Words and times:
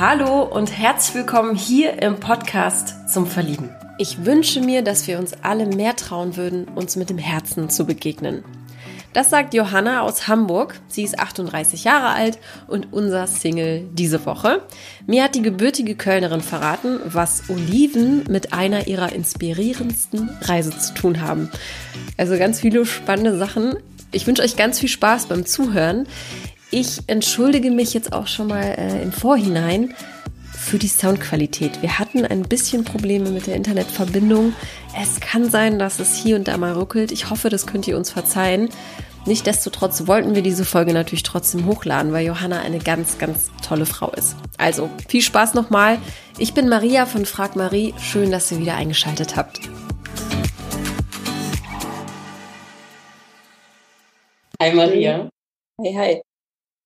Hallo 0.00 0.44
und 0.44 0.74
herzlich 0.74 1.14
willkommen 1.14 1.54
hier 1.54 2.00
im 2.00 2.18
Podcast 2.20 3.12
zum 3.12 3.26
Verlieben. 3.26 3.68
Ich 3.98 4.24
wünsche 4.24 4.62
mir, 4.62 4.80
dass 4.80 5.06
wir 5.06 5.18
uns 5.18 5.34
alle 5.42 5.66
mehr 5.66 5.94
trauen 5.94 6.38
würden, 6.38 6.64
uns 6.68 6.96
mit 6.96 7.10
dem 7.10 7.18
Herzen 7.18 7.68
zu 7.68 7.84
begegnen. 7.84 8.42
Das 9.12 9.28
sagt 9.28 9.52
Johanna 9.52 10.00
aus 10.00 10.26
Hamburg. 10.26 10.80
Sie 10.88 11.02
ist 11.02 11.18
38 11.18 11.84
Jahre 11.84 12.14
alt 12.14 12.38
und 12.66 12.94
unser 12.94 13.26
Single 13.26 13.90
diese 13.92 14.24
Woche. 14.24 14.62
Mir 15.06 15.24
hat 15.24 15.34
die 15.34 15.42
gebürtige 15.42 15.94
Kölnerin 15.96 16.40
verraten, 16.40 16.98
was 17.04 17.50
Oliven 17.50 18.24
mit 18.30 18.54
einer 18.54 18.86
ihrer 18.86 19.12
inspirierendsten 19.12 20.30
Reise 20.40 20.70
zu 20.78 20.94
tun 20.94 21.20
haben. 21.20 21.50
Also 22.16 22.38
ganz 22.38 22.58
viele 22.60 22.86
spannende 22.86 23.36
Sachen. 23.36 23.74
Ich 24.12 24.26
wünsche 24.26 24.42
euch 24.42 24.56
ganz 24.56 24.80
viel 24.80 24.88
Spaß 24.88 25.26
beim 25.26 25.44
Zuhören. 25.44 26.06
Ich 26.72 27.00
entschuldige 27.08 27.72
mich 27.72 27.94
jetzt 27.94 28.12
auch 28.12 28.28
schon 28.28 28.46
mal 28.46 28.62
äh, 28.62 29.02
im 29.02 29.10
Vorhinein 29.10 29.92
für 30.56 30.78
die 30.78 30.86
Soundqualität. 30.86 31.82
Wir 31.82 31.98
hatten 31.98 32.24
ein 32.24 32.42
bisschen 32.42 32.84
Probleme 32.84 33.30
mit 33.30 33.48
der 33.48 33.56
Internetverbindung. 33.56 34.52
Es 34.96 35.18
kann 35.18 35.50
sein, 35.50 35.80
dass 35.80 35.98
es 35.98 36.14
hier 36.14 36.36
und 36.36 36.46
da 36.46 36.56
mal 36.58 36.72
ruckelt. 36.72 37.10
Ich 37.10 37.28
hoffe, 37.28 37.48
das 37.48 37.66
könnt 37.66 37.88
ihr 37.88 37.96
uns 37.96 38.10
verzeihen. 38.10 38.68
Nichtsdestotrotz 39.26 40.06
wollten 40.06 40.36
wir 40.36 40.42
diese 40.42 40.64
Folge 40.64 40.92
natürlich 40.92 41.24
trotzdem 41.24 41.66
hochladen, 41.66 42.12
weil 42.12 42.24
Johanna 42.24 42.60
eine 42.60 42.78
ganz, 42.78 43.18
ganz 43.18 43.50
tolle 43.66 43.84
Frau 43.84 44.12
ist. 44.12 44.36
Also 44.56 44.88
viel 45.08 45.22
Spaß 45.22 45.54
nochmal. 45.54 45.98
Ich 46.38 46.54
bin 46.54 46.68
Maria 46.68 47.04
von 47.04 47.26
Frag 47.26 47.56
Marie. 47.56 47.94
Schön, 47.98 48.30
dass 48.30 48.52
ihr 48.52 48.60
wieder 48.60 48.76
eingeschaltet 48.76 49.36
habt. 49.36 49.60
Hi 54.62 54.72
Maria. 54.72 55.28
Hi, 55.80 55.94
hi. 55.96 56.29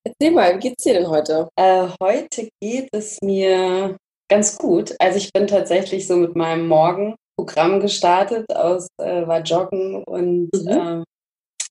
Erzähl 0.06 0.32
mal, 0.32 0.54
wie 0.54 0.60
geht's 0.60 0.84
dir 0.84 0.94
denn 0.94 1.08
heute? 1.08 1.48
Äh, 1.56 1.88
heute 2.00 2.48
geht 2.60 2.88
es 2.92 3.20
mir 3.22 3.96
ganz 4.30 4.58
gut. 4.58 4.94
Also 4.98 5.16
ich 5.18 5.32
bin 5.32 5.46
tatsächlich 5.46 6.06
so 6.06 6.16
mit 6.16 6.36
meinem 6.36 6.68
Morgenprogramm 6.68 7.80
gestartet, 7.80 8.44
aus 8.54 8.86
äh, 9.00 9.26
war 9.26 9.40
joggen 9.40 10.04
und 10.04 10.50
mhm. 10.52 10.68
äh, 10.68 11.04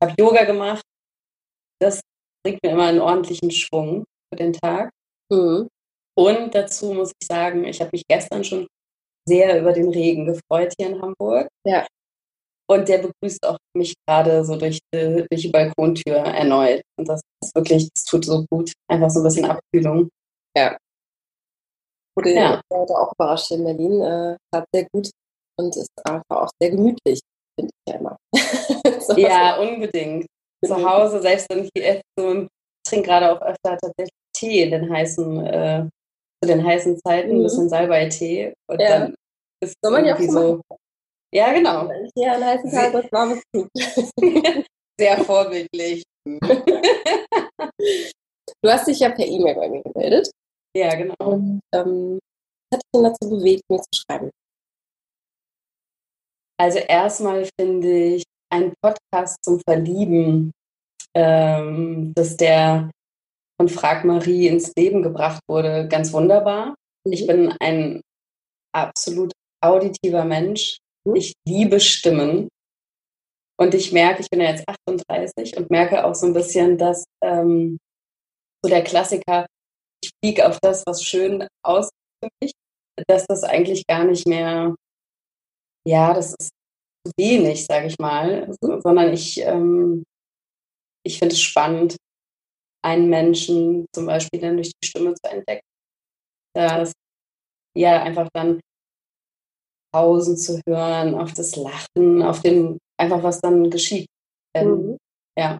habe 0.02 0.14
Yoga 0.18 0.46
gemacht. 0.46 0.82
Das 1.80 2.02
bringt 2.44 2.60
mir 2.64 2.72
immer 2.72 2.88
einen 2.88 3.02
ordentlichen 3.02 3.52
Schwung 3.52 4.04
für 4.32 4.38
den 4.38 4.54
Tag. 4.54 4.90
Mhm. 5.32 5.68
Und 6.16 6.56
dazu 6.56 6.94
muss 6.94 7.12
ich 7.20 7.28
sagen, 7.28 7.66
ich 7.66 7.82
habe 7.82 7.92
mich 7.94 8.04
gestern 8.08 8.44
schon 8.44 8.68
sehr 9.28 9.60
über 9.60 9.74
den 9.74 9.90
Regen 9.90 10.26
gefreut 10.26 10.74
hier 10.78 10.88
in 10.90 11.02
Hamburg. 11.02 11.48
Ja. 11.66 11.86
Und 12.70 12.88
der 12.88 13.00
begrüßt 13.00 13.46
auch 13.46 13.58
mich 13.76 13.94
gerade 14.08 14.46
so 14.46 14.56
durch 14.56 14.80
die, 14.94 15.26
durch 15.30 15.42
die 15.42 15.50
Balkontür 15.50 16.16
erneut. 16.16 16.82
Und 16.98 17.10
das 17.10 17.22
ist 17.44 17.54
wirklich, 17.56 17.90
das 17.94 18.06
tut 18.06 18.26
so 18.26 18.46
gut. 18.50 18.72
Einfach 18.90 19.10
so 19.10 19.20
ein 19.20 19.24
bisschen 19.24 19.46
Abkühlung. 19.46 20.10
Ja. 20.58 20.78
Wurde 22.16 22.34
ja. 22.34 22.62
heute 22.72 22.94
auch 22.94 23.12
überrascht 23.14 23.52
in 23.52 23.64
Berlin. 23.64 24.02
Äh, 24.02 24.38
hat 24.56 24.66
sehr 24.74 24.88
gut 24.94 25.10
und 25.60 25.76
ist 25.76 25.90
einfach 26.06 26.24
auch 26.30 26.50
sehr 26.62 26.72
gemütlich, 26.72 27.20
finde 27.60 27.72
ich 27.74 27.94
ja 27.94 28.00
immer. 28.00 28.18
so 29.02 29.18
ja, 29.18 29.58
unbedingt. 29.58 30.26
Zu 30.66 30.90
Hause, 30.90 31.22
selbst 31.22 31.48
wenn 31.50 31.66
ich 31.66 32.02
so, 32.18 32.48
trinke 32.88 33.08
gerade 33.08 33.32
auch 33.32 33.42
öfter 33.42 33.78
tatsächlich 33.78 34.10
Tee 34.34 34.64
in 34.64 34.72
den 34.72 34.90
heißen, 34.90 35.46
äh, 35.46 35.90
zu 36.42 36.48
den 36.48 36.66
heißen 36.66 36.98
Zeiten, 37.00 37.32
mhm. 37.32 37.40
ein 37.40 37.44
bisschen 37.44 37.70
Salbei-Tee. 37.70 38.54
Und 38.70 38.80
ja. 38.80 38.90
dann 39.00 39.16
ist 39.62 39.76
Soll 39.82 39.92
man 39.92 40.06
ja 40.06 40.16
auch 40.16 40.20
so. 40.22 40.62
Ja, 41.34 41.52
genau. 41.52 41.90
Ja, 42.16 42.36
an 42.36 42.46
heißen 42.46 42.72
Tag 42.72 42.94
was 42.94 43.12
warmes 43.12 43.42
tut. 43.52 43.68
Sehr 45.00 45.18
vorbildlich. 45.24 46.04
du 46.28 46.40
hast 48.70 48.88
dich 48.88 49.00
ja 49.00 49.10
per 49.10 49.26
E-Mail 49.26 49.56
bei 49.56 49.68
mir 49.68 49.82
gemeldet. 49.82 50.30
Ja, 50.78 50.94
genau. 50.94 51.16
Und 51.20 51.62
ähm, 51.74 52.20
was 52.70 52.78
hat 52.78 52.84
dich 52.84 52.92
denn 52.94 53.04
dazu 53.04 53.30
bewegt, 53.30 53.64
mir 53.68 53.80
zu 53.80 53.88
schreiben? 53.96 54.30
Also 56.60 56.78
erstmal 56.80 57.50
finde 57.60 58.16
ich 58.16 58.24
ein 58.52 58.74
Podcast 58.80 59.38
zum 59.44 59.60
Verlieben, 59.68 60.52
ähm, 61.16 62.14
dass 62.16 62.38
der 62.38 62.92
von 63.60 63.70
Frag 63.70 64.06
Marie 64.06 64.48
ins 64.48 64.72
Leben 64.78 65.02
gebracht 65.02 65.42
wurde, 65.50 65.88
ganz 65.88 66.14
wunderbar. 66.14 66.76
Ich 67.06 67.24
mhm. 67.24 67.28
bin 67.28 67.54
ein 67.60 68.02
absolut 68.72 69.32
auditiver 69.64 70.26
Mensch. 70.26 70.78
Ich 71.06 71.34
liebe 71.48 71.80
Stimmen. 71.80 72.48
Und 73.60 73.74
ich 73.74 73.92
merke, 73.92 74.22
ich 74.22 74.30
bin 74.30 74.42
ja 74.42 74.50
jetzt 74.50 74.64
38 74.68 75.58
und 75.58 75.70
merke 75.70 76.06
auch 76.06 76.16
so 76.16 76.26
ein 76.26 76.34
bisschen, 76.34 76.78
dass 76.78 77.04
ähm, 77.24 77.78
so 78.64 78.70
der 78.70 78.84
Klassiker, 78.84 79.46
ich 80.04 80.12
fliege 80.22 80.48
auf 80.48 80.58
das, 80.62 80.84
was 80.86 81.04
schön 81.04 81.48
aussieht 81.64 81.92
für 82.24 82.30
mich, 82.42 82.52
dass 83.08 83.26
das 83.28 83.44
eigentlich 83.44 83.86
gar 83.88 84.06
nicht 84.06 84.28
mehr, 84.28 84.76
ja, 85.88 86.14
das 86.14 86.36
ist 86.40 86.50
zu 87.06 87.12
wenig, 87.18 87.66
sage 87.66 87.88
ich 87.88 88.00
mal, 88.00 88.48
mhm. 88.48 88.82
sondern 88.82 89.14
ich, 89.14 89.40
ähm, 89.42 90.04
ich 91.06 91.20
finde 91.20 91.36
es 91.36 91.42
spannend, 91.42 91.96
einen 92.84 93.10
Menschen 93.10 93.86
zum 93.94 94.06
Beispiel 94.06 94.40
dann 94.40 94.56
durch 94.56 94.72
die 94.72 94.88
Stimme 94.88 95.14
zu 95.14 95.30
entdecken. 95.30 95.66
Dass 96.56 96.92
ja 97.76 98.04
einfach 98.04 98.30
dann 98.34 98.60
Pausen 99.94 100.38
zu 100.38 100.60
hören, 100.68 101.16
auf 101.16 101.34
das 101.34 101.56
Lachen, 101.56 102.24
auf 102.24 102.42
den, 102.42 102.80
einfach 103.00 103.22
was 103.22 103.40
dann 103.40 103.70
geschieht. 103.70 104.08
Mhm. 104.58 104.98
Ja. 105.38 105.58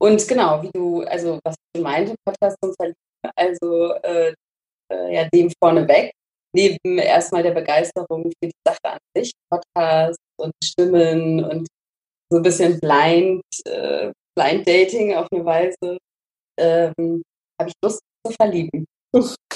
Und 0.00 0.26
genau, 0.26 0.62
wie 0.62 0.70
du, 0.72 1.02
also 1.02 1.38
was 1.44 1.54
du 1.74 1.82
meinte, 1.82 2.14
Podcast 2.24 2.56
zum 2.62 2.72
Verlieben, 2.74 2.96
also 3.36 3.94
äh, 4.02 4.34
äh, 4.92 5.14
ja, 5.14 5.28
dem 5.28 5.50
vorneweg, 5.62 6.12
neben 6.54 6.98
erstmal 6.98 7.42
der 7.42 7.52
Begeisterung 7.52 8.24
für 8.24 8.48
die 8.48 8.52
Sache 8.66 8.84
an 8.84 8.98
sich, 9.16 9.32
Podcast 9.50 10.18
und 10.40 10.52
Stimmen 10.62 11.44
und 11.44 11.66
so 12.30 12.38
ein 12.38 12.42
bisschen 12.42 12.78
blind, 12.80 13.42
äh, 13.66 14.12
blind 14.36 14.66
Dating 14.66 15.14
auf 15.14 15.26
eine 15.32 15.44
Weise, 15.44 15.98
ähm, 16.58 17.22
habe 17.60 17.70
ich 17.70 17.74
Lust 17.82 18.00
zu 18.24 18.32
verlieben. 18.32 18.86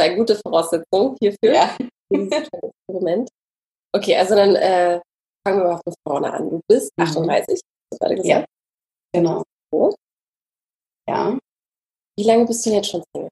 Eine 0.00 0.16
gute 0.16 0.34
Voraussetzung 0.36 1.14
hierfür. 1.20 1.52
Ja 1.52 1.76
dieses 2.12 2.48
Experiment. 2.52 3.28
Okay, 3.92 4.16
also 4.16 4.34
dann 4.34 4.54
äh, 4.56 5.00
fangen 5.46 5.60
wir 5.60 5.70
mal 5.70 5.80
von 5.82 5.94
vorne 6.06 6.32
an. 6.32 6.50
Du 6.50 6.60
bist 6.68 6.92
38, 6.96 7.26
mhm. 7.26 7.52
hast 7.52 7.62
du 7.92 7.98
gerade 7.98 8.14
gesagt? 8.14 8.28
Ja, 8.28 8.44
genau. 9.12 9.42
So. 9.72 9.94
Ja. 11.08 11.38
Wie 12.16 12.24
lange 12.24 12.46
bist 12.46 12.64
du 12.66 12.70
jetzt 12.70 12.90
schon 12.90 13.02
Single? 13.14 13.30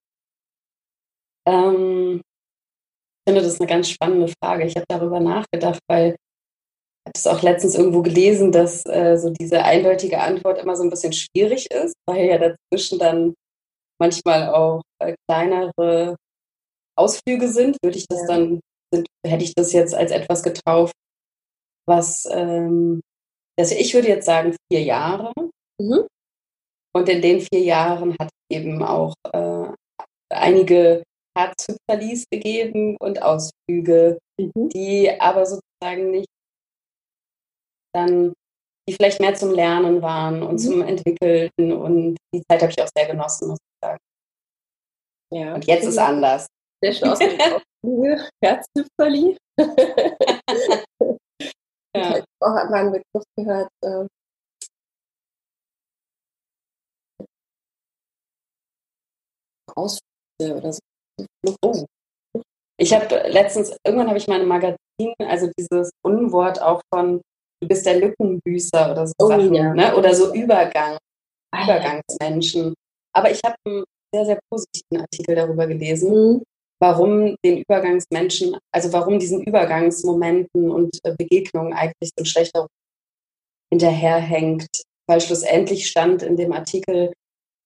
Ähm, 1.47 2.17
ich 2.17 3.31
finde 3.31 3.43
das 3.43 3.55
ist 3.55 3.61
eine 3.61 3.69
ganz 3.69 3.89
spannende 3.89 4.33
Frage. 4.43 4.65
Ich 4.65 4.77
habe 4.77 4.87
darüber 4.89 5.21
nachgedacht, 5.21 5.81
weil 5.89 6.11
ich 6.11 7.11
habe 7.11 7.13
es 7.15 7.27
auch 7.27 7.43
letztens 7.43 7.75
irgendwo 7.75 8.03
gelesen, 8.03 8.53
dass 8.53 8.85
äh, 8.87 9.17
so 9.17 9.31
diese 9.31 9.63
eindeutige 9.65 10.21
Antwort 10.21 10.59
immer 10.59 10.77
so 10.77 10.83
ein 10.83 10.91
bisschen 10.91 11.13
schwierig 11.13 11.71
ist, 11.71 11.95
weil 12.07 12.27
ja 12.27 12.39
dazwischen 12.39 12.99
dann 12.99 13.35
manchmal 14.01 14.53
auch 14.55 14.83
äh, 15.01 15.15
kleinere 15.29 16.17
Ausflüge 16.97 17.49
sind, 17.49 17.77
würde 17.83 17.99
ich 17.99 18.07
das 18.09 18.21
ja. 18.23 18.27
dann 18.27 18.61
sind, 18.93 19.07
hätte 19.27 19.45
ich 19.45 19.55
das 19.55 19.73
jetzt 19.73 19.95
als 19.95 20.11
etwas 20.11 20.43
getauft, 20.43 20.95
was, 21.87 22.27
ähm, 22.31 23.01
also 23.59 23.75
ich 23.75 23.95
würde 23.95 24.09
jetzt 24.09 24.27
sagen 24.27 24.57
vier 24.71 24.83
Jahre. 24.83 25.33
Mhm. 25.81 26.07
Und 26.95 27.09
in 27.09 27.23
den 27.23 27.41
vier 27.41 27.61
Jahren 27.61 28.17
hat 28.19 28.29
es 28.29 28.57
eben 28.57 28.83
auch 28.83 29.15
äh, 29.33 29.69
einige 30.31 31.03
Herzhüpferlis 31.37 32.25
gegeben 32.31 32.97
und 32.99 33.23
Ausflüge, 33.23 34.19
mhm. 34.41 34.69
die 34.71 35.11
aber 35.21 35.47
sozusagen 35.47 36.11
nicht 36.11 36.29
dann, 37.95 38.33
die 38.89 38.95
vielleicht 38.95 39.21
mehr 39.21 39.35
zum 39.35 39.53
Lernen 39.53 40.03
waren 40.03 40.43
und 40.43 40.55
mhm. 40.55 40.59
zum 40.59 40.83
Entwickeln. 40.83 41.51
Und 41.59 42.17
die 42.35 42.43
Zeit 42.51 42.63
habe 42.63 42.73
ich 42.73 42.83
auch 42.83 42.89
sehr 42.97 43.07
genossen, 43.07 43.49
muss 43.49 43.59
ich 43.61 43.87
sagen. 43.87 43.99
Ja. 45.33 45.55
Und 45.55 45.67
jetzt 45.67 45.85
ist 45.85 45.99
anders. 45.99 46.47
Sehr 46.83 46.93
schön 46.93 47.09
aus 47.09 47.19
dem 47.83 48.21
Herzhüpferli. 48.43 49.37
ja. 51.95 51.95
Ich 51.95 51.97
habe 51.97 52.25
auch 52.41 52.55
einmal 52.55 52.81
einen 52.81 52.93
Begriff 52.93 53.25
gehört. 53.37 53.69
Äh, 53.85 54.07
Ausflüge 59.75 60.57
oder 60.57 60.73
so. 60.73 60.81
Oh. 61.63 61.85
Ich 62.81 62.93
habe 62.93 63.29
letztens, 63.29 63.77
irgendwann 63.85 64.09
habe 64.09 64.19
ich 64.19 64.29
mal 64.29 64.41
ein 64.41 64.47
Magazin, 64.47 64.79
also 65.19 65.51
dieses 65.59 65.91
Unwort 66.05 66.61
auch 66.63 66.81
von, 66.93 67.21
du 67.61 67.69
bist 67.69 67.85
der 67.87 67.99
Lückenbüßer 67.99 68.93
oder 68.93 69.07
so 69.07 69.15
oh, 69.19 69.29
Sachen, 69.29 69.55
ja. 69.55 69.75
ne? 69.75 69.97
oder 69.97 70.15
so 70.15 70.33
Übergang, 70.33 70.97
ah, 71.53 71.65
Übergangsmenschen. 71.65 72.75
Aber 73.15 73.31
ich 73.31 73.41
habe 73.45 73.57
einen 73.67 73.85
sehr, 74.15 74.27
sehr 74.27 74.39
positiven 74.51 75.01
Artikel 75.01 75.35
darüber 75.35 75.67
gelesen, 75.67 76.13
mhm 76.13 76.43
warum 76.81 77.37
den 77.45 77.59
Übergangsmenschen, 77.59 78.57
also 78.73 78.93
warum 78.93 79.19
diesen 79.19 79.43
Übergangsmomenten 79.43 80.71
und 80.71 80.99
äh, 81.05 81.15
Begegnungen 81.17 81.73
eigentlich 81.73 82.11
so 82.17 82.23
ein 82.23 82.27
schlechter 82.27 82.67
hinterherhängt. 83.71 84.69
Weil 85.07 85.21
schlussendlich 85.21 85.89
stand 85.89 86.23
in 86.23 86.37
dem 86.37 86.53
Artikel, 86.53 87.13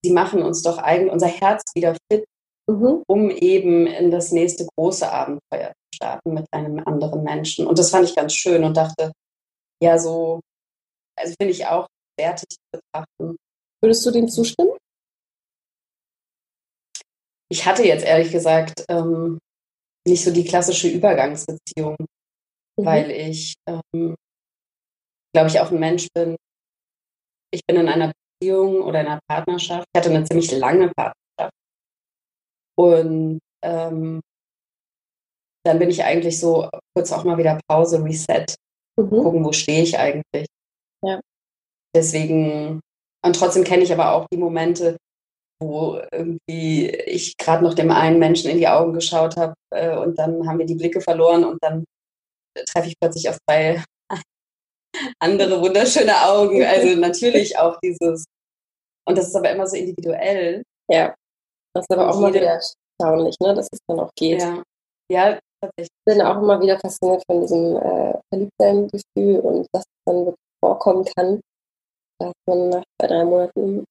sie 0.05 0.13
machen 0.13 0.43
uns 0.43 0.63
doch 0.63 0.79
eigentlich 0.79 1.13
unser 1.13 1.27
Herz 1.27 1.63
wieder 1.75 1.97
fit 2.11 2.25
mhm. 2.67 3.03
um 3.07 3.31
eben 3.31 3.87
in 3.87 4.11
das 4.11 4.33
nächste 4.33 4.67
große 4.77 5.11
Abenteuer 5.11 5.73
zu 5.73 5.97
starten 5.97 6.35
mit 6.35 6.47
einem 6.53 6.81
anderen 6.87 7.23
Menschen. 7.23 7.67
Und 7.67 7.79
das 7.79 7.91
fand 7.91 8.09
ich 8.09 8.15
ganz 8.15 8.35
schön 8.35 8.65
und 8.65 8.77
dachte, 8.77 9.13
ja, 9.83 9.99
so, 9.99 10.41
also 11.19 11.35
finde 11.41 11.53
ich 11.53 11.67
auch 11.67 11.87
wertig 12.19 12.49
zu 12.51 12.59
betrachten. 12.73 13.37
Würdest 13.83 14.07
du 14.07 14.11
dem 14.11 14.29
zustimmen? 14.29 14.77
Ich 17.53 17.67
hatte 17.67 17.85
jetzt 17.85 18.07
ehrlich 18.07 18.33
gesagt 18.33 18.83
ähm, 18.89 19.39
nicht 20.09 20.25
so 20.25 20.33
die 20.33 20.45
klassische 20.45 20.89
Übergangsbeziehung, 20.89 21.97
mhm. 22.01 22.85
weil 22.87 23.11
ich, 23.11 23.57
ähm, 23.69 24.17
glaube 25.35 25.49
ich, 25.49 25.61
auch 25.61 25.71
ein 25.71 25.79
Mensch 25.79 26.09
bin. 26.15 26.35
Ich 27.53 27.61
bin 27.67 27.77
in 27.77 27.91
einer 27.91 28.11
Beziehung 28.41 28.81
oder 28.81 29.03
in 29.03 29.07
einer 29.07 29.21
Partnerschaft. 29.29 29.85
Ich 29.93 29.99
hatte 29.99 30.09
eine 30.09 30.25
ziemlich 30.25 30.51
lange 30.53 30.91
Partnerschaft. 30.97 31.55
Und 32.75 33.39
ähm, 33.63 34.23
dann 35.67 35.79
bin 35.79 35.91
ich 35.91 36.03
eigentlich 36.03 36.41
so 36.41 36.71
kurz 36.97 37.13
auch 37.13 37.25
mal 37.25 37.37
wieder 37.37 37.61
Pause, 37.69 38.03
Reset, 38.03 38.47
mhm. 38.97 39.11
gucken, 39.11 39.45
wo 39.45 39.53
stehe 39.53 39.83
ich 39.83 39.99
eigentlich. 39.99 40.47
Ja. 41.05 41.21
Deswegen, 41.95 42.81
und 43.23 43.37
trotzdem 43.37 43.65
kenne 43.65 43.83
ich 43.83 43.93
aber 43.93 44.15
auch 44.15 44.27
die 44.33 44.39
Momente, 44.39 44.97
wo 45.63 46.01
irgendwie 46.11 46.89
ich 46.89 47.37
gerade 47.37 47.65
noch 47.65 47.75
dem 47.75 47.91
einen 47.91 48.19
Menschen 48.19 48.51
in 48.51 48.59
die 48.59 48.69
Augen 48.69 48.93
geschaut 48.93 49.37
habe 49.37 49.55
äh, 49.71 49.97
und 49.97 50.19
dann 50.19 50.47
haben 50.47 50.59
wir 50.59 50.67
die 50.67 50.75
Blicke 50.75 51.01
verloren 51.01 51.45
und 51.45 51.59
dann 51.63 51.85
treffe 52.67 52.89
ich 52.89 52.99
plötzlich 53.01 53.29
auf 53.29 53.39
zwei 53.49 53.83
andere 55.21 55.61
wunderschöne 55.61 56.15
Augen. 56.27 56.63
Also 56.63 56.99
natürlich 56.99 57.59
auch 57.59 57.79
dieses, 57.81 58.25
und 59.07 59.17
das 59.17 59.29
ist 59.29 59.37
aber 59.37 59.51
immer 59.51 59.67
so 59.67 59.77
individuell. 59.77 60.63
Ja, 60.91 61.15
das 61.75 61.87
ist 61.89 61.93
aber 61.93 62.11
auch 62.11 62.21
mal 62.21 62.35
wieder 62.35 62.61
erstaunlich, 63.01 63.37
ne, 63.41 63.55
dass 63.55 63.69
es 63.73 63.81
dann 63.87 64.01
auch 64.01 64.11
geht. 64.17 64.41
Ja, 64.41 64.63
ja 65.11 65.39
tatsächlich. 65.61 65.89
Ich 66.07 66.15
bin 66.15 66.23
auch 66.23 66.37
immer 66.37 66.61
wieder 66.61 66.79
fasziniert 66.79 67.23
von 67.31 67.41
diesem 67.41 67.77
äh, 67.77 68.19
Verliebtsein-Gefühl 68.31 69.41
und 69.41 69.69
dass 69.73 69.83
es 69.83 70.03
dann 70.07 70.27
wirklich 70.27 70.37
vorkommen 70.61 71.05
kann, 71.17 71.41
dass 72.19 72.33
man 72.47 72.69
nach 72.69 72.83
zwei, 73.01 73.07
drei 73.07 73.25
Monaten 73.25 73.85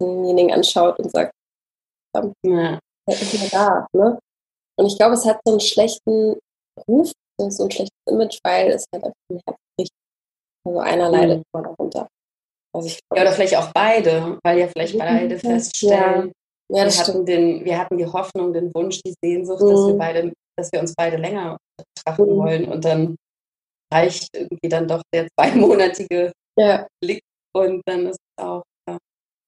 denjenigen 0.00 0.52
anschaut 0.52 0.98
und 0.98 1.10
sagt, 1.10 1.32
ja. 2.44 2.78
er 3.06 3.14
ist 3.14 3.34
mehr 3.34 3.50
da. 3.50 3.86
Ne? 3.92 4.18
Und 4.78 4.86
ich 4.86 4.96
glaube, 4.96 5.14
es 5.14 5.24
hat 5.24 5.40
so 5.44 5.52
einen 5.52 5.60
schlechten 5.60 6.36
Ruf, 6.88 7.12
so 7.38 7.64
ein 7.64 7.70
schlechtes 7.70 7.98
Image, 8.08 8.38
weil 8.44 8.70
es 8.70 8.84
halt 8.92 9.04
einfach 9.04 9.16
ein 9.30 9.40
Herz 9.46 9.58
bricht. 9.76 9.92
Also 10.66 10.78
einer 10.80 11.08
mhm. 11.08 11.14
leidet 11.14 11.42
immer 11.52 11.62
darunter. 11.62 12.08
Also 12.74 12.88
ja, 13.14 13.22
oder 13.22 13.32
vielleicht 13.32 13.56
auch 13.56 13.70
beide, 13.72 14.38
weil 14.42 14.58
ja 14.58 14.68
vielleicht 14.68 14.94
mhm. 14.94 14.98
beide 14.98 15.38
feststellen, 15.38 16.26
ja. 16.26 16.32
Ja, 16.70 16.86
wir, 16.86 16.98
hatten 16.98 17.26
den, 17.26 17.64
wir 17.64 17.78
hatten 17.78 17.98
die 17.98 18.06
Hoffnung, 18.06 18.52
den 18.52 18.74
Wunsch, 18.74 19.00
die 19.02 19.14
Sehnsucht, 19.22 19.62
mhm. 19.62 19.70
dass 19.70 19.86
wir 19.86 19.98
beide, 19.98 20.32
dass 20.56 20.72
wir 20.72 20.80
uns 20.80 20.94
beide 20.96 21.18
länger 21.18 21.58
betrachten 21.76 22.34
mhm. 22.34 22.38
wollen. 22.38 22.72
Und 22.72 22.84
dann 22.84 23.16
reicht 23.92 24.28
irgendwie 24.34 24.68
dann 24.68 24.88
doch 24.88 25.02
der 25.12 25.28
zweimonatige 25.38 26.32
ja. 26.58 26.86
Blick 27.02 27.22
und 27.54 27.82
dann 27.86 28.06
ist 28.06 28.18
es 28.18 28.44
auch 28.44 28.63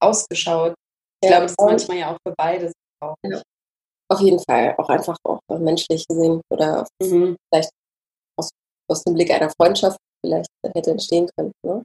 ausgeschaut. 0.01 0.75
Ich 1.23 1.29
glaube, 1.29 1.45
das 1.45 1.53
ist 1.53 1.61
manchmal 1.61 1.99
ja 1.99 2.13
auch 2.13 2.19
für 2.27 2.35
beide 2.37 2.73
auch. 3.03 3.17
Ja. 3.25 3.43
Auf 4.09 4.21
jeden 4.21 4.39
Fall, 4.39 4.75
auch 4.79 4.89
einfach 4.89 5.17
auch 5.25 5.41
menschlich 5.49 6.07
gesehen 6.07 6.41
oder 6.53 6.87
mhm. 7.03 7.37
vielleicht 7.49 7.71
aus, 8.39 8.51
aus 8.89 9.03
dem 9.03 9.15
Blick 9.15 9.31
einer 9.31 9.51
Freundschaft 9.51 9.99
vielleicht 10.25 10.49
hätte 10.75 10.93
entstehen 10.93 11.29
können. 11.37 11.53
Ne? 11.65 11.83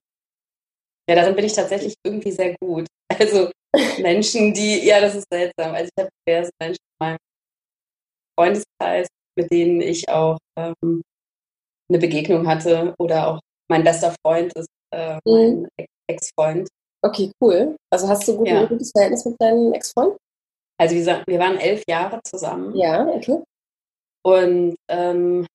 Ja, 1.10 1.16
darin 1.16 1.36
bin 1.36 1.46
ich 1.46 1.54
tatsächlich 1.54 1.96
irgendwie 2.06 2.32
sehr 2.32 2.56
gut. 2.62 2.88
Also 3.20 3.52
Menschen, 4.02 4.54
die, 4.54 4.86
ja, 4.86 5.00
das 5.02 5.16
ist 5.16 5.28
seltsam. 5.32 5.76
Also 5.76 5.90
ich 5.96 6.02
habe 6.02 6.10
diverse 6.28 6.52
Menschen 6.62 6.80
in 6.82 7.06
meinem 7.06 7.18
Freundeskreis, 8.40 9.08
mit 9.38 9.52
denen 9.52 9.82
ich 9.82 10.08
auch 10.10 10.38
ähm, 10.58 11.02
eine 11.90 12.00
Begegnung 12.00 12.48
hatte 12.48 12.96
oder 13.00 13.28
auch 13.28 13.40
mein 13.70 13.84
bester 13.84 14.16
Freund 14.24 14.54
ist 14.54 14.68
äh, 14.94 15.20
mein 15.26 15.62
mhm. 15.62 15.68
Ex-Freund. 16.08 16.68
Okay, 17.04 17.32
cool. 17.42 17.76
Also 17.92 18.08
hast 18.08 18.28
du 18.28 18.38
gut 18.38 18.48
ja. 18.48 18.62
ein 18.62 18.68
gutes 18.68 18.92
Verhältnis 18.92 19.26
mit 19.26 19.42
deinem 19.42 19.74
Ex-Freund? 19.74 20.18
Also 20.80 20.96
wir, 20.96 21.24
wir 21.28 21.40
waren 21.40 21.58
elf 21.58 21.84
Jahre 21.88 22.20
zusammen. 22.24 22.76
Ja, 22.76 23.08
okay. 23.08 23.42
Und 24.24 24.76
ähm, 24.90 25.48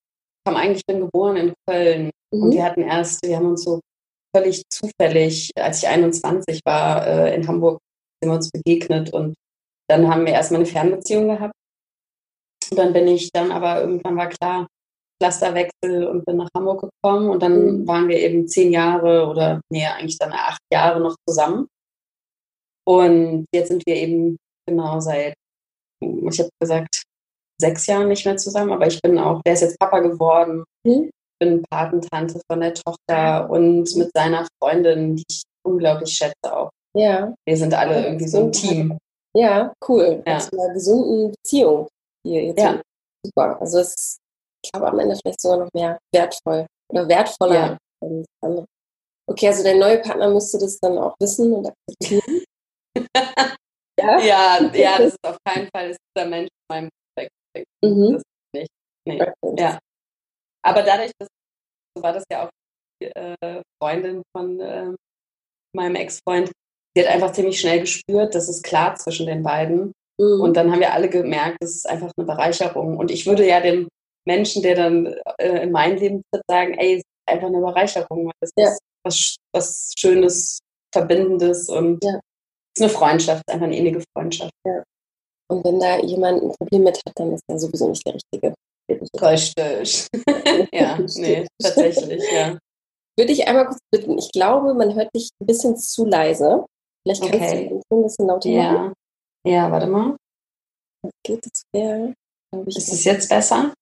haben 0.47 0.57
eigentlich 0.57 0.85
bin 0.87 1.01
geboren 1.01 1.37
in 1.37 1.55
Köln. 1.69 2.11
Mhm. 2.33 2.43
Und 2.43 2.53
wir 2.53 2.65
hatten 2.65 2.83
erst, 2.83 3.25
wir 3.25 3.37
haben 3.37 3.51
uns 3.51 3.65
so 3.65 3.81
völlig 4.35 4.63
zufällig, 4.71 5.51
als 5.57 5.83
ich 5.83 5.89
21 5.89 6.61
war, 6.65 7.07
äh, 7.07 7.35
in 7.35 7.47
Hamburg 7.47 7.81
sind 8.21 8.31
wir 8.31 8.37
uns 8.37 8.51
begegnet 8.51 9.13
und 9.13 9.35
dann 9.89 10.09
haben 10.09 10.27
wir 10.27 10.33
erstmal 10.33 10.61
eine 10.61 10.69
Fernbeziehung 10.69 11.29
gehabt. 11.29 11.55
Und 12.71 12.79
dann 12.79 12.93
bin 12.93 13.07
ich 13.07 13.31
dann 13.33 13.53
aber 13.53 13.81
irgendwann 13.81 14.17
war 14.17 14.29
klar, 14.29 14.67
Pflasterwechsel 15.21 16.07
und 16.07 16.25
bin 16.25 16.37
nach 16.37 16.49
Hamburg 16.55 16.83
gekommen 16.83 17.31
und 17.31 17.43
dann 17.43 17.81
mhm. 17.81 17.89
waren 17.89 18.09
wir 18.09 18.19
eben 18.19 18.47
zehn 18.49 18.73
Jahre 18.73 19.27
oder 19.27 19.61
nee, 19.71 19.87
eigentlich 19.87 20.19
dann 20.19 20.33
acht 20.33 20.61
Jahre 20.73 21.01
noch 21.01 21.17
zusammen. 21.29 21.69
Und 22.87 23.47
jetzt 23.53 23.69
sind 23.69 23.85
wir 23.87 23.97
eben 23.97 24.37
genau 24.67 25.01
seit, 25.01 25.35
ich 26.01 26.39
habe 26.39 26.51
gesagt, 26.61 27.03
sechs 27.61 27.87
Jahren 27.87 28.09
nicht 28.09 28.25
mehr 28.25 28.37
zusammen, 28.37 28.73
aber 28.73 28.87
ich 28.87 29.01
bin 29.01 29.19
auch, 29.19 29.41
der 29.43 29.55
ist 29.55 29.63
jetzt 29.63 29.79
Papa 29.79 30.01
geworden. 30.01 30.65
Mhm. 30.85 31.11
Bin 31.39 31.63
Patentante 31.69 32.41
von 32.51 32.61
der 32.61 32.73
Tochter 32.73 33.51
und 33.51 33.95
mit 33.97 34.11
seiner 34.15 34.47
Freundin, 34.59 35.17
die 35.17 35.25
ich 35.29 35.43
unglaublich 35.67 36.11
schätze 36.11 36.35
auch. 36.45 36.71
Ja. 36.97 37.35
Wir 37.47 37.57
sind 37.57 37.75
alle 37.75 38.07
irgendwie 38.07 38.29
so 38.29 38.45
ein 38.45 38.53
Team. 38.53 38.97
Ja, 39.37 39.75
cool. 39.87 40.23
Ja. 40.27 40.39
Zu 40.39 40.59
einer 40.59 40.73
gesunden 40.73 41.33
Beziehung 41.33 41.89
hier 42.27 42.45
jetzt. 42.45 42.63
Ja. 42.63 42.81
Super. 43.23 43.61
Also 43.61 43.81
es 43.81 43.95
ist, 43.95 44.19
ich 44.67 44.73
glaube, 44.73 44.89
am 44.89 44.99
Ende 44.99 45.17
vielleicht 45.17 45.41
sogar 45.41 45.59
noch 45.59 45.71
mehr 45.73 45.99
wertvoll 46.13 46.67
oder 46.93 47.09
wertvoller 47.09 47.55
ja. 47.55 47.79
als 48.03 48.27
andere. 48.43 48.67
Okay, 49.29 49.49
also 49.49 49.63
der 49.63 49.77
neue 49.77 49.99
Partner 49.99 50.29
müsste 50.31 50.59
das 50.59 50.79
dann 50.79 50.99
auch 50.99 51.15
wissen 51.21 51.53
und 51.53 51.67
akzeptieren. 51.67 52.45
ja? 53.99 54.21
ja, 54.21 54.71
ja, 54.73 54.99
das 54.99 55.09
ist 55.09 55.19
auf 55.25 55.39
keinen 55.45 55.69
Fall 55.75 55.91
ist 55.91 55.99
dieser 56.17 56.29
Mensch 56.29 56.49
in 56.49 56.75
meinem 56.75 56.89
Respekt. 57.19 57.69
Mhm. 57.85 58.13
Das 58.13 58.23
ist 58.23 58.55
nicht. 58.55 58.71
Nee. 59.07 59.59
Ja. 59.59 59.79
Aber 60.65 60.83
dadurch, 60.83 61.13
dass 61.19 61.29
so 61.97 62.03
war 62.03 62.13
das 62.13 62.25
ja 62.31 62.47
auch 62.47 62.51
die 63.01 63.07
äh, 63.07 63.63
Freundin 63.81 64.23
von 64.37 64.61
äh, 64.61 64.93
meinem 65.75 65.97
Ex-Freund, 65.97 66.51
sie 66.95 67.05
hat 67.05 67.13
einfach 67.13 67.33
ziemlich 67.33 67.61
schnell 67.61 67.81
gespürt, 67.81 68.35
das 68.35 68.49
ist 68.49 68.65
klar 68.65 68.97
zwischen 68.97 69.27
den 69.27 69.43
beiden. 69.43 69.93
Mhm. 70.21 70.41
Und 70.41 70.57
dann 70.57 70.71
haben 70.71 70.81
wir 70.81 70.93
alle 70.93 71.09
gemerkt, 71.09 71.59
das 71.61 71.75
ist 71.75 71.89
einfach 71.89 72.11
eine 72.17 72.27
Bereicherung. 72.27 72.97
Und 72.97 73.11
ich 73.11 73.27
würde 73.27 73.47
ja 73.47 73.61
dem 73.61 73.89
Menschen, 74.27 74.63
der 74.63 74.75
dann 74.75 75.15
äh, 75.39 75.63
in 75.63 75.73
mein 75.73 75.97
Leben 75.97 76.23
tritt, 76.31 76.43
sagen, 76.49 76.75
ey, 76.75 76.95
es 76.95 76.99
ist 76.99 77.05
einfach 77.27 77.47
eine 77.47 77.61
Bereicherung. 77.61 78.31
Das 78.41 78.51
ja. 78.57 78.69
ist 78.69 78.81
was, 79.05 79.37
was 79.53 79.93
Schönes, 79.97 80.59
Verbindendes 80.93 81.69
und 81.69 82.03
ja. 82.05 82.21
es 82.75 82.81
ist 82.81 82.83
eine 82.83 82.91
Freundschaft, 82.91 83.43
einfach 83.49 83.67
eine 83.67 83.77
innige 83.77 84.03
Freundschaft. 84.13 84.53
Ja. 84.67 84.83
Und 85.49 85.65
wenn 85.65 85.79
da 85.79 85.99
jemand 85.99 86.43
ein 86.43 86.53
Problem 86.59 86.85
mit 86.85 86.97
hat, 87.07 87.13
dann 87.17 87.33
ist 87.33 87.43
er 87.49 87.59
sowieso 87.59 87.89
nicht 87.89 88.05
der 88.07 88.15
Richtige. 88.15 88.55
Richtig. 89.21 90.09
ja, 90.73 90.99
nee, 91.17 91.47
tatsächlich, 91.63 92.23
ja. 92.33 92.59
Würde 93.19 93.33
ich 93.33 93.47
einmal 93.49 93.67
kurz 93.67 93.79
bitten, 93.91 94.19
ich 94.19 94.31
glaube, 94.33 94.75
man 94.75 94.95
hört 94.95 95.09
dich 95.15 95.31
ein 95.41 95.47
bisschen 95.47 95.77
zu 95.77 96.05
leise. 96.05 96.67
Vielleicht 97.03 97.23
kannst 97.23 97.35
okay. 97.35 97.69
du 97.69 97.97
ein 97.97 98.03
bisschen 98.03 98.27
lauter 98.27 98.49
ja. 98.49 98.73
machen. 98.73 98.93
Ja, 99.47 99.71
warte 99.71 99.87
mal. 99.87 100.17
Geht, 101.25 101.47
das 101.47 101.63
wäre, 101.73 102.13
ich. 102.67 102.77
Ist 102.77 102.93
es 102.93 103.05
jetzt 103.05 103.29
besser? 103.29 103.73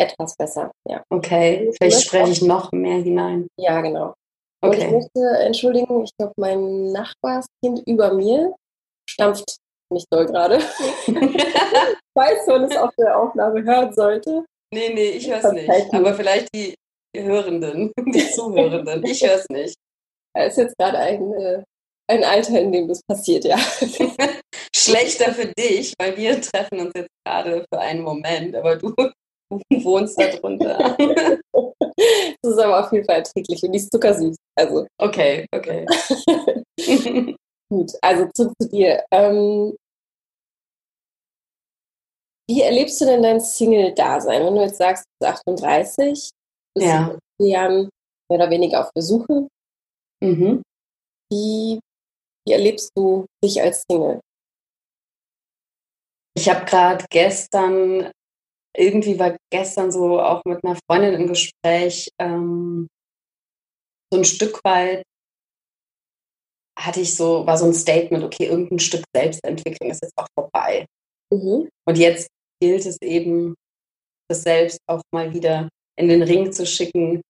Etwas 0.00 0.36
besser, 0.36 0.70
ja. 0.88 1.02
Okay, 1.10 1.72
vielleicht 1.76 2.02
spreche 2.02 2.30
ich 2.30 2.42
noch 2.42 2.70
mehr 2.72 2.98
hinein. 2.98 3.48
Ja, 3.58 3.80
genau. 3.80 4.14
Okay. 4.60 4.76
Und 4.76 4.78
ich 4.78 4.92
möchte 4.92 5.38
entschuldigen, 5.40 6.04
ich 6.04 6.10
glaube, 6.16 6.34
mein 6.36 6.92
Nachbarskind 6.92 7.82
über 7.86 8.12
mir 8.14 8.54
stampft 9.08 9.58
nicht 9.90 10.06
doll 10.10 10.26
gerade. 10.26 10.56
ich 11.06 11.14
weiß, 12.14 12.46
wenn 12.46 12.64
es 12.64 12.76
auf 12.76 12.94
der 12.98 13.18
Aufnahme 13.18 13.62
hören 13.62 13.92
sollte. 13.92 14.44
Nee, 14.72 14.92
nee, 14.92 15.10
ich 15.10 15.28
höre 15.28 15.42
es 15.42 15.52
nicht. 15.52 15.94
Aber 15.94 16.14
vielleicht 16.14 16.48
die 16.54 16.74
Hörenden, 17.16 17.92
die 17.98 18.30
Zuhörenden. 18.32 19.04
Ich 19.06 19.22
höre 19.22 19.36
es 19.36 19.48
nicht. 19.48 19.76
Es 20.36 20.52
ist 20.52 20.58
jetzt 20.58 20.78
gerade 20.78 20.98
ein, 20.98 21.32
äh, 21.32 21.62
ein 22.10 22.24
Alter, 22.24 22.60
in 22.60 22.72
dem 22.72 22.88
das 22.88 23.00
passiert, 23.02 23.44
ja. 23.44 23.56
Schlechter 24.76 25.32
für 25.32 25.46
dich, 25.46 25.94
weil 25.98 26.16
wir 26.16 26.40
treffen 26.40 26.80
uns 26.80 26.92
jetzt 26.94 27.10
gerade 27.24 27.64
für 27.72 27.80
einen 27.80 28.02
Moment, 28.02 28.54
aber 28.54 28.76
du 28.76 28.94
wohnst 29.84 30.20
da 30.20 30.28
drunter. 30.28 30.96
das 32.42 32.52
ist 32.52 32.58
aber 32.58 32.84
auf 32.84 32.92
jeden 32.92 33.04
Fall 33.04 33.16
erträglich 33.16 33.62
und 33.62 33.72
die 33.72 33.78
ist 33.78 33.92
zuckersüß. 33.92 34.36
Also. 34.56 34.86
Okay, 34.98 35.46
okay. 35.52 35.86
Gut, 37.70 37.92
also 38.00 38.26
zurück 38.34 38.54
zu 38.62 38.68
dir. 38.68 39.04
Ähm, 39.10 39.76
wie 42.48 42.62
erlebst 42.62 43.00
du 43.00 43.04
denn 43.04 43.22
dein 43.22 43.40
Single-Dasein? 43.40 44.44
Wenn 44.44 44.54
du 44.54 44.62
jetzt 44.62 44.78
sagst, 44.78 45.04
du 45.04 45.26
bist 45.26 45.40
38, 45.40 46.30
bist 46.74 46.86
ja. 46.86 47.18
in 47.38 47.46
Jahren 47.46 47.90
mehr 48.30 48.40
oder 48.40 48.50
weniger 48.50 48.80
auf 48.80 48.92
Besuche. 48.94 49.48
Mhm. 50.22 50.62
Wie, 51.30 51.78
wie 52.46 52.52
erlebst 52.52 52.90
du 52.96 53.26
dich 53.44 53.60
als 53.60 53.84
Single? 53.90 54.20
Ich 56.34 56.48
habe 56.48 56.64
gerade 56.64 57.04
gestern, 57.10 58.10
irgendwie 58.78 59.18
war 59.18 59.36
gestern 59.50 59.90
so 59.90 60.20
auch 60.20 60.42
mit 60.44 60.64
einer 60.64 60.78
Freundin 60.88 61.14
im 61.14 61.26
Gespräch, 61.26 62.08
ähm, 62.20 62.88
so 64.10 64.18
ein 64.18 64.24
Stück 64.24 64.60
weit 64.64 65.02
hatte 66.78 67.00
ich 67.00 67.14
so, 67.14 67.44
war 67.46 67.58
so 67.58 67.66
ein 67.66 67.74
Statement, 67.74 68.24
okay, 68.24 68.46
irgendein 68.46 68.78
Stück 68.78 69.02
Selbstentwicklung 69.14 69.90
ist 69.90 70.02
jetzt 70.02 70.16
auch 70.16 70.28
vorbei. 70.38 70.86
Mhm. 71.32 71.68
Und 71.86 71.98
jetzt 71.98 72.28
gilt 72.62 72.86
es 72.86 72.96
eben, 73.02 73.54
das 74.30 74.42
selbst 74.42 74.78
auch 74.86 75.02
mal 75.12 75.32
wieder 75.34 75.68
in 75.98 76.08
den 76.08 76.22
Ring 76.22 76.52
zu 76.52 76.66
schicken, 76.66 77.20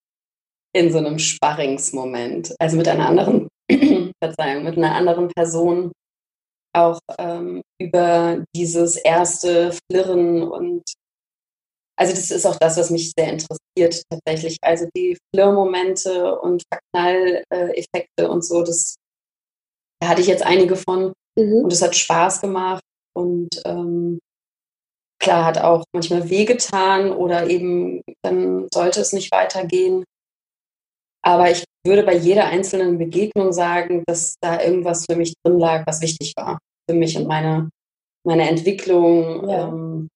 in 0.75 0.91
so 0.91 0.99
einem 0.99 1.17
Sparringsmoment. 1.17 2.53
Also 2.59 2.77
mit 2.77 2.87
einer 2.87 3.07
anderen, 3.07 3.47
Verzeihung, 4.23 4.63
mit 4.65 4.77
einer 4.77 4.93
anderen 4.93 5.29
Person 5.29 5.91
auch 6.75 6.99
ähm, 7.17 7.61
über 7.81 8.43
dieses 8.55 8.95
erste 8.97 9.73
Flirren 9.91 10.43
und 10.43 10.83
also 11.99 12.13
das 12.13 12.31
ist 12.31 12.45
auch 12.45 12.55
das, 12.55 12.77
was 12.77 12.91
mich 12.91 13.11
sehr 13.11 13.27
interessiert 13.27 14.03
tatsächlich. 14.09 14.57
Also 14.61 14.87
die 14.95 15.17
Flirrmomente 15.33 16.39
und 16.39 16.63
Verknalleffekte 16.71 18.29
und 18.29 18.45
so, 18.45 18.63
das 18.63 18.95
da 20.01 20.07
hatte 20.07 20.21
ich 20.21 20.27
jetzt 20.27 20.45
einige 20.45 20.77
von 20.77 21.11
mhm. 21.37 21.63
und 21.63 21.73
es 21.73 21.81
hat 21.81 21.93
Spaß 21.93 22.39
gemacht 22.39 22.81
und 23.13 23.49
ähm, 23.65 24.19
klar 25.21 25.43
hat 25.43 25.57
auch 25.57 25.83
manchmal 25.93 26.29
wehgetan 26.29 27.11
oder 27.11 27.49
eben 27.49 28.01
dann 28.23 28.67
sollte 28.73 29.01
es 29.01 29.11
nicht 29.11 29.29
weitergehen. 29.33 30.05
Aber 31.21 31.51
ich 31.51 31.65
würde 31.85 32.03
bei 32.03 32.15
jeder 32.15 32.45
einzelnen 32.45 32.97
Begegnung 32.97 33.51
sagen, 33.51 34.05
dass 34.07 34.35
da 34.39 34.61
irgendwas 34.63 35.03
für 35.05 35.17
mich 35.17 35.33
drin 35.43 35.59
lag, 35.59 35.85
was 35.85 35.99
wichtig 36.01 36.33
war 36.37 36.59
für 36.89 36.95
mich 36.95 37.17
und 37.17 37.27
meine, 37.27 37.69
meine 38.25 38.47
Entwicklung. 38.47 39.49
Ja. 39.49 39.67
Ähm, 39.67 40.07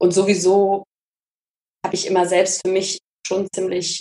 und 0.00 0.12
sowieso 0.12 0.84
habe 1.84 1.94
ich 1.94 2.06
immer 2.06 2.26
selbst 2.26 2.62
für 2.64 2.72
mich 2.72 2.98
schon 3.26 3.48
ziemlich 3.54 4.00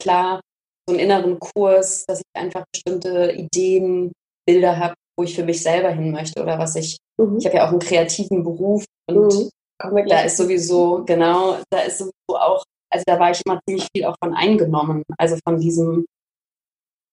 klar 0.00 0.40
so 0.88 0.94
einen 0.94 1.00
inneren 1.00 1.38
Kurs, 1.38 2.04
dass 2.06 2.20
ich 2.20 2.40
einfach 2.40 2.64
bestimmte 2.72 3.32
Ideen, 3.32 4.12
Bilder 4.46 4.78
habe, 4.78 4.94
wo 5.18 5.24
ich 5.24 5.34
für 5.34 5.44
mich 5.44 5.62
selber 5.62 5.90
hin 5.90 6.10
möchte 6.10 6.40
oder 6.40 6.58
was 6.58 6.74
ich, 6.76 6.96
mhm. 7.20 7.36
ich 7.38 7.44
habe 7.44 7.56
ja 7.56 7.66
auch 7.66 7.70
einen 7.70 7.80
kreativen 7.80 8.42
Beruf 8.42 8.84
und 9.06 9.34
mhm. 9.34 10.08
da 10.08 10.22
ist 10.22 10.38
sowieso, 10.38 11.04
genau, 11.04 11.58
da 11.70 11.80
ist 11.80 11.98
sowieso 11.98 12.12
auch, 12.28 12.64
also 12.90 13.04
da 13.06 13.18
war 13.18 13.30
ich 13.30 13.42
immer 13.44 13.60
ziemlich 13.68 13.86
viel 13.94 14.06
auch 14.06 14.16
von 14.22 14.32
eingenommen, 14.32 15.02
also 15.18 15.36
von 15.46 15.60
diesem, 15.60 16.06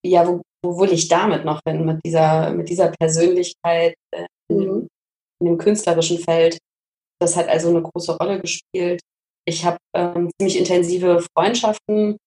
ja, 0.06 0.26
wo, 0.26 0.42
wo 0.64 0.80
will 0.80 0.94
ich 0.94 1.10
damit 1.10 1.44
noch 1.44 1.60
hin, 1.68 1.86
mit 1.86 2.00
dieser, 2.06 2.52
mit 2.52 2.70
dieser 2.70 2.90
Persönlichkeit 2.98 3.96
äh, 4.12 4.28
in, 4.50 4.60
dem, 4.60 4.74
mhm. 4.76 4.88
in 5.42 5.48
dem 5.48 5.58
künstlerischen 5.58 6.20
Feld. 6.20 6.58
Das 7.20 7.36
hat 7.36 7.48
also 7.48 7.70
eine 7.70 7.82
große 7.82 8.18
Rolle 8.18 8.42
gespielt. 8.42 9.02
Ich 9.48 9.64
habe 9.64 9.78
ähm, 9.96 10.30
ziemlich 10.40 10.58
intensive 10.58 11.24
Freundschaften 11.36 12.18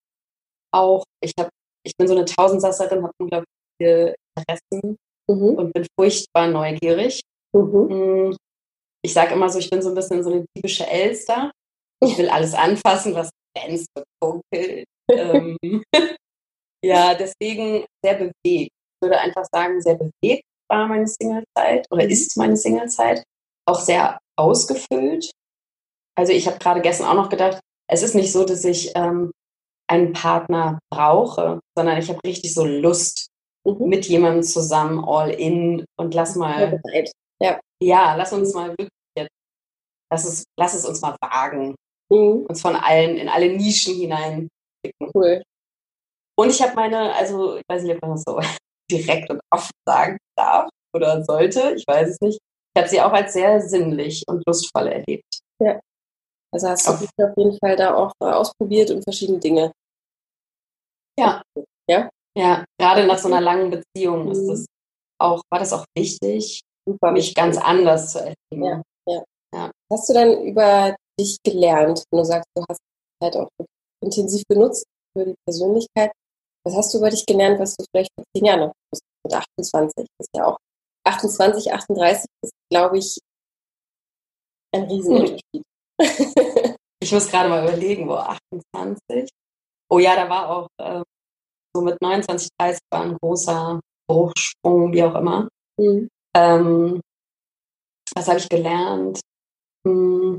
auch, 0.73 1.05
ich 1.23 1.33
habe, 1.39 1.51
ich 1.85 1.93
bin 1.97 2.07
so 2.07 2.15
eine 2.15 2.25
Tausendsasserin, 2.25 3.03
habe 3.03 3.13
unglaublich 3.19 3.49
viele 3.81 4.15
Interessen 4.37 4.97
mhm. 5.29 5.55
und 5.57 5.73
bin 5.73 5.87
furchtbar 5.99 6.49
neugierig. 6.49 7.21
Mhm. 7.55 7.89
Hm, 7.89 8.37
ich 9.05 9.13
sage 9.13 9.35
immer 9.35 9.49
so, 9.49 9.59
ich 9.59 9.71
bin 9.71 9.83
so 9.83 9.91
ein 9.91 9.95
bisschen 9.95 10.23
so 10.23 10.31
eine 10.31 10.45
typische 10.55 10.87
Elster. 10.87 11.51
Ich 12.01 12.17
will 12.19 12.29
alles 12.29 12.55
anfassen, 12.55 13.15
was 13.15 13.31
glänzt 13.55 13.89
und 13.97 14.05
funkelt. 14.23 14.85
ähm, 15.11 15.57
ja, 16.85 17.15
deswegen 17.15 17.85
sehr 18.05 18.15
bewegt. 18.15 18.35
Ich 18.45 19.03
würde 19.03 19.19
einfach 19.19 19.45
sagen, 19.53 19.81
sehr 19.81 19.97
bewegt 19.97 20.43
war 20.71 20.87
meine 20.87 21.07
Singlezeit 21.07 21.87
oder 21.91 22.05
mhm. 22.05 22.11
ist 22.11 22.37
meine 22.37 22.57
Singlezeit. 22.57 23.25
Auch 23.67 23.81
sehr 23.81 24.19
ausgefüllt. 24.39 25.31
Also 26.17 26.33
ich 26.33 26.47
habe 26.47 26.59
gerade 26.59 26.81
gestern 26.81 27.07
auch 27.07 27.15
noch 27.15 27.29
gedacht, 27.29 27.61
es 27.91 28.03
ist 28.03 28.15
nicht 28.15 28.33
so, 28.33 28.45
dass 28.45 28.65
ich 28.65 28.93
ähm, 28.95 29.33
einen 29.89 30.13
Partner 30.13 30.79
brauche, 30.91 31.61
sondern 31.77 31.99
ich 31.99 32.09
habe 32.09 32.21
richtig 32.25 32.55
so 32.55 32.65
Lust 32.65 33.29
mhm. 33.65 33.89
mit 33.89 34.07
jemandem 34.07 34.43
zusammen 34.43 35.05
all 35.05 35.31
in 35.31 35.85
und 35.99 36.15
lass 36.15 36.37
mal. 36.37 36.81
Ja. 37.41 37.61
ja, 37.81 38.17
lass 38.17 38.33
uns 38.33 38.53
mal 38.53 38.71
wirklich 38.71 38.89
jetzt, 39.17 39.31
lass 40.11 40.25
es, 40.25 40.45
lass 40.59 40.75
es 40.75 40.85
uns 40.85 41.01
mal 41.01 41.17
wagen. 41.21 41.77
Mhm. 42.11 42.47
Uns 42.49 42.61
von 42.61 42.75
allen 42.75 43.17
in 43.17 43.29
alle 43.29 43.49
Nischen 43.57 43.95
hinein 43.95 44.49
Cool. 45.15 45.43
Und 46.37 46.51
ich 46.51 46.63
habe 46.63 46.75
meine, 46.75 47.15
also 47.15 47.57
ich 47.57 47.65
weiß 47.69 47.83
nicht, 47.83 47.97
ob 47.97 48.03
man 48.03 48.11
das 48.13 48.23
so 48.23 48.41
direkt 48.91 49.31
und 49.31 49.41
offen 49.51 49.73
sagen 49.87 50.19
darf 50.37 50.69
oder 50.95 51.25
sollte, 51.25 51.75
ich 51.77 51.85
weiß 51.87 52.11
es 52.11 52.21
nicht. 52.21 52.39
Ich 52.79 52.81
habe 52.81 52.91
sie 52.91 53.01
auch 53.01 53.13
als 53.13 53.33
sehr 53.33 53.61
sinnlich 53.61 54.23
und 54.29 54.47
lustvoll 54.47 54.87
erlebt. 54.87 55.41
Ja. 55.61 55.81
Also 56.55 56.69
hast 56.69 56.87
du 56.87 56.93
auf, 56.93 57.03
auf 57.03 57.37
jeden 57.37 57.59
Fall 57.59 57.75
da 57.75 57.95
auch 57.97 58.13
ausprobiert 58.21 58.93
und 58.93 59.03
verschiedene 59.03 59.41
Dinge. 59.41 59.73
Ja. 61.19 61.43
Ja? 61.91 62.09
Ja, 62.37 62.65
gerade 62.81 63.05
nach 63.05 63.19
so 63.19 63.27
einer 63.27 63.41
langen 63.41 63.71
Beziehung 63.71 64.27
mhm. 64.27 64.31
ist 64.31 64.47
das 64.47 64.67
auch, 65.21 65.43
war 65.51 65.59
das 65.59 65.73
auch 65.73 65.85
wichtig, 65.97 66.61
Super. 66.87 67.11
mich 67.11 67.35
ganz 67.35 67.57
anders 67.57 68.13
zu 68.13 68.21
erleben. 68.21 68.65
Ja, 68.65 68.83
ja. 69.09 69.25
ja. 69.53 69.71
Hast 69.91 70.09
du 70.09 70.15
dann 70.15 70.43
über 70.43 70.95
dich 71.19 71.39
gelernt, 71.43 72.05
wenn 72.13 72.19
du 72.19 72.25
sagst, 72.25 72.47
du 72.55 72.65
hast 72.71 72.79
die 72.79 73.27
Zeit 73.27 73.37
auch 73.37 73.49
intensiv 74.05 74.45
genutzt 74.49 74.85
für 75.17 75.25
die 75.25 75.35
Persönlichkeit? 75.45 76.13
Was 76.65 76.77
hast 76.77 76.95
du 76.95 76.99
über 76.99 77.11
dich 77.11 77.27
gelernt, 77.27 77.59
was 77.59 77.75
du 77.75 77.85
vielleicht 77.91 78.13
vor 78.15 78.25
zehn 78.37 78.45
Jahren 78.45 78.61
noch 78.61 78.73
mit 79.25 79.35
28? 79.35 79.93
Das 79.97 80.07
ist 80.21 80.31
ja 80.37 80.47
auch 80.47 80.59
28, 81.05 81.73
38 81.73 82.27
ist, 82.43 82.53
glaube 82.71 82.99
ich, 82.99 83.19
ein 84.75 84.85
Riesenunterschied. 84.85 85.63
Ich 87.01 87.13
muss 87.13 87.29
gerade 87.29 87.49
mal 87.49 87.63
überlegen, 87.63 88.09
wo 88.09 88.15
28. 88.15 89.31
Oh 89.89 90.01
ja, 90.01 90.17
da 90.17 90.29
war 90.29 90.49
auch 90.49 90.69
äh, 90.79 91.03
so 91.75 91.83
mit 91.83 91.97
29, 92.03 92.49
30 92.59 92.81
war 92.93 93.03
ein 93.03 93.17
großer 93.17 93.81
Bruchsprung, 94.11 94.93
wie 94.93 95.03
auch 95.05 95.15
immer. 95.15 95.49
Mhm. 95.79 96.09
Ähm, 96.35 97.01
was 98.15 98.29
habe 98.29 98.39
ich 98.39 98.49
gelernt? 98.49 99.21
Hm. 99.87 100.39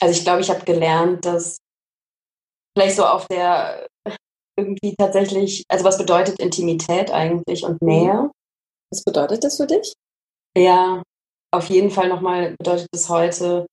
Also 0.00 0.18
ich 0.18 0.24
glaube, 0.24 0.40
ich 0.40 0.50
habe 0.50 0.64
gelernt, 0.64 1.24
dass 1.24 1.58
vielleicht 2.76 2.96
so 2.96 3.06
auf 3.06 3.26
der 3.28 3.86
irgendwie 4.58 4.94
tatsächlich, 4.96 5.64
also 5.68 5.84
was 5.84 5.98
bedeutet 5.98 6.38
Intimität 6.40 7.10
eigentlich 7.10 7.64
und 7.64 7.80
mhm. 7.82 7.88
Nähe? 7.88 8.30
Was 8.90 9.04
bedeutet 9.04 9.44
das 9.44 9.56
für 9.56 9.66
dich? 9.66 9.92
Ja, 10.56 11.02
auf 11.52 11.68
jeden 11.68 11.90
Fall 11.90 12.08
nochmal 12.08 12.54
bedeutet 12.58 12.88
es 12.92 13.08
heute 13.08 13.66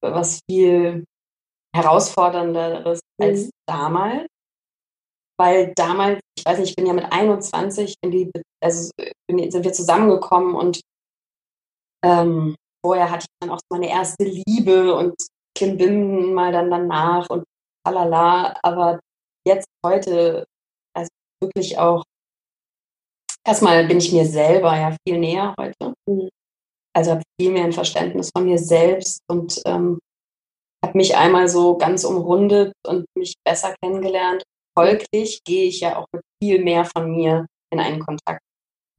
was 0.00 0.40
viel 0.48 1.04
herausfordernderes 1.74 3.00
mhm. 3.18 3.24
als 3.24 3.50
damals. 3.68 4.26
Weil 5.40 5.72
damals, 5.76 6.20
ich 6.36 6.44
weiß 6.44 6.58
nicht, 6.58 6.70
ich 6.70 6.76
bin 6.76 6.86
ja 6.86 6.92
mit 6.92 7.12
21 7.12 7.94
in 8.02 8.10
die, 8.10 8.30
also 8.60 8.90
bin, 9.28 9.50
sind 9.50 9.64
wir 9.64 9.72
zusammengekommen 9.72 10.56
und 10.56 10.80
ähm, 12.04 12.56
vorher 12.84 13.10
hatte 13.10 13.26
ich 13.28 13.40
dann 13.40 13.50
auch 13.50 13.60
meine 13.70 13.88
erste 13.88 14.24
Liebe 14.24 14.94
und 14.94 15.14
Klimbim 15.56 16.34
mal 16.34 16.52
dann 16.52 16.70
danach 16.70 17.28
und 17.30 17.44
alala. 17.84 18.58
Aber 18.62 18.98
jetzt 19.48 19.66
heute, 19.84 20.46
also 20.94 21.10
wirklich 21.42 21.78
auch, 21.78 22.04
erstmal 23.46 23.86
bin 23.86 23.98
ich 23.98 24.12
mir 24.12 24.26
selber 24.26 24.76
ja 24.76 24.96
viel 25.06 25.18
näher 25.18 25.54
heute. 25.58 25.94
Mhm. 26.08 26.28
Also 26.94 27.12
habe 27.12 27.22
viel 27.40 27.52
mehr 27.52 27.64
ein 27.64 27.72
Verständnis 27.72 28.30
von 28.34 28.44
mir 28.44 28.58
selbst 28.58 29.20
und 29.28 29.60
ähm, 29.66 29.98
habe 30.84 30.96
mich 30.96 31.16
einmal 31.16 31.48
so 31.48 31.76
ganz 31.76 32.04
umrundet 32.04 32.72
und 32.86 33.06
mich 33.16 33.34
besser 33.44 33.74
kennengelernt. 33.82 34.42
Folglich 34.76 35.40
gehe 35.44 35.68
ich 35.68 35.80
ja 35.80 35.96
auch 35.98 36.06
mit 36.12 36.22
viel 36.42 36.62
mehr 36.62 36.84
von 36.84 37.10
mir 37.10 37.46
in 37.72 37.80
einen 37.80 38.00
Kontakt. 38.00 38.40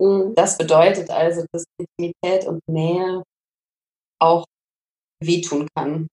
Mhm. 0.02 0.34
Das 0.36 0.58
bedeutet 0.58 1.10
also, 1.10 1.46
dass 1.52 1.64
Intimität 1.78 2.48
und 2.48 2.62
Nähe 2.68 3.24
auch 4.22 4.46
wehtun 5.22 5.68
kann. 5.76 6.08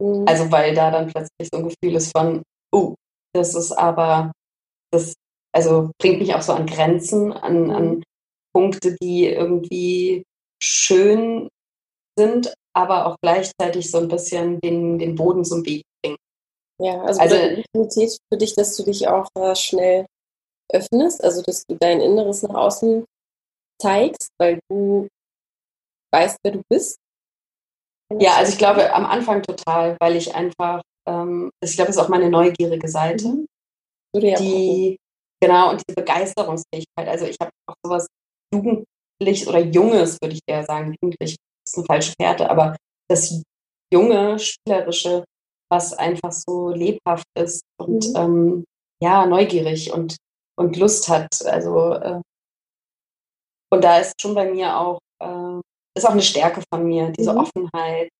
Mhm. 0.00 0.24
Also 0.26 0.50
weil 0.50 0.74
da 0.74 0.90
dann 0.90 1.08
plötzlich 1.08 1.48
so 1.52 1.58
ein 1.58 1.68
Gefühl 1.68 1.96
ist 1.96 2.12
von, 2.16 2.42
oh, 2.72 2.94
das 3.34 3.54
ist 3.54 3.72
aber, 3.72 4.32
das 4.90 5.14
also 5.54 5.90
bringt 5.98 6.20
mich 6.20 6.34
auch 6.34 6.42
so 6.42 6.52
an 6.52 6.66
Grenzen, 6.66 7.32
an, 7.32 7.70
an 7.70 7.88
mhm. 7.96 8.02
Punkte, 8.54 8.96
die 9.00 9.26
irgendwie 9.26 10.24
schön 10.62 11.48
sind, 12.18 12.52
aber 12.74 13.06
auch 13.06 13.16
gleichzeitig 13.22 13.90
so 13.90 13.98
ein 13.98 14.08
bisschen 14.08 14.60
den, 14.60 14.98
den 14.98 15.14
Boden 15.14 15.44
zum 15.44 15.64
Weg 15.64 15.82
bringen. 16.02 16.16
Ja, 16.80 17.00
also, 17.02 17.20
also 17.20 17.36
Intimität 17.36 18.18
für 18.30 18.38
dich, 18.38 18.54
dass 18.54 18.76
du 18.76 18.84
dich 18.84 19.08
auch 19.08 19.28
äh, 19.38 19.54
schnell 19.54 20.06
öffnest, 20.72 21.22
also 21.22 21.42
dass 21.42 21.64
du 21.66 21.76
dein 21.76 22.00
Inneres 22.00 22.42
nach 22.42 22.54
außen 22.54 23.04
zeigst, 23.80 24.28
weil 24.38 24.58
du 24.70 25.08
weißt, 26.12 26.38
wer 26.42 26.52
du 26.52 26.62
bist. 26.68 26.98
Ja, 28.18 28.34
also 28.36 28.52
ich 28.52 28.58
glaube 28.58 28.92
am 28.92 29.06
Anfang 29.06 29.42
total, 29.42 29.96
weil 30.00 30.16
ich 30.16 30.34
einfach, 30.34 30.82
ähm, 31.08 31.50
ich 31.62 31.74
glaube, 31.74 31.88
das 31.88 31.96
ist 31.96 32.02
auch 32.02 32.08
meine 32.08 32.30
neugierige 32.30 32.88
Seite, 32.88 33.28
mhm. 33.28 33.46
die, 34.14 34.96
genau, 35.40 35.70
und 35.70 35.82
die 35.88 35.94
Begeisterungsfähigkeit. 35.94 37.08
Also 37.08 37.26
ich 37.26 37.36
habe 37.40 37.50
auch 37.66 37.74
sowas 37.84 38.06
Jugend 38.52 38.84
Jugendliches 39.22 39.48
oder 39.48 39.60
Junges, 39.60 40.18
würde 40.20 40.34
ich 40.34 40.40
eher 40.46 40.64
sagen. 40.64 40.94
Jugendlich 41.00 41.36
ist 41.66 41.76
eine 41.76 41.86
falsche 41.86 42.12
Fährte, 42.20 42.50
aber 42.50 42.76
das 43.08 43.42
junge, 43.92 44.38
spielerische, 44.38 45.24
was 45.70 45.92
einfach 45.92 46.32
so 46.32 46.70
lebhaft 46.70 47.26
ist 47.38 47.62
und 47.80 48.08
mhm. 48.08 48.16
ähm, 48.16 48.64
ja, 49.02 49.26
neugierig 49.26 49.92
und, 49.92 50.16
und 50.58 50.76
Lust 50.76 51.08
hat. 51.08 51.44
Also 51.46 51.94
äh, 51.94 52.20
und 53.72 53.82
da 53.82 53.98
ist 53.98 54.20
schon 54.20 54.34
bei 54.34 54.50
mir 54.50 54.78
auch, 54.78 54.98
äh, 55.22 55.60
ist 55.96 56.06
auch 56.06 56.12
eine 56.12 56.22
Stärke 56.22 56.62
von 56.72 56.84
mir, 56.84 57.10
diese 57.10 57.32
mhm. 57.32 57.38
Offenheit. 57.38 58.10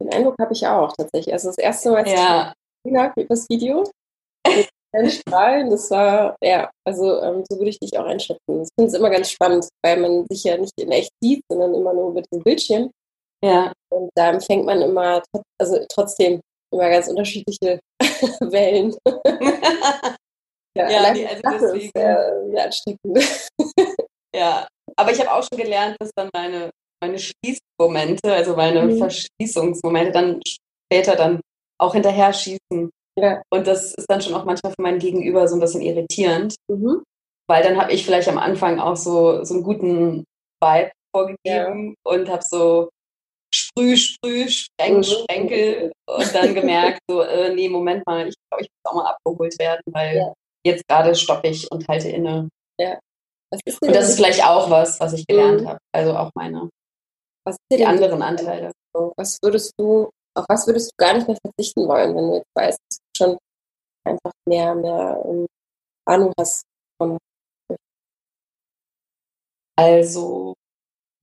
Den 0.00 0.12
Eindruck 0.12 0.36
habe 0.40 0.52
ich 0.52 0.66
auch 0.66 0.92
tatsächlich. 0.96 1.32
Also 1.32 1.48
das 1.48 1.58
erste 1.58 1.90
Mal, 1.90 2.04
als 2.04 2.12
ja. 2.12 2.52
ich 2.84 3.26
das 3.28 3.48
Video 3.48 3.84
mit 4.92 5.12
Strahlen, 5.12 5.70
das 5.70 5.90
war, 5.90 6.36
ja, 6.42 6.70
also 6.86 7.22
ähm, 7.22 7.44
so 7.48 7.58
würde 7.58 7.70
ich 7.70 7.78
dich 7.78 7.98
auch 7.98 8.04
einschätzen. 8.04 8.62
Ich 8.62 8.68
finde 8.78 8.88
es 8.88 8.94
immer 8.94 9.10
ganz 9.10 9.30
spannend, 9.30 9.68
weil 9.82 9.98
man 9.98 10.26
sich 10.28 10.44
ja 10.44 10.56
nicht 10.56 10.72
in 10.78 10.92
echt 10.92 11.10
sieht, 11.22 11.42
sondern 11.50 11.74
immer 11.74 11.92
nur 11.92 12.12
mit 12.12 12.26
dem 12.32 12.42
Bildschirm. 12.42 12.90
Ja. 13.44 13.72
Und 13.90 14.10
da 14.14 14.30
empfängt 14.30 14.64
man 14.64 14.80
immer, 14.82 15.22
also 15.58 15.84
trotzdem 15.88 16.40
immer 16.72 16.88
ganz 16.88 17.08
unterschiedliche 17.08 17.78
Wellen. 18.40 18.96
ja, 20.76 20.90
ja 20.90 21.12
nee, 21.12 21.26
also 21.26 21.42
das 21.42 21.62
ist 21.62 21.92
sehr, 21.94 22.44
sehr 22.50 22.64
ansteckend. 22.64 23.42
ja, 24.34 24.66
aber 24.96 25.12
ich 25.12 25.20
habe 25.20 25.32
auch 25.32 25.42
schon 25.42 25.58
gelernt, 25.58 25.96
dass 26.00 26.10
dann 26.16 26.28
meine, 26.34 26.70
meine 27.00 27.18
Schließmomente, 27.18 28.32
also 28.32 28.56
meine 28.56 28.82
mhm. 28.82 28.98
Verschließungsmomente 28.98 30.12
dann 30.12 30.40
später 30.46 31.16
dann 31.16 31.40
auch 31.78 31.94
hinterher 31.94 32.32
schießen. 32.32 32.90
Ja. 33.18 33.42
Und 33.50 33.66
das 33.66 33.94
ist 33.94 34.06
dann 34.08 34.20
schon 34.20 34.34
auch 34.34 34.44
manchmal 34.44 34.72
für 34.72 34.82
mein 34.82 34.98
Gegenüber 34.98 35.48
so 35.48 35.56
ein 35.56 35.60
bisschen 35.60 35.80
irritierend, 35.80 36.54
mhm. 36.68 37.02
weil 37.48 37.62
dann 37.62 37.80
habe 37.80 37.92
ich 37.92 38.04
vielleicht 38.04 38.28
am 38.28 38.38
Anfang 38.38 38.78
auch 38.78 38.96
so, 38.96 39.42
so 39.44 39.54
einen 39.54 39.62
guten 39.62 40.24
Vibe 40.62 40.90
vorgegeben 41.14 41.94
ja. 42.04 42.12
und 42.12 42.28
habe 42.28 42.42
so 42.46 42.90
Sprüh, 43.54 43.96
Sprüh, 43.96 44.48
Spreng, 44.48 44.98
mhm. 44.98 45.02
Sprenkel 45.02 45.92
und 46.06 46.34
dann 46.34 46.54
gemerkt, 46.54 47.00
so, 47.08 47.22
äh, 47.22 47.54
nee, 47.54 47.68
Moment 47.68 48.04
mal, 48.06 48.28
ich 48.28 48.34
glaube, 48.50 48.64
ich 48.64 48.68
muss 48.68 48.92
auch 48.92 48.94
mal 48.96 49.10
abgeholt 49.10 49.58
werden, 49.58 49.82
weil 49.86 50.16
ja. 50.16 50.32
jetzt 50.66 50.86
gerade 50.88 51.14
stoppe 51.14 51.48
ich 51.48 51.70
und 51.70 51.86
halte 51.88 52.08
inne. 52.08 52.48
Ja. 52.78 52.98
und 53.80 53.94
das 53.94 54.10
ist 54.10 54.16
vielleicht 54.16 54.44
auch 54.44 54.68
was, 54.68 55.00
was 55.00 55.14
ich 55.14 55.26
gelernt 55.26 55.62
mhm. 55.62 55.68
habe. 55.68 55.78
Also 55.92 56.14
auch 56.16 56.30
meine, 56.34 56.68
was 57.46 57.56
die 57.72 57.86
anderen 57.86 58.22
Anteile. 58.22 58.72
Was 59.16 59.38
würdest 59.42 59.72
du, 59.78 60.10
auf 60.34 60.44
was 60.48 60.66
würdest 60.66 60.90
du 60.90 60.94
gar 60.96 61.14
nicht 61.14 61.28
mehr 61.28 61.38
verzichten 61.44 61.86
wollen, 61.86 62.16
wenn 62.16 62.28
du 62.28 62.34
jetzt 62.36 62.50
weißt, 62.54 62.78
dass 62.78 62.98
du 62.98 63.16
schon 63.16 63.38
einfach 64.04 64.32
mehr, 64.46 64.74
mehr 64.74 65.24
um, 65.24 65.40
ähm, 65.40 65.46
Ahnung 66.06 66.32
hast 66.38 66.62
von 66.98 67.18
also 69.78 70.54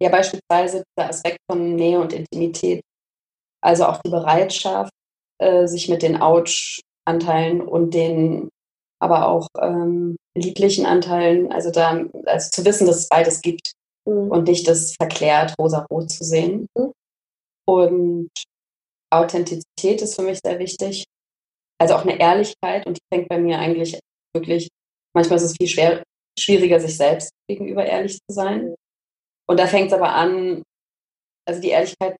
ja 0.02 0.10
beispielsweise 0.10 0.84
dieser 0.96 1.10
Aspekt 1.10 1.40
von 1.50 1.76
Nähe 1.76 2.00
und 2.00 2.14
Intimität. 2.14 2.82
Also 3.62 3.86
auch 3.86 4.02
die 4.02 4.12
Bereitschaft, 4.12 4.92
äh, 5.40 5.68
sich 5.68 5.90
mit 5.90 6.04
den 6.04 6.22
Ouch-Anteilen 6.22 7.62
und 7.62 7.94
den 7.94 8.50
aber 9.00 9.28
auch 9.28 9.48
ähm, 9.60 10.18
lieblichen 10.36 10.86
Anteilen, 10.86 11.52
also 11.52 11.72
da 11.72 12.06
also 12.26 12.50
zu 12.52 12.66
wissen, 12.66 12.88
dass 12.88 12.98
es 12.98 13.10
beides 13.10 13.42
gibt 13.42 13.74
mhm. 14.06 14.32
und 14.32 14.48
nicht 14.48 14.68
das 14.68 14.96
verklärt 14.96 15.56
rosa-rot 15.60 16.12
zu 16.12 16.24
sehen. 16.24 16.68
Mhm. 16.78 16.92
Und 17.66 18.30
Authentizität 19.12 20.02
ist 20.02 20.16
für 20.16 20.24
mich 20.24 20.40
sehr 20.44 20.60
wichtig. 20.60 21.06
Also 21.80 21.96
auch 21.96 22.02
eine 22.02 22.20
Ehrlichkeit 22.20 22.86
und 22.86 22.98
die 22.98 23.02
fängt 23.14 23.30
bei 23.30 23.40
mir 23.40 23.60
eigentlich 23.60 24.00
wirklich, 24.36 24.70
manchmal 25.14 25.38
ist 25.38 25.44
es 25.44 25.56
viel 25.58 25.68
schwer, 25.68 26.04
schwieriger, 26.40 26.80
sich 26.80 26.98
selbst 26.98 27.32
gegenüber 27.48 27.86
ehrlich 27.86 28.18
zu 28.18 28.34
sein. 28.34 28.70
Mhm. 28.70 28.76
Und 29.48 29.60
da 29.60 29.68
fängt 29.68 29.88
es 29.88 29.94
aber 29.94 30.14
an, 30.14 30.64
also 31.46 31.62
die 31.62 31.70
Ehrlichkeit 31.70 32.16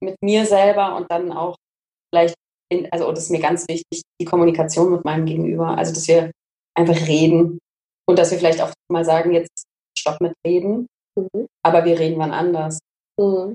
mit 0.00 0.16
mir 0.22 0.46
selber 0.46 0.96
und 0.96 1.10
dann 1.10 1.32
auch 1.32 1.56
vielleicht, 2.12 2.34
in, 2.70 2.90
also 2.92 3.08
und 3.08 3.16
das 3.16 3.24
ist 3.24 3.30
mir 3.30 3.40
ganz 3.40 3.66
wichtig, 3.68 4.02
die 4.20 4.24
Kommunikation 4.24 4.92
mit 4.92 5.04
meinem 5.04 5.26
Gegenüber. 5.26 5.76
Also 5.76 5.92
dass 5.92 6.08
wir 6.08 6.30
einfach 6.76 7.06
reden 7.06 7.58
und 8.08 8.18
dass 8.18 8.30
wir 8.30 8.38
vielleicht 8.38 8.60
auch 8.60 8.72
mal 8.90 9.04
sagen, 9.04 9.32
jetzt 9.32 9.64
stopp 9.98 10.20
mit 10.20 10.34
reden, 10.46 10.86
mhm. 11.16 11.46
aber 11.64 11.84
wir 11.84 11.98
reden 11.98 12.18
wann 12.18 12.32
anders. 12.32 12.78
Mhm. 13.18 13.54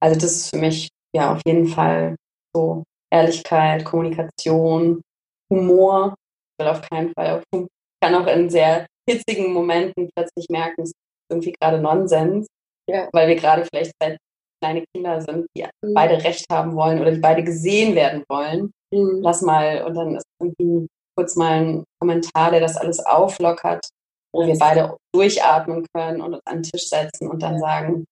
Also 0.00 0.18
das 0.18 0.32
ist 0.32 0.50
für 0.50 0.58
mich 0.58 0.88
ja 1.14 1.32
auf 1.32 1.40
jeden 1.46 1.68
Fall 1.68 2.16
so 2.54 2.82
Ehrlichkeit, 3.12 3.84
Kommunikation, 3.84 5.02
Humor. 5.50 6.14
Ich 6.58 6.64
will 6.64 6.72
auf 6.72 6.82
keinen 6.82 7.12
Fall, 7.12 7.42
ich 7.54 7.66
kann 8.02 8.14
auch 8.14 8.26
in 8.26 8.50
sehr 8.50 8.86
hitzigen 9.08 9.52
Momenten 9.52 10.10
plötzlich 10.14 10.48
merken, 10.48 10.82
es 10.82 10.92
irgendwie 11.30 11.52
gerade 11.60 11.80
Nonsens, 11.80 12.46
ja. 12.88 13.08
weil 13.12 13.28
wir 13.28 13.36
gerade 13.36 13.64
vielleicht 13.64 13.92
zwei 14.00 14.16
kleine 14.62 14.84
Kinder 14.94 15.20
sind, 15.20 15.46
die 15.56 15.64
mhm. 15.82 15.94
beide 15.94 16.22
Recht 16.22 16.46
haben 16.50 16.74
wollen 16.74 17.00
oder 17.00 17.10
die 17.10 17.20
beide 17.20 17.42
gesehen 17.42 17.94
werden 17.94 18.24
wollen. 18.28 18.70
Mhm. 18.92 19.20
Lass 19.22 19.42
mal, 19.42 19.84
und 19.84 19.94
dann 19.94 20.16
ist 20.16 20.26
irgendwie 20.40 20.86
kurz 21.16 21.36
mal 21.36 21.60
ein 21.60 21.84
Kommentar, 22.00 22.50
der 22.50 22.60
das 22.60 22.76
alles 22.76 23.00
auflockert, 23.04 23.88
wo 24.32 24.46
wir 24.46 24.56
beide 24.58 24.96
durchatmen 25.14 25.86
können 25.94 26.20
und 26.20 26.34
uns 26.34 26.46
an 26.46 26.62
den 26.62 26.70
Tisch 26.70 26.88
setzen 26.88 27.28
und 27.28 27.42
dann 27.42 27.58
sagen, 27.58 28.04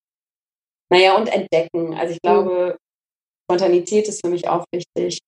naja, 0.91 1.15
und 1.15 1.27
entdecken. 1.27 1.93
Also 1.95 2.13
ich 2.13 2.19
mhm. 2.23 2.27
glaube, 2.27 2.77
Spontanität 3.45 4.07
ist 4.07 4.21
für 4.23 4.29
mich 4.29 4.47
auch 4.47 4.65
wichtig. 4.73 5.19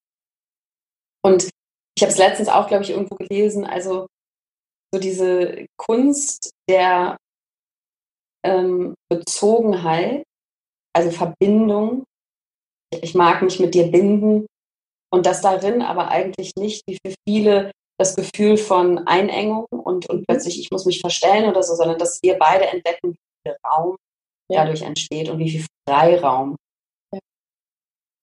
Und 1.24 1.50
ich 1.96 2.04
habe 2.04 2.12
es 2.12 2.18
letztens 2.18 2.50
auch, 2.50 2.68
glaube 2.68 2.84
ich, 2.84 2.90
irgendwo 2.90 3.16
gelesen, 3.16 3.66
also 3.66 4.08
so 4.94 5.00
diese 5.00 5.66
Kunst 5.78 6.52
der 6.70 7.18
ähm, 8.46 8.94
Bezogenheit, 9.10 10.24
also 10.94 11.12
Verbindung. 11.12 12.04
Ich 13.02 13.16
mag 13.16 13.42
mich 13.42 13.60
mit 13.60 13.74
dir 13.74 13.90
binden 13.90 14.46
und 15.12 15.26
das 15.26 15.42
darin 15.42 15.82
aber 15.82 16.10
eigentlich 16.10 16.52
nicht, 16.56 16.84
wie 16.88 16.98
für 17.06 17.16
viele, 17.28 17.72
das 18.04 18.16
Gefühl 18.16 18.58
von 18.58 19.00
Einengung 19.08 19.66
und, 19.70 20.10
und 20.10 20.22
mhm. 20.22 20.26
plötzlich 20.28 20.60
ich 20.60 20.70
muss 20.72 20.86
mich 20.86 21.00
verstellen 21.00 21.50
oder 21.50 21.64
so, 21.64 21.76
sondern 21.76 21.98
dass 21.98 22.20
wir 22.22 22.38
beide 22.38 22.66
entdecken, 22.68 23.12
wie 23.12 23.18
viel 23.48 23.58
Raum 23.66 23.96
ja. 24.50 24.64
dadurch 24.64 24.82
entsteht 24.82 25.30
und 25.30 25.40
wie 25.40 25.50
viel 25.50 25.66
Freiraum. 25.88 26.56
Ja. 27.14 27.20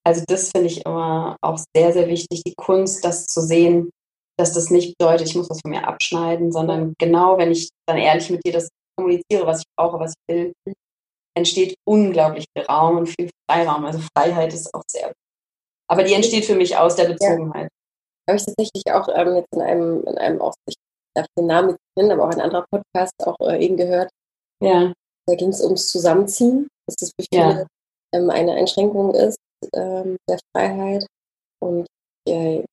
Also 0.05 0.23
das 0.27 0.51
finde 0.51 0.69
ich 0.69 0.85
immer 0.85 1.37
auch 1.43 1.59
sehr, 1.75 1.93
sehr 1.93 2.09
wichtig, 2.09 2.43
die 2.45 2.55
Kunst, 2.55 3.05
das 3.05 3.27
zu 3.27 3.41
sehen, 3.41 3.91
dass 4.39 4.53
das 4.53 4.71
nicht 4.71 4.97
bedeutet, 4.97 5.29
ich 5.29 5.35
muss 5.35 5.51
was 5.51 5.61
von 5.61 5.71
mir 5.71 5.87
abschneiden, 5.87 6.53
sondern 6.53 6.95
genau, 6.99 7.37
wenn 7.39 7.51
ich 7.51 7.69
dann 7.87 7.99
ehrlich 7.99 8.31
mit 8.31 8.45
dir 8.45 8.53
das 8.53 8.69
kommuniziere, 8.97 9.47
was 9.47 9.61
ich 9.61 9.67
brauche, 9.77 9.99
was 9.99 10.13
ich 10.13 10.35
will, 10.35 10.53
entsteht 11.37 11.75
unglaublich 11.87 12.45
viel 12.57 12.67
Raum 12.67 12.99
und 12.99 13.07
viel 13.07 13.31
Freiraum. 13.51 13.85
Also 13.85 14.01
Freiheit 14.17 14.53
ist 14.53 14.73
auch 14.75 14.83
sehr. 14.89 15.13
Aber 15.89 16.05
die 16.05 16.15
entsteht 16.15 16.45
für 16.45 16.55
mich 16.55 16.77
aus 16.77 16.97
der 16.97 17.07
Bezogenheit. 17.07 17.69
Habe 18.31 18.37
ich 18.37 18.47
tatsächlich 18.47 18.83
auch 18.93 19.09
ähm, 19.15 19.37
jetzt 19.37 19.53
in 19.55 19.61
einem, 19.61 20.05
in 20.05 20.19
einem 20.19 20.41
auch, 20.41 20.55
ich 20.67 20.77
darf 21.15 21.27
den 21.39 21.47
Namen 21.47 21.69
nicht 21.69 21.79
nennen, 21.97 22.13
aber 22.13 22.25
auch 22.25 22.33
ein 22.33 22.41
anderer 22.41 22.65
Podcast 22.71 23.15
auch 23.25 23.37
äh, 23.41 23.65
eben 23.65 23.77
gehört. 23.77 24.11
Ja. 24.63 24.93
Da 25.27 25.35
ging 25.35 25.49
es 25.49 25.63
ums 25.63 25.89
Zusammenziehen, 25.89 26.69
dass 26.87 26.97
das 26.97 27.11
für 27.11 27.27
viele 27.33 27.43
ja. 27.43 27.67
ähm, 28.15 28.31
eine 28.31 28.53
Einschränkung 28.55 29.15
ist 29.15 29.39
ähm, 29.75 30.17
der 30.29 30.39
Freiheit. 30.55 31.07
Und 31.63 31.87
äh, 32.29 32.65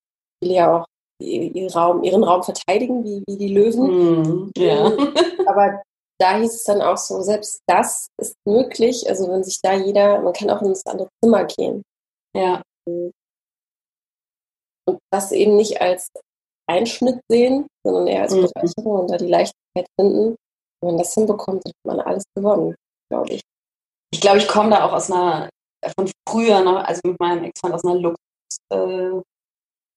viele 0.41 0.54
ja 0.54 0.78
auch 0.78 0.86
ihren 1.20 1.70
Raum, 1.72 2.04
ihren 2.04 2.24
Raum 2.24 2.43
verteidigen, 2.43 3.04
wie, 3.04 3.24
wie 3.28 3.38
die 3.38 3.54
Löwen. 3.54 4.48
Mm, 4.48 4.52
ja. 4.58 4.86
Aber 5.48 5.82
da 6.20 6.38
hieß 6.38 6.54
es 6.54 6.63
dann 6.63 6.82
auch 6.82 6.98
so, 6.98 7.22
selbst 7.22 7.62
das 7.67 8.08
ist 8.22 8.36
möglich. 8.46 9.10
Also 9.10 9.30
wenn 9.30 9.43
sich 9.43 9.60
da 9.62 9.74
jeder, 9.74 10.22
man 10.22 10.34
kann 10.34 10.50
auch 10.50 10.62
in 10.62 10.70
das 10.70 10.86
andere 10.86 11.10
Zimmer 11.24 11.46
gehen. 11.46 11.84
Ja. 12.36 12.62
Und 12.86 13.12
das 15.12 15.32
eben 15.32 15.56
nicht 15.56 15.82
als 15.82 16.10
Einschnitt 16.69 17.21
sehen, 17.30 17.67
sondern 17.84 18.08
eher 18.08 18.23
als 18.23 18.36
mhm. 18.36 18.47
Bereicherung 18.54 19.02
und 19.02 19.12
da 19.12 19.17
die 19.17 19.28
Leichtigkeit 19.28 19.88
finden. 20.00 20.36
Wenn 20.82 20.91
man 20.91 20.97
das 20.97 21.13
hinbekommt, 21.13 21.65
dann 21.65 21.71
hat 21.71 21.97
man 21.97 22.06
alles 22.06 22.23
gewonnen, 22.36 22.76
glaube 23.10 23.34
ich. 23.34 23.41
Ich 24.13 24.21
glaube, 24.21 24.38
ich 24.38 24.47
komme 24.47 24.69
da 24.69 24.86
auch 24.86 24.93
aus 24.93 25.12
einer, 25.12 25.50
von 25.97 26.10
früher 26.30 26.62
noch, 26.62 26.84
also 26.84 27.02
mit 27.06 27.19
meinem 27.19 27.45
Ex-Freund 27.45 27.73
aus 27.73 27.84
einer 27.84 27.95
Lux, 27.95 28.17
äh, 28.71 29.21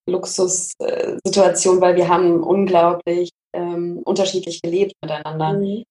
Luxussituation, 0.09 1.81
weil 1.81 1.97
wir 1.97 2.09
haben 2.09 2.43
unglaublich 2.43 3.31
ähm, 3.55 4.03
unterschiedlich 4.05 4.63
gelebt 4.63 4.93
miteinander. 5.03 5.55
Mhm. 5.55 5.85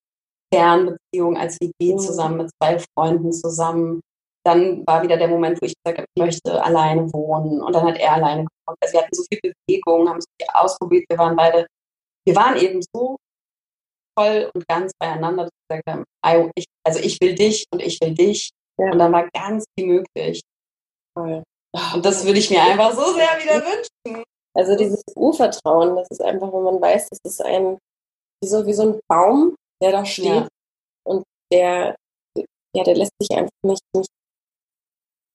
Fernbeziehung 0.54 1.38
als 1.38 1.58
WG 1.62 1.94
mhm. 1.94 2.00
zusammen 2.00 2.38
mit 2.38 2.52
zwei 2.58 2.80
Freunden 2.80 3.32
zusammen. 3.32 4.02
Dann 4.46 4.86
war 4.88 5.04
wieder 5.04 5.18
der 5.18 5.28
Moment, 5.28 5.62
wo 5.62 5.66
ich 5.66 5.74
gesagt 5.84 6.00
habe, 6.00 6.08
ich 6.14 6.24
möchte 6.24 6.64
alleine 6.64 7.12
wohnen. 7.14 7.62
Und 7.62 7.74
dann 7.74 7.86
hat 7.86 7.98
er 7.98 8.14
alleine 8.14 8.46
gekommen. 8.46 8.78
Also 8.82 8.94
wir 8.94 9.02
hatten 9.02 9.16
so 9.16 9.24
viel 9.32 9.54
Bewegung, 9.68 10.10
haben 10.10 10.22
so 10.22 10.28
viel 10.40 10.50
ausprobiert. 10.54 11.06
Wir 11.10 11.18
waren 11.18 11.36
beide, 11.36 11.68
wir 12.26 12.36
waren 12.36 12.58
eben 12.58 12.82
so 12.94 13.18
voll 14.18 14.50
und 14.54 14.68
ganz 14.68 14.92
beieinander, 15.00 15.44
dass 15.44 15.52
wir 15.70 15.82
gesagt 15.82 16.06
haben, 16.24 16.52
ich, 16.56 16.66
also 16.86 17.00
ich 17.00 17.20
will 17.22 17.36
dich 17.36 17.66
und 17.72 17.82
ich 17.82 18.00
will 18.02 18.14
dich. 18.14 18.50
Ja. 18.78 18.92
Und 18.92 19.00
dann 19.00 19.12
war 19.12 19.28
ganz 19.32 19.66
viel 19.78 19.88
möglich. 19.88 20.42
Toll. 21.16 21.44
Und 21.94 22.06
das 22.06 22.26
würde 22.26 22.40
ich 22.40 22.50
mir 22.50 22.64
einfach 22.64 22.94
so 22.94 23.14
sehr 23.14 23.30
wieder 23.42 23.64
wünschen. 23.64 24.24
Also 24.56 24.76
dieses 24.76 25.04
Urvertrauen, 25.16 25.96
das 25.96 26.08
ist 26.10 26.22
einfach, 26.22 26.52
wenn 26.52 26.64
man 26.64 26.82
weiß, 26.82 27.08
das 27.10 27.20
ist 27.24 27.42
ein, 27.46 27.78
wie 28.42 28.48
so, 28.48 28.66
wie 28.66 28.74
so 28.74 28.84
ein 28.84 29.00
Baum, 29.08 29.56
der 29.82 29.92
da 29.92 30.06
steht 30.06 30.26
ja. 30.26 30.48
und 31.06 31.24
der, 31.54 31.96
ja, 32.76 32.84
der 32.84 32.96
lässt 32.96 33.12
sich 33.22 33.32
einfach 33.38 33.52
nicht, 33.64 33.84
nicht 33.96 34.10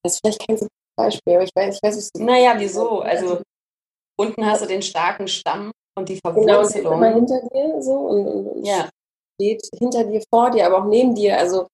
das 0.05 0.15
ist 0.15 0.21
vielleicht 0.21 0.47
kein 0.47 0.57
so 0.57 0.67
Beispiel, 0.97 1.35
aber 1.35 1.45
ich 1.45 1.51
weiß, 1.55 1.77
ich 1.77 1.83
weiß 1.83 1.97
es 1.97 2.11
Naja, 2.17 2.55
wieso? 2.57 3.01
Also 3.01 3.43
unten 4.17 4.47
hast 4.47 4.63
du 4.63 4.67
den 4.67 4.83
starken 4.83 5.27
Stamm 5.27 5.73
und 5.99 6.09
die 6.09 6.21
Verwurzelung. 6.21 6.67
Genau, 6.73 6.95
immer 6.95 7.15
hinter 7.15 7.41
dir 7.49 7.83
so 7.83 7.95
und, 7.95 8.27
und, 8.27 8.47
und 8.49 8.65
ja. 8.65 8.89
steht 9.35 9.63
hinter 9.77 10.05
dir, 10.05 10.23
vor 10.33 10.51
dir, 10.51 10.67
aber 10.67 10.79
auch 10.79 10.89
neben 10.89 11.15
dir. 11.15 11.37
Also 11.39 11.67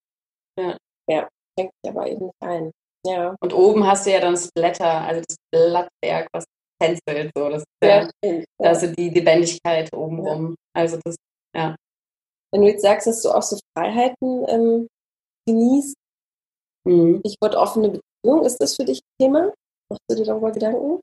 ja, 0.59 0.77
ja 1.09 1.29
schränkt 1.53 1.75
dich 1.85 1.91
aber 1.91 2.07
eben 2.07 2.27
nicht 2.27 2.43
ein. 2.43 2.71
Ja. 3.07 3.35
Und 3.41 3.53
oben 3.53 3.87
hast 3.87 4.07
du 4.07 4.11
ja 4.11 4.21
dann 4.21 4.33
das 4.35 4.51
Blätter, 4.53 5.01
also 5.03 5.23
das 5.27 5.37
Blattwerk, 5.53 6.29
was 6.33 6.45
tänzelt. 6.81 7.31
So. 7.35 7.49
Das 7.49 7.65
ja, 7.83 8.09
ja, 8.25 8.43
also 8.59 8.87
die 8.87 9.11
Lebendigkeit 9.11 9.93
obenrum. 9.93 10.51
Ja. 10.51 10.57
Also 10.75 10.99
das, 11.05 11.17
ja. 11.55 11.77
Wenn 12.53 12.63
du 12.63 12.69
jetzt 12.69 12.83
sagst, 12.83 13.07
dass 13.07 13.23
du 13.23 13.31
auch 13.31 13.43
so 13.43 13.59
Freiheiten 13.77 14.45
ähm, 14.49 14.89
genießt, 15.47 15.95
mhm. 16.85 17.21
ich 17.25 17.37
wurde 17.41 17.59
offene 17.59 18.01
ist 18.45 18.59
das 18.59 18.77
für 18.77 18.85
dich 18.85 18.99
ein 18.99 19.25
Thema? 19.25 19.53
Machst 19.89 20.03
du 20.09 20.17
dir 20.17 20.25
darüber 20.25 20.53
Gedanken? 20.53 21.01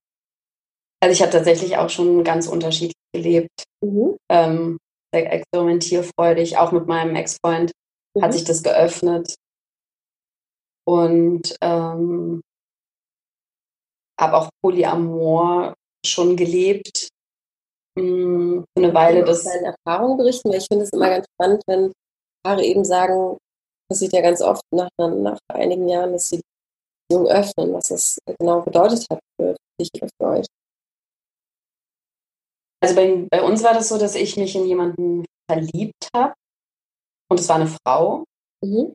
Also 1.02 1.14
ich 1.14 1.22
habe 1.22 1.32
tatsächlich 1.32 1.78
auch 1.78 1.90
schon 1.90 2.24
ganz 2.24 2.48
unterschiedlich 2.48 2.96
gelebt. 3.14 3.64
Mhm. 3.84 4.18
Ähm, 4.30 4.78
sehr 5.14 5.32
experimentierfreudig, 5.32 6.58
auch 6.58 6.72
mit 6.72 6.88
meinem 6.88 7.16
Ex-Freund 7.16 7.72
mhm. 8.16 8.22
hat 8.22 8.34
sich 8.34 8.44
das 8.44 8.64
geöffnet. 8.64 9.36
Und 10.86 11.56
ähm, 11.62 12.42
habe 14.20 14.38
auch 14.38 14.50
Polyamor 14.64 15.76
schon 16.06 16.36
gelebt. 16.36 17.10
Mh, 17.98 18.04
hm, 18.04 18.66
eine 18.78 18.94
Weile. 18.94 19.24
Das 19.24 19.44
deine 19.44 19.76
Erfahrungen 19.86 20.18
berichten, 20.18 20.50
weil 20.50 20.60
ich 20.60 20.68
finde 20.68 20.86
es 20.86 20.92
immer 20.92 21.10
ganz 21.10 21.26
spannend, 21.34 21.62
wenn 21.68 21.92
Paare 22.44 22.64
eben 22.64 22.86
sagen, 22.86 23.38
das 23.90 24.00
sieht 24.00 24.14
ja 24.14 24.22
ganz 24.22 24.42
oft 24.42 24.62
nach, 24.74 24.90
nach 24.98 25.40
einigen 25.54 25.88
Jahren, 25.88 26.14
dass 26.14 26.30
sie 26.30 26.42
Beziehung 27.08 27.28
öffnen, 27.28 27.74
was 27.74 27.88
das 27.90 28.18
genau 28.40 28.62
bedeutet 28.62 29.06
hat 29.10 29.20
für 29.40 29.56
dich 29.80 29.90
oder 29.96 30.10
für 30.20 30.28
euch. 30.28 30.46
Also 32.82 32.96
bei, 32.96 33.28
bei 33.30 33.42
uns 33.42 33.64
war 33.64 33.74
das 33.74 33.90
so, 33.90 33.98
dass 33.98 34.16
ich 34.16 34.38
mich 34.38 34.56
in 34.56 34.66
jemanden 34.66 35.26
verliebt 35.50 36.10
habe 36.16 36.34
und 37.30 37.40
es 37.40 37.50
war 37.50 37.56
eine 37.58 37.68
Frau. 37.68 38.24
Mhm. 38.64 38.94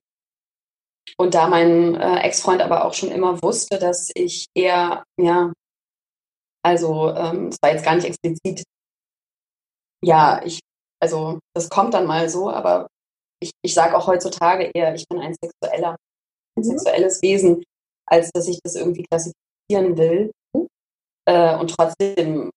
Und 1.19 1.35
da 1.35 1.49
mein 1.49 1.95
äh, 1.97 2.21
Ex-Freund 2.21 2.63
aber 2.63 2.85
auch 2.85 2.95
schon 2.95 3.11
immer 3.11 3.43
wusste, 3.43 3.79
dass 3.79 4.11
ich 4.15 4.47
eher, 4.55 5.05
ja, 5.21 5.53
also 6.65 7.11
ähm, 7.15 7.49
es 7.49 7.59
war 7.61 7.73
jetzt 7.73 7.85
gar 7.85 7.97
nicht 7.97 8.07
explizit, 8.07 8.63
ja, 10.05 10.43
ich, 10.45 10.61
also 11.01 11.39
das 11.55 11.69
kommt 11.69 11.95
dann 11.95 12.07
mal 12.07 12.29
so, 12.29 12.51
aber 12.51 12.87
ich, 13.41 13.51
ich 13.63 13.75
sage 13.75 13.97
auch 13.97 14.07
heutzutage 14.07 14.71
eher, 14.75 14.95
ich 14.95 15.07
bin 15.09 15.21
ein 15.21 15.35
sexueller, 15.35 15.97
ein 16.57 16.63
mhm. 16.63 16.65
sexuelles 16.65 17.21
Wesen, 17.23 17.65
als 18.13 18.31
dass 18.33 18.47
ich 18.47 18.61
das 18.63 18.77
irgendwie 18.77 19.05
klassifizieren 19.05 19.97
will. 19.97 20.31
Äh, 21.27 21.57
und 21.57 21.75
trotzdem 21.75 22.51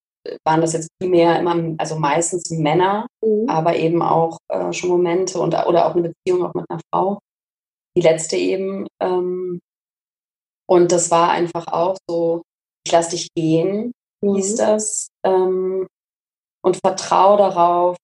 waren 0.44 0.60
das 0.60 0.72
jetzt 0.72 0.88
primär 1.00 1.38
immer, 1.38 1.74
also 1.78 1.96
meistens 1.96 2.50
Männer, 2.50 3.06
mhm. 3.24 3.48
aber 3.48 3.76
eben 3.76 4.02
auch 4.02 4.38
äh, 4.48 4.72
schon 4.72 4.90
Momente 4.90 5.38
und, 5.38 5.54
oder 5.54 5.86
auch 5.86 5.94
eine 5.94 6.12
Beziehung 6.12 6.44
auch 6.44 6.54
mit 6.54 6.64
einer 6.68 6.80
Frau. 6.92 7.18
Die 7.96 8.02
letzte 8.02 8.36
eben. 8.36 8.86
Ähm, 9.00 9.60
und 10.68 10.92
das 10.92 11.10
war 11.10 11.30
einfach 11.30 11.68
auch 11.68 11.96
so, 12.08 12.42
ich 12.84 12.92
lass 12.92 13.10
dich 13.10 13.28
gehen, 13.34 13.92
mhm. 14.20 14.34
hieß 14.34 14.56
das. 14.56 15.08
Ähm, 15.24 15.86
und 16.62 16.78
vertraue 16.84 17.38
darauf, 17.38 17.96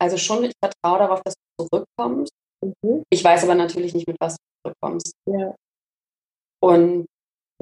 also 0.00 0.16
schon, 0.16 0.44
ich 0.44 0.52
vertraue 0.62 0.98
darauf, 1.00 1.20
dass 1.22 1.34
du 1.34 1.66
zurückkommst. 1.66 2.32
Mhm. 2.64 3.02
Ich 3.10 3.22
weiß 3.22 3.44
aber 3.44 3.54
natürlich 3.54 3.94
nicht, 3.94 4.08
mit 4.08 4.16
was 4.20 4.36
du 4.36 4.42
zurückkommst. 4.62 5.12
Ja. 5.26 5.54
Und, 6.60 7.06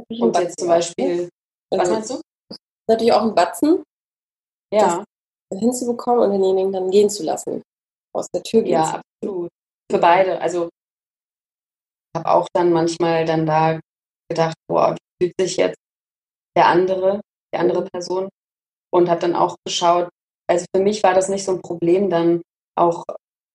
und 0.09 0.39
jetzt 0.39 0.59
zum 0.59 0.69
Beispiel, 0.69 1.29
was 1.71 1.91
meinst 1.91 2.11
du? 2.11 2.21
natürlich 2.89 3.13
auch 3.13 3.23
ein 3.23 3.35
Batzen, 3.35 3.83
ja. 4.73 5.05
das 5.51 5.61
hinzubekommen 5.61 6.25
und 6.25 6.31
denjenigen 6.33 6.73
dann 6.73 6.91
gehen 6.91 7.11
zu 7.11 7.25
lassen. 7.25 7.63
Aus 8.15 8.29
der 8.29 8.43
Tür 8.43 8.63
gehen 8.63 8.73
Ja, 8.73 9.03
absolut. 9.23 9.51
Für 9.91 9.99
beide. 9.99 10.41
Also 10.41 10.69
ich 10.69 12.19
habe 12.19 12.31
auch 12.31 12.49
dann 12.55 12.73
manchmal 12.73 13.25
dann 13.25 13.47
da 13.47 13.81
gedacht, 14.29 14.55
boah, 14.69 14.95
wie 14.95 15.27
fühlt 15.27 15.35
sich 15.41 15.57
jetzt 15.57 15.77
der 16.57 16.67
andere, 16.67 17.21
die 17.55 17.59
andere. 17.59 17.85
Person? 17.85 18.29
Und 18.93 19.11
habe 19.11 19.21
dann 19.21 19.35
auch 19.35 19.57
geschaut, 19.65 20.09
also 20.49 20.65
für 20.75 20.83
mich 20.83 21.03
war 21.03 21.13
das 21.13 21.29
nicht 21.29 21.45
so 21.45 21.53
ein 21.53 21.61
Problem, 21.61 22.09
dann 22.09 22.41
auch 22.79 23.05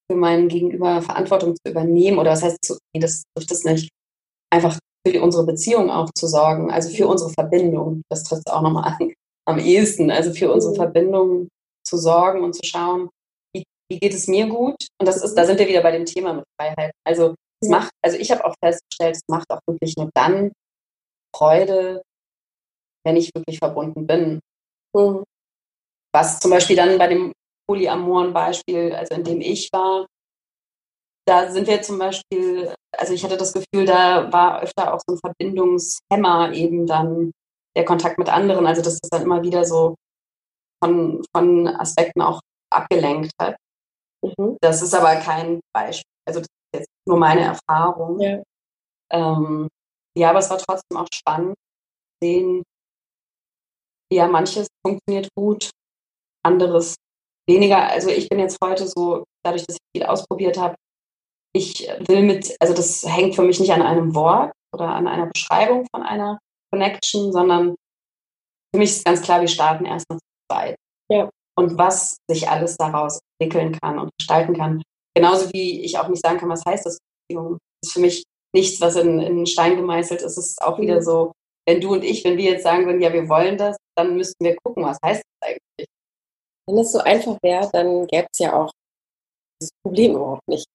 für 0.10 0.18
meinen 0.18 0.50
Gegenüber 0.50 1.02
Verantwortung 1.02 1.56
zu 1.56 1.72
übernehmen. 1.72 2.20
Oder 2.20 2.32
was 2.32 2.44
heißt, 2.44 2.80
nee, 2.94 3.02
das 3.02 3.24
trifft 3.34 3.52
es 3.52 3.64
nicht. 3.64 3.90
Einfach 4.52 4.78
für 5.06 5.22
unsere 5.22 5.46
Beziehung 5.46 5.90
auch 5.90 6.10
zu 6.14 6.28
sorgen, 6.28 6.72
also 6.72 6.90
für 6.90 7.06
mhm. 7.06 7.12
unsere 7.12 7.30
Verbindung. 7.32 8.04
Das 8.10 8.24
trifft 8.24 8.44
es 8.46 8.54
auch 8.54 8.62
nochmal 8.62 8.94
an 8.94 9.14
am 9.48 9.60
ehesten. 9.60 10.12
Also 10.12 10.34
für 10.34 10.52
unsere 10.52 10.74
mhm. 10.74 10.78
Verbindung 10.78 11.48
zu 11.86 11.98
sorgen 11.98 12.44
und 12.44 12.54
zu 12.54 12.64
schauen, 12.64 13.10
wie, 13.54 13.64
wie 13.90 14.00
geht 14.00 14.14
es 14.14 14.28
mir 14.28 14.48
gut? 14.48 14.88
Und 15.00 15.08
das 15.08 15.24
ist, 15.24 15.36
da 15.36 15.46
sind 15.46 15.60
wir 15.60 15.68
wieder 15.68 15.82
bei 15.82 15.92
dem 15.92 16.06
Thema 16.06 16.34
mit 16.34 16.46
Freiheit. 16.60 16.92
Also 17.06 17.36
es 17.62 17.70
macht, 17.70 17.92
also 18.04 18.18
ich 18.18 18.32
habe 18.32 18.46
auch 18.46 18.56
festgestellt, 18.64 19.16
es 19.16 19.22
macht 19.28 19.50
auch 19.50 19.60
wirklich 19.68 19.96
nur 19.98 20.10
dann 20.14 20.52
Freude, 21.36 22.02
wenn 23.06 23.16
ich 23.16 23.32
wirklich 23.34 23.58
verbunden 23.58 24.06
bin. 24.06 24.40
Mhm. 24.96 25.24
Was 26.14 26.40
zum 26.40 26.52
Beispiel 26.52 26.76
dann 26.76 26.98
bei 26.98 27.08
dem 27.08 27.32
polyamoren 27.68 28.34
Beispiel, 28.34 28.94
also 28.94 29.16
in 29.16 29.24
dem 29.24 29.42
ich 29.42 29.70
war, 29.72 30.06
da 31.32 31.50
sind 31.50 31.65
wir 31.65 31.82
zum 31.82 31.98
Beispiel, 31.98 32.74
also 32.98 33.13
ich 33.13 33.24
hatte 33.24 33.38
das 33.38 33.54
Gefühl, 33.54 33.86
da 33.86 34.32
war 34.34 34.62
öfter 34.62 34.94
auch 34.94 35.00
so 35.08 35.15
ein 35.15 35.20
Verbindungshemmer 35.20 36.52
eben 36.52 36.86
dann 36.86 37.32
der 37.74 37.86
Kontakt 37.86 38.17
mit 38.17 38.28
anderen, 38.28 38.67
also 38.67 38.82
dass 38.82 39.00
das 39.00 39.10
dann 39.10 39.22
immer 39.22 39.41
wieder 39.41 39.63
so 39.63 39.96
von, 40.84 41.24
von 41.34 41.70
Aspekten 41.70 42.22
auch 42.22 42.41
abgelenkt 42.70 43.32
hat. 43.39 43.56
Mhm. 44.22 44.58
Das 44.60 44.82
ist 44.82 44.94
aber 44.94 45.15
kein 45.22 45.62
Beispiel, 45.74 46.12
also 46.28 46.41
das 46.41 46.48
ist 46.50 46.80
jetzt 46.80 46.89
nur 47.08 47.17
meine 47.17 47.41
Erfahrung. 47.41 48.20
Ja. 48.20 48.44
Ähm, 49.13 49.70
ja, 50.17 50.32
aber 50.32 50.39
es 50.39 50.50
war 50.50 50.58
trotzdem 50.58 50.98
auch 50.98 51.08
spannend 51.13 51.56
zu 51.56 52.28
sehen, 52.28 52.63
ja, 54.12 54.28
manches 54.28 54.67
funktioniert 54.86 55.30
gut, 55.34 55.70
anderes 56.44 56.96
weniger. 57.48 57.88
Also 57.88 58.10
ich 58.10 58.28
bin 58.28 58.39
jetzt 58.39 58.58
heute 58.62 58.86
so, 58.86 59.24
dadurch, 59.46 59.65
dass 59.65 59.78
ich 59.78 60.00
viel 60.02 60.06
ausprobiert 60.06 60.58
habe, 60.58 60.76
ich 61.54 61.88
will 62.08 62.24
mit, 62.24 62.56
also 62.60 62.74
das 62.74 63.04
hängt 63.06 63.36
für 63.36 63.44
mich 63.44 63.60
nicht 63.60 63.72
an 63.72 63.82
einem 63.82 64.16
Wort 64.16 64.54
oder 64.74 64.90
an 64.90 65.08
einer 65.08 65.28
Beschreibung 65.28 65.86
von 65.94 66.04
einer 66.04 66.40
Connection, 66.72 67.32
sondern 67.32 67.76
für 68.74 68.80
mich 68.80 68.92
ist 68.92 69.06
ganz 69.06 69.22
klar, 69.22 69.42
wir 69.42 69.48
starten 69.48 69.86
erstmal 69.86 70.20
zu 70.20 70.26
zweit. 70.50 70.76
Ja. 71.10 71.30
Und 71.58 71.78
was 71.78 72.18
sich 72.30 72.50
alles 72.50 72.78
daraus 72.78 73.20
entwickeln 73.40 73.78
kann 73.82 74.00
und 74.00 74.12
gestalten 74.18 74.56
kann. 74.56 74.82
Genauso 75.14 75.52
wie 75.52 75.84
ich 75.84 76.00
auch 76.00 76.08
nicht 76.08 76.26
sagen 76.26 76.40
kann, 76.40 76.50
was 76.50 76.64
heißt 76.66 76.86
das 76.86 77.00
Beziehung. 77.28 77.58
Das 77.82 77.90
ist 77.90 77.94
für 77.94 78.00
mich 78.00 78.24
nichts, 78.56 78.80
was 78.80 78.96
in, 78.96 79.20
in 79.20 79.46
Stein 79.46 79.76
gemeißelt 79.76 80.22
ist. 80.22 80.38
Es 80.38 80.52
ist 80.52 80.62
auch 80.62 80.80
wieder 80.80 80.98
mhm. 80.98 81.04
so, 81.04 81.32
wenn 81.68 81.82
du 81.82 81.94
und 81.94 82.04
ich, 82.04 82.24
wenn 82.24 82.38
wir 82.38 82.52
jetzt 82.52 82.64
sagen 82.64 82.86
würden, 82.86 83.02
ja, 83.02 83.12
wir 83.12 83.28
wollen 83.28 83.58
das, 83.58 83.76
dann 83.98 84.16
müssten 84.16 84.44
wir 84.44 84.56
gucken, 84.64 84.84
was 84.84 84.98
heißt 85.04 85.22
das 85.22 85.50
eigentlich. 85.50 85.88
Wenn 86.68 86.78
es 86.78 86.92
so 86.92 87.00
einfach 87.00 87.38
wäre, 87.44 87.70
dann 87.74 88.08
gäbe 88.08 88.28
es 88.32 88.40
ja 88.40 88.54
auch 88.54 88.72
das 89.60 89.70
Problem 89.84 90.16
überhaupt 90.16 90.48
nicht. 90.48 90.66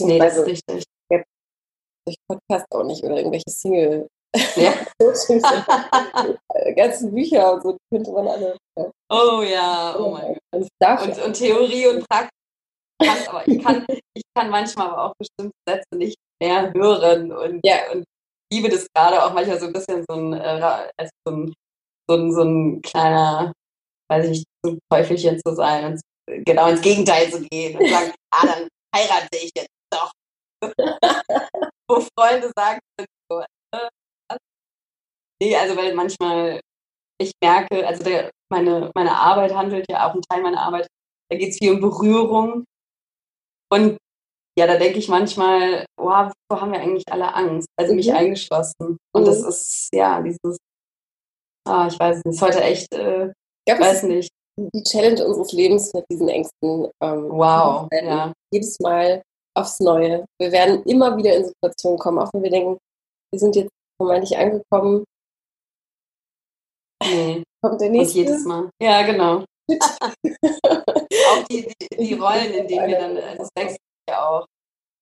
Nee, 0.00 0.18
das 0.18 0.36
ist 0.36 0.46
richtig. 0.46 0.84
Durch 1.10 2.16
Podcast 2.26 2.66
auch 2.70 2.84
nicht 2.84 3.04
oder 3.04 3.16
irgendwelche 3.16 3.50
Single 3.50 4.08
ja. 4.56 4.74
ganzen 6.76 7.14
Bücher 7.14 7.54
und 7.54 7.62
so, 7.62 7.72
die 7.72 7.78
könnte 7.90 8.12
man 8.12 8.28
alle. 8.28 8.56
Oh 9.10 9.42
ja, 9.42 9.96
oh 9.98 10.10
mein 10.10 10.36
Gott. 10.80 11.02
Und, 11.02 11.24
und 11.24 11.32
Theorie 11.34 11.86
und 11.86 12.08
Praxis. 12.08 12.30
Aber 13.28 13.46
ich 13.46 13.62
kann, 13.62 13.86
ich 14.14 14.22
kann 14.36 14.50
manchmal 14.50 14.88
aber 14.88 15.04
auch 15.04 15.14
bestimmte 15.18 15.56
Sätze 15.66 15.96
nicht 15.96 16.16
mehr 16.42 16.72
hören 16.72 17.32
und, 17.32 17.60
ja. 17.64 17.90
und 17.92 18.04
liebe 18.52 18.68
das 18.68 18.86
gerade 18.94 19.22
auch 19.22 19.32
manchmal 19.32 19.58
so 19.60 19.66
ein 19.66 19.72
bisschen 19.72 20.04
so 20.08 20.16
ein, 20.16 20.32
äh, 20.32 20.88
als 20.96 21.10
so 21.24 21.32
ein, 21.34 21.54
so 22.08 22.16
ein, 22.16 22.32
so 22.32 22.42
ein 22.42 22.82
kleiner, 22.82 23.52
weiß 24.10 24.24
ich 24.24 24.30
nicht, 24.30 24.44
so 24.64 24.72
ein 24.72 24.78
Teufelchen 24.90 25.40
zu 25.44 25.54
sein 25.54 25.92
und 25.92 26.00
genau 26.44 26.68
ins 26.68 26.82
Gegenteil 26.82 27.30
zu 27.30 27.40
gehen 27.42 27.78
und 27.78 27.88
sagen, 27.88 28.12
ah, 28.34 28.46
dann 28.46 28.68
heirate 28.94 29.36
ich 29.36 29.50
jetzt 29.54 29.70
doch. 29.90 30.12
Wo 31.88 32.00
Freunde 32.16 32.50
sagen, 32.56 32.80
so, 33.30 33.40
äh, 33.72 33.88
Nee, 35.40 35.56
also 35.56 35.76
weil 35.76 35.94
manchmal 35.94 36.60
ich 37.20 37.32
merke, 37.42 37.86
also 37.86 38.02
der, 38.04 38.30
meine, 38.50 38.90
meine 38.94 39.14
Arbeit 39.14 39.54
handelt 39.54 39.86
ja 39.90 40.08
auch 40.08 40.14
ein 40.14 40.22
Teil 40.22 40.42
meiner 40.42 40.62
Arbeit, 40.62 40.86
da 41.30 41.36
geht 41.36 41.50
es 41.50 41.58
viel 41.58 41.72
um 41.72 41.80
Berührung. 41.80 42.64
Und 43.70 43.98
ja, 44.58 44.66
da 44.66 44.76
denke 44.76 44.98
ich 44.98 45.08
manchmal, 45.08 45.84
wow, 46.00 46.32
wovor 46.48 46.62
haben 46.62 46.72
wir 46.72 46.80
eigentlich 46.80 47.04
alle 47.10 47.34
Angst? 47.34 47.68
Also 47.76 47.94
mich 47.94 48.08
mhm. 48.08 48.16
eingeschlossen. 48.16 48.96
Und 49.14 49.22
mhm. 49.22 49.26
das 49.26 49.42
ist, 49.42 49.88
ja, 49.92 50.22
dieses, 50.22 50.58
ah, 51.66 51.88
ich 51.88 51.98
weiß 51.98 52.24
nicht, 52.24 52.34
ist 52.34 52.42
heute 52.42 52.62
echt, 52.62 52.92
äh, 52.94 53.32
ich 53.66 53.78
weiß 53.78 54.04
nicht. 54.04 54.30
Die 54.56 54.82
Challenge 54.82 55.24
unseres 55.24 55.52
Lebens 55.52 55.92
mit 55.94 56.04
diesen 56.10 56.28
Ängsten. 56.28 56.90
Ähm, 57.00 57.28
wow, 57.30 57.86
ja. 57.92 58.32
Jedes 58.52 58.76
Mal 58.80 59.22
aufs 59.58 59.80
Neue. 59.80 60.24
Wir 60.40 60.52
werden 60.52 60.82
immer 60.84 61.16
wieder 61.16 61.34
in 61.36 61.44
Situationen 61.44 61.98
kommen, 61.98 62.18
auch 62.18 62.32
wenn 62.32 62.42
wir 62.42 62.50
denken, 62.50 62.78
wir 63.32 63.38
sind 63.38 63.56
jetzt 63.56 63.70
vermeintlich 64.00 64.36
angekommen. 64.38 65.04
Nee. 67.04 67.42
Kommt 67.62 67.80
der 67.80 67.90
nächste. 67.90 68.18
Und 68.18 68.26
jedes 68.26 68.44
Mal. 68.44 68.70
Ja, 68.80 69.02
genau. 69.02 69.44
auch 69.70 71.44
die, 71.50 71.72
die, 71.80 71.96
die, 71.96 72.14
Rollen, 72.20 72.52
in 72.54 72.68
denen 72.68 72.88
wir 72.88 72.98
dann, 72.98 73.16
also 73.16 73.38
das 73.38 73.50
wechselt 73.56 73.80
ja 74.08 74.28
auch. 74.28 74.46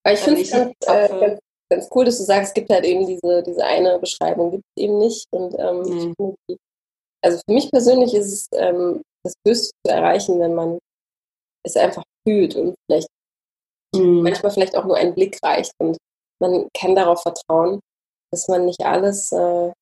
Aber 0.04 0.14
ich 0.14 0.20
finde 0.20 0.40
es 0.40 0.50
ganz, 0.50 0.72
äh, 0.86 1.36
ganz, 1.70 1.88
cool, 1.94 2.04
dass 2.04 2.18
du 2.18 2.24
sagst, 2.24 2.48
es 2.48 2.54
gibt 2.54 2.70
halt 2.70 2.84
eben 2.84 3.06
diese, 3.06 3.42
diese 3.42 3.64
eine 3.64 3.98
Beschreibung, 3.98 4.52
gibt 4.52 4.64
es 4.76 4.82
eben 4.82 4.98
nicht. 4.98 5.26
Und 5.32 5.54
ähm, 5.58 6.14
nee. 6.48 6.56
also 7.22 7.40
für 7.46 7.54
mich 7.54 7.70
persönlich 7.70 8.14
ist 8.14 8.32
es 8.32 8.48
ähm, 8.52 9.02
das 9.24 9.34
Höchste 9.46 9.70
zu 9.84 9.92
erreichen, 9.92 10.40
wenn 10.40 10.54
man 10.54 10.78
es 11.64 11.76
einfach 11.76 12.04
fühlt 12.26 12.54
und 12.54 12.76
vielleicht 12.86 13.08
mhm. 14.02 14.22
manchmal 14.22 14.52
vielleicht 14.52 14.76
auch 14.76 14.84
nur 14.84 14.96
ein 14.96 15.14
Blick 15.14 15.38
reicht 15.42 15.72
und 15.78 15.96
man 16.40 16.68
kann 16.78 16.94
darauf 16.94 17.22
vertrauen, 17.22 17.80
dass 18.30 18.48
man 18.48 18.66
nicht 18.66 18.82
alles, 18.82 19.32
äh, 19.32 19.72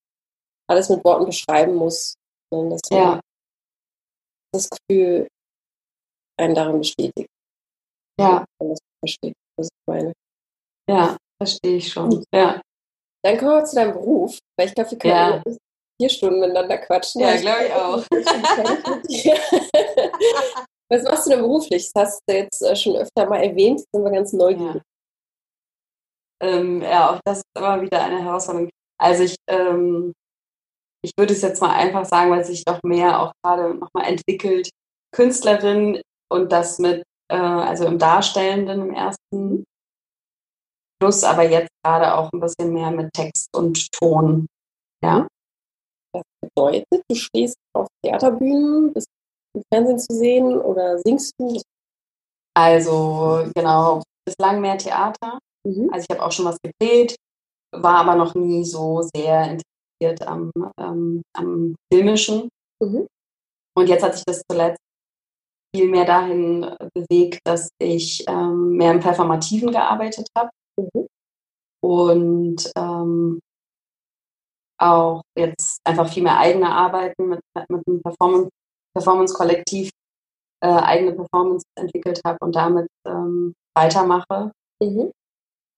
alles 0.68 0.88
mit 0.88 1.04
Worten 1.04 1.26
beschreiben 1.26 1.74
muss, 1.74 2.14
sondern 2.52 2.70
dass 2.70 2.80
man 2.90 3.00
ja. 3.00 3.20
das 4.52 4.68
Gefühl 4.70 5.26
einen 6.38 6.54
darin 6.54 6.78
bestätigt. 6.78 7.28
Ja. 8.18 8.44
Wenn 8.58 8.70
das 8.70 8.78
versteht, 9.00 9.34
was 9.56 9.66
ich 9.66 9.86
meine. 9.86 10.12
Ja, 10.88 11.16
verstehe 11.38 11.76
ich 11.76 11.92
schon. 11.92 12.24
Ja. 12.32 12.60
Dann 13.24 13.38
kommen 13.38 13.52
wir 13.52 13.64
zu 13.64 13.74
deinem 13.76 13.92
Beruf, 13.92 14.38
weil 14.58 14.68
ich 14.68 14.74
glaube, 14.74 14.90
wir 14.90 14.98
können 14.98 15.14
ja. 15.14 15.42
vier 16.00 16.10
Stunden 16.10 16.40
miteinander 16.40 16.78
quatschen. 16.78 17.22
Ja, 17.22 17.36
glaube 17.36 17.64
ich 17.66 17.72
auch. 17.72 18.04
was 20.90 21.02
machst 21.02 21.26
du 21.26 21.30
denn 21.30 21.40
beruflich? 21.40 21.90
Das 21.92 22.06
hast 22.06 22.22
du 22.28 22.34
jetzt 22.34 22.62
äh, 22.62 22.76
schon 22.76 22.96
öfter 22.96 23.26
mal 23.28 23.42
erwähnt, 23.42 23.80
sind 23.80 24.04
wir 24.04 24.10
ganz 24.10 24.32
neugierig. 24.32 24.82
Ja, 26.42 26.48
ähm, 26.48 26.82
ja 26.82 27.10
auch 27.10 27.20
das 27.24 27.38
ist 27.38 27.46
immer 27.56 27.80
wieder 27.80 28.02
eine 28.02 28.22
Herausforderung. 28.22 28.70
Also 29.00 29.24
ich, 29.24 29.36
ähm, 29.48 30.12
ich 31.02 31.12
würde 31.18 31.32
es 31.32 31.42
jetzt 31.42 31.60
mal 31.60 31.74
einfach 31.74 32.04
sagen, 32.04 32.30
weil 32.30 32.44
sich 32.44 32.64
doch 32.64 32.80
mehr 32.82 33.20
auch 33.20 33.32
gerade 33.42 33.74
nochmal 33.74 34.06
entwickelt. 34.06 34.70
Künstlerin 35.14 36.00
und 36.30 36.52
das 36.52 36.78
mit, 36.78 37.04
äh, 37.30 37.36
also 37.36 37.86
im 37.86 37.98
Darstellenden 37.98 38.80
im 38.80 38.94
ersten 38.94 39.64
Plus, 41.00 41.24
aber 41.24 41.48
jetzt 41.48 41.68
gerade 41.84 42.14
auch 42.14 42.30
ein 42.32 42.40
bisschen 42.40 42.72
mehr 42.72 42.90
mit 42.90 43.12
Text 43.12 43.48
und 43.54 43.92
Ton. 43.92 44.46
Ja. 45.02 45.26
Das 46.12 46.22
bedeutet, 46.40 47.02
du 47.08 47.14
stehst 47.14 47.56
auf 47.74 47.88
Theaterbühnen, 48.02 48.92
bist 48.92 49.08
im 49.54 49.62
Fernsehen 49.72 49.98
zu 49.98 50.14
sehen 50.14 50.58
oder 50.58 50.98
singst 50.98 51.32
du? 51.38 51.60
Also 52.56 53.48
genau, 53.54 54.02
bislang 54.26 54.60
mehr 54.60 54.78
Theater. 54.78 55.38
Mhm. 55.66 55.90
Also 55.92 56.06
ich 56.08 56.16
habe 56.16 56.24
auch 56.24 56.32
schon 56.32 56.44
was 56.44 56.58
gedreht, 56.62 57.16
war 57.72 57.96
aber 57.96 58.14
noch 58.14 58.34
nie 58.34 58.64
so 58.64 59.02
sehr 59.14 59.42
interessiert 59.42 60.26
am, 60.26 60.50
ähm, 60.78 61.22
am 61.36 61.74
Filmischen. 61.92 62.48
Mhm. 62.80 63.06
Und 63.76 63.88
jetzt 63.88 64.04
hat 64.04 64.14
sich 64.14 64.24
das 64.24 64.42
zuletzt 64.48 64.78
viel 65.74 65.88
mehr 65.88 66.04
dahin 66.04 66.76
bewegt, 66.94 67.40
dass 67.44 67.68
ich 67.80 68.24
ähm, 68.28 68.76
mehr 68.76 68.92
im 68.92 69.00
Performativen 69.00 69.72
gearbeitet 69.72 70.28
habe. 70.36 70.50
Mhm. 70.76 71.06
Und 71.82 72.72
ähm, 72.76 73.40
auch 74.78 75.22
jetzt 75.36 75.78
einfach 75.84 76.08
viel 76.12 76.22
mehr 76.22 76.38
eigene 76.38 76.70
Arbeiten 76.70 77.28
mit, 77.28 77.40
mit 77.68 77.82
einem 77.86 78.02
Performance, 78.02 78.50
Performance-Kollektiv 78.94 79.90
äh, 80.64 80.68
eigene 80.68 81.12
Performance 81.12 81.64
entwickelt 81.78 82.20
habe 82.24 82.38
und 82.40 82.54
damit 82.56 82.88
ähm, 83.06 83.54
weitermache. 83.76 84.52
Mhm. 84.82 85.12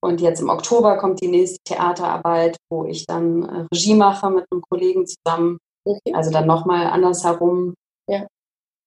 Und 0.02 0.20
jetzt 0.20 0.40
im 0.40 0.50
Oktober 0.50 0.98
kommt 0.98 1.20
die 1.20 1.28
nächste 1.28 1.58
Theaterarbeit, 1.64 2.56
wo 2.70 2.84
ich 2.84 3.06
dann 3.06 3.42
äh, 3.42 3.66
Regie 3.72 3.94
mache 3.94 4.30
mit 4.30 4.46
einem 4.50 4.62
Kollegen 4.68 5.06
zusammen. 5.06 5.58
Okay. 5.84 6.14
Also 6.14 6.30
dann 6.30 6.46
nochmal 6.46 6.86
andersherum. 6.86 7.74
Ja. 8.08 8.26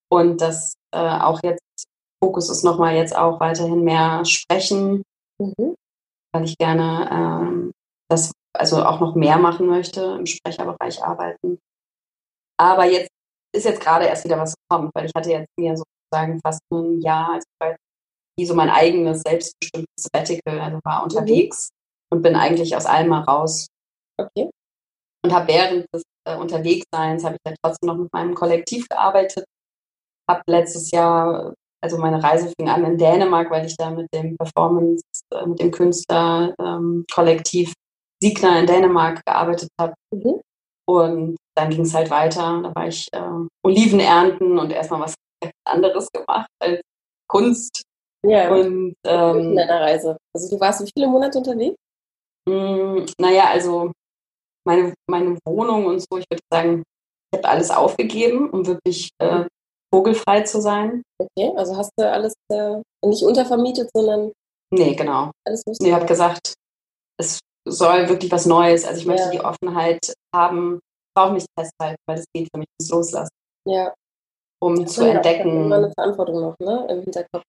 Und 0.09 0.39
das 0.41 0.73
äh, 0.93 1.19
auch 1.19 1.41
jetzt, 1.43 1.61
Fokus 2.23 2.49
ist 2.49 2.63
nochmal 2.63 2.95
jetzt 2.95 3.15
auch 3.15 3.39
weiterhin 3.39 3.83
mehr 3.83 4.23
Sprechen, 4.25 5.03
mhm. 5.39 5.75
weil 6.33 6.43
ich 6.45 6.57
gerne 6.57 7.09
ähm, 7.11 7.71
das 8.09 8.31
also 8.53 8.83
auch 8.83 8.99
noch 8.99 9.15
mehr 9.15 9.37
machen 9.37 9.67
möchte, 9.67 10.17
im 10.17 10.25
Sprecherbereich 10.25 11.03
arbeiten. 11.03 11.59
Aber 12.57 12.85
jetzt 12.85 13.09
ist 13.55 13.65
jetzt 13.65 13.81
gerade 13.81 14.05
erst 14.05 14.25
wieder 14.25 14.37
was 14.37 14.53
gekommen, 14.55 14.91
weil 14.93 15.05
ich 15.05 15.11
hatte 15.15 15.31
jetzt 15.31 15.49
mir 15.57 15.75
sozusagen 15.75 16.39
fast 16.41 16.61
ein 16.71 17.01
Jahr, 17.01 17.39
also 17.59 17.75
wie 18.37 18.45
so 18.45 18.55
mein 18.55 18.69
eigenes 18.69 19.21
selbstbestimmtes 19.21 19.89
Sabbatical, 19.97 20.59
also 20.59 20.79
war 20.83 21.03
unterwegs 21.03 21.69
mhm. 21.69 22.17
und 22.17 22.21
bin 22.21 22.35
eigentlich 22.35 22.75
aus 22.75 22.85
allem 22.85 23.09
mal 23.09 23.21
raus. 23.21 23.67
Okay. 24.17 24.49
Und 25.23 25.33
habe 25.33 25.47
während 25.49 25.85
des 25.93 26.03
äh, 26.25 26.37
Unterwegsseins, 26.37 27.23
habe 27.23 27.35
ich 27.35 27.41
dann 27.43 27.55
trotzdem 27.61 27.87
noch 27.87 27.97
mit 27.97 28.13
meinem 28.13 28.33
Kollektiv 28.35 28.87
gearbeitet, 28.87 29.45
habe 30.29 30.41
letztes 30.47 30.91
Jahr, 30.91 31.53
also 31.83 31.97
meine 31.97 32.23
Reise 32.23 32.53
fing 32.57 32.69
an 32.69 32.85
in 32.85 32.97
Dänemark, 32.97 33.51
weil 33.51 33.65
ich 33.65 33.75
da 33.75 33.89
mit 33.89 34.07
dem 34.13 34.37
Performance, 34.37 35.03
äh, 35.33 35.45
mit 35.45 35.59
dem 35.59 35.71
Künstlerkollektiv 35.71 37.67
ähm, 37.69 37.73
Siegner 38.21 38.59
in 38.59 38.67
Dänemark 38.67 39.21
gearbeitet 39.25 39.69
habe. 39.79 39.93
Mhm. 40.13 40.41
Und 40.87 41.37
dann 41.59 41.69
ging 41.69 41.81
es 41.81 41.93
halt 41.93 42.09
weiter. 42.09 42.61
Da 42.63 42.75
war 42.75 42.87
ich 42.87 43.07
äh, 43.11 43.47
Oliven 43.63 43.99
ernten 43.99 44.57
und 44.57 44.71
erstmal 44.71 45.01
was 45.01 45.15
anderes 45.65 46.09
gemacht 46.11 46.49
als 46.59 46.81
Kunst. 47.27 47.83
Ja. 48.25 48.51
Und 48.51 48.95
ähm, 49.05 49.37
in 49.37 49.55
deiner 49.55 49.81
Reise. 49.81 50.17
Also 50.33 50.55
du 50.55 50.59
warst 50.59 50.81
wie 50.81 50.91
viele 50.93 51.07
Monate 51.07 51.37
unterwegs? 51.37 51.75
Mh, 52.47 52.53
hm, 52.53 53.05
naja, 53.19 53.45
also 53.49 53.91
meine, 54.65 54.93
meine 55.09 55.37
Wohnung 55.45 55.85
und 55.85 55.99
so, 55.99 56.17
ich 56.17 56.25
würde 56.29 56.43
sagen, 56.51 56.83
ich 57.31 57.37
habe 57.37 57.47
alles 57.47 57.69
aufgegeben, 57.71 58.49
um 58.49 58.65
wirklich 58.65 59.09
äh, 59.19 59.45
vogelfrei 59.93 60.41
zu 60.41 60.61
sein. 60.61 61.03
Okay, 61.17 61.51
also 61.55 61.77
hast 61.77 61.91
du 61.97 62.09
alles 62.09 62.33
äh, 62.51 62.81
nicht 63.05 63.23
untervermietet, 63.23 63.89
sondern. 63.93 64.31
Nee, 64.71 64.95
genau. 64.95 65.31
Alles 65.45 65.63
nee, 65.65 65.89
ich 65.89 65.93
habe 65.93 66.05
gesagt, 66.05 66.53
es 67.17 67.39
soll 67.67 68.09
wirklich 68.09 68.31
was 68.31 68.45
Neues. 68.45 68.85
Also 68.85 68.99
ich 68.99 69.07
möchte 69.07 69.25
ja. 69.25 69.31
die 69.31 69.41
Offenheit 69.41 70.13
haben, 70.35 70.79
brauche 71.19 71.33
mich 71.33 71.45
festhalten, 71.57 72.01
weil 72.07 72.17
das 72.17 72.25
geht 72.33 72.47
für 72.53 72.59
mich 72.59 72.67
ins 72.79 72.89
Loslassen. 72.89 73.35
Ja. 73.67 73.93
Um 74.61 74.75
ja, 74.77 74.85
zu 74.85 75.03
entdecken. 75.03 75.65
Immer 75.65 75.77
eine 75.77 75.91
Verantwortung 75.91 76.41
noch, 76.41 76.55
ne? 76.59 76.87
Im 76.89 77.01
Hinterkopf. 77.01 77.43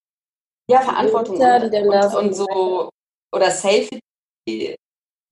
Ja, 0.69 0.81
Verantwortung 0.81 1.39
ja, 1.39 1.57
und, 1.57 1.73
und, 1.73 2.15
und, 2.15 2.33
so 2.33 2.89
oder 3.33 3.51
Safety, 3.51 3.99
die, 4.47 4.75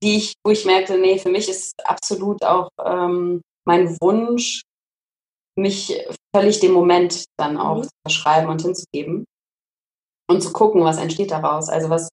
die 0.02 0.16
ich, 0.16 0.34
wo 0.44 0.52
ich 0.52 0.64
merkte, 0.64 0.98
nee, 0.98 1.18
für 1.18 1.30
mich 1.30 1.48
ist 1.48 1.72
absolut 1.84 2.42
auch 2.44 2.68
ähm, 2.84 3.40
mein 3.66 3.96
Wunsch, 4.00 4.62
mich 5.58 6.06
völlig 6.34 6.60
dem 6.60 6.72
Moment 6.72 7.24
dann 7.38 7.56
auch 7.56 7.78
mhm. 7.78 7.82
zu 7.84 7.90
verschreiben 8.06 8.50
und 8.50 8.62
hinzugeben 8.62 9.24
und 10.28 10.42
zu 10.42 10.52
gucken, 10.52 10.84
was 10.84 10.98
entsteht 10.98 11.30
daraus. 11.30 11.68
Also 11.68 11.88
was, 11.88 12.08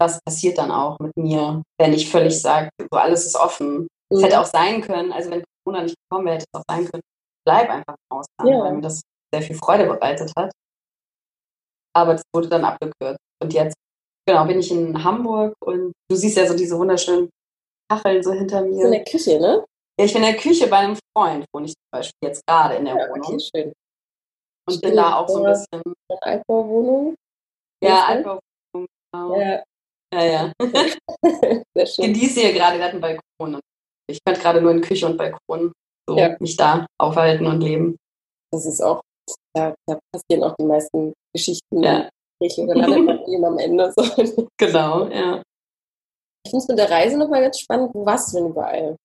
was 0.00 0.18
passiert 0.24 0.58
dann 0.58 0.70
auch 0.70 0.98
mit 0.98 1.16
mir, 1.16 1.62
wenn 1.78 1.92
ich 1.92 2.10
völlig 2.10 2.40
sage, 2.40 2.70
so 2.78 2.98
alles 2.98 3.26
ist 3.26 3.36
offen. 3.36 3.88
Es 4.10 4.18
mhm. 4.18 4.24
hätte 4.24 4.40
auch 4.40 4.46
sein 4.46 4.80
können, 4.80 5.12
also 5.12 5.30
wenn 5.30 5.44
Corona 5.64 5.84
nicht 5.84 5.96
gekommen 5.96 6.26
wäre, 6.26 6.36
hätte 6.36 6.46
es 6.52 6.60
auch 6.60 6.64
sein 6.68 6.90
können, 6.90 7.02
bleib 7.46 7.70
einfach 7.70 7.94
im 7.94 8.16
Ausland, 8.16 8.50
ja. 8.50 8.64
weil 8.64 8.72
mir 8.74 8.80
das 8.80 9.02
sehr 9.32 9.42
viel 9.42 9.56
Freude 9.56 9.86
bereitet 9.86 10.32
hat. 10.36 10.50
Aber 11.94 12.12
das 12.12 12.22
wurde 12.34 12.48
dann 12.48 12.64
abgekürzt. 12.64 13.18
Und 13.42 13.52
jetzt, 13.52 13.74
genau, 14.26 14.44
bin 14.46 14.60
ich 14.60 14.70
in 14.70 15.02
Hamburg 15.02 15.54
und 15.64 15.92
du 16.08 16.16
siehst 16.16 16.36
ja 16.36 16.46
so 16.46 16.56
diese 16.56 16.78
wunderschönen 16.78 17.30
Kacheln 17.90 18.22
so 18.22 18.32
hinter 18.32 18.62
mir. 18.62 18.86
In 18.86 18.92
der 18.92 19.04
Küche, 19.04 19.40
ne? 19.40 19.64
Ja, 19.98 20.04
ich 20.04 20.12
bin 20.12 20.22
in 20.22 20.32
der 20.32 20.40
Küche 20.40 20.66
bei 20.68 20.78
einem 20.78 20.96
Freund, 21.16 21.44
wohne 21.52 21.66
ich 21.66 21.72
zum 21.72 21.90
Beispiel 21.90 22.28
jetzt 22.28 22.46
gerade 22.46 22.76
in 22.76 22.84
der 22.84 22.96
ja, 22.96 23.08
Wohnung. 23.08 23.26
Okay, 23.26 23.40
schön. 23.40 23.72
Und 24.66 24.74
schön, 24.74 24.80
bin 24.80 24.96
da 24.96 25.16
auch 25.16 25.28
so 25.28 25.44
ein 25.44 25.52
bisschen. 25.52 25.94
Altbauwohnung? 26.20 27.14
Ja, 27.82 28.06
Altbauwohnung, 28.06 28.40
genau. 29.12 29.40
Ja, 29.40 29.62
ja. 30.14 30.24
ja. 30.24 30.52
Sehr 31.74 31.86
schön. 31.86 32.12
Genieße 32.12 32.40
hier 32.40 32.52
gerade, 32.52 32.78
wir 32.78 32.84
hatten 32.84 33.00
Balkon. 33.00 33.60
Ich 34.10 34.18
könnte 34.24 34.40
gerade 34.40 34.60
nur 34.60 34.70
in 34.70 34.80
Küche 34.80 35.06
und 35.06 35.16
Balkon 35.16 35.72
so 36.08 36.16
ja. 36.16 36.36
mich 36.40 36.56
da 36.56 36.86
aufhalten 36.98 37.46
und 37.46 37.60
leben. 37.60 37.96
Das 38.52 38.66
ist 38.66 38.82
auch, 38.82 39.00
da, 39.54 39.74
da 39.86 39.98
passieren 40.12 40.44
auch 40.44 40.54
die 40.58 40.64
meisten 40.64 41.12
Geschichten. 41.32 41.82
Ja. 41.82 42.08
Ich 42.42 42.58
oder 42.58 42.74
man 42.74 43.44
am 43.44 43.58
Ende. 43.58 43.92
So. 43.94 44.48
Genau, 44.58 45.06
ja. 45.08 45.42
Ich 46.44 46.50
finde 46.50 46.62
es 46.62 46.68
mit 46.68 46.78
der 46.78 46.90
Reise 46.90 47.18
nochmal 47.18 47.42
ganz 47.42 47.60
spannend. 47.60 47.90
Wo 47.94 48.04
warst 48.04 48.32
du 48.32 48.38
denn 48.38 48.48
überall? 48.48 48.96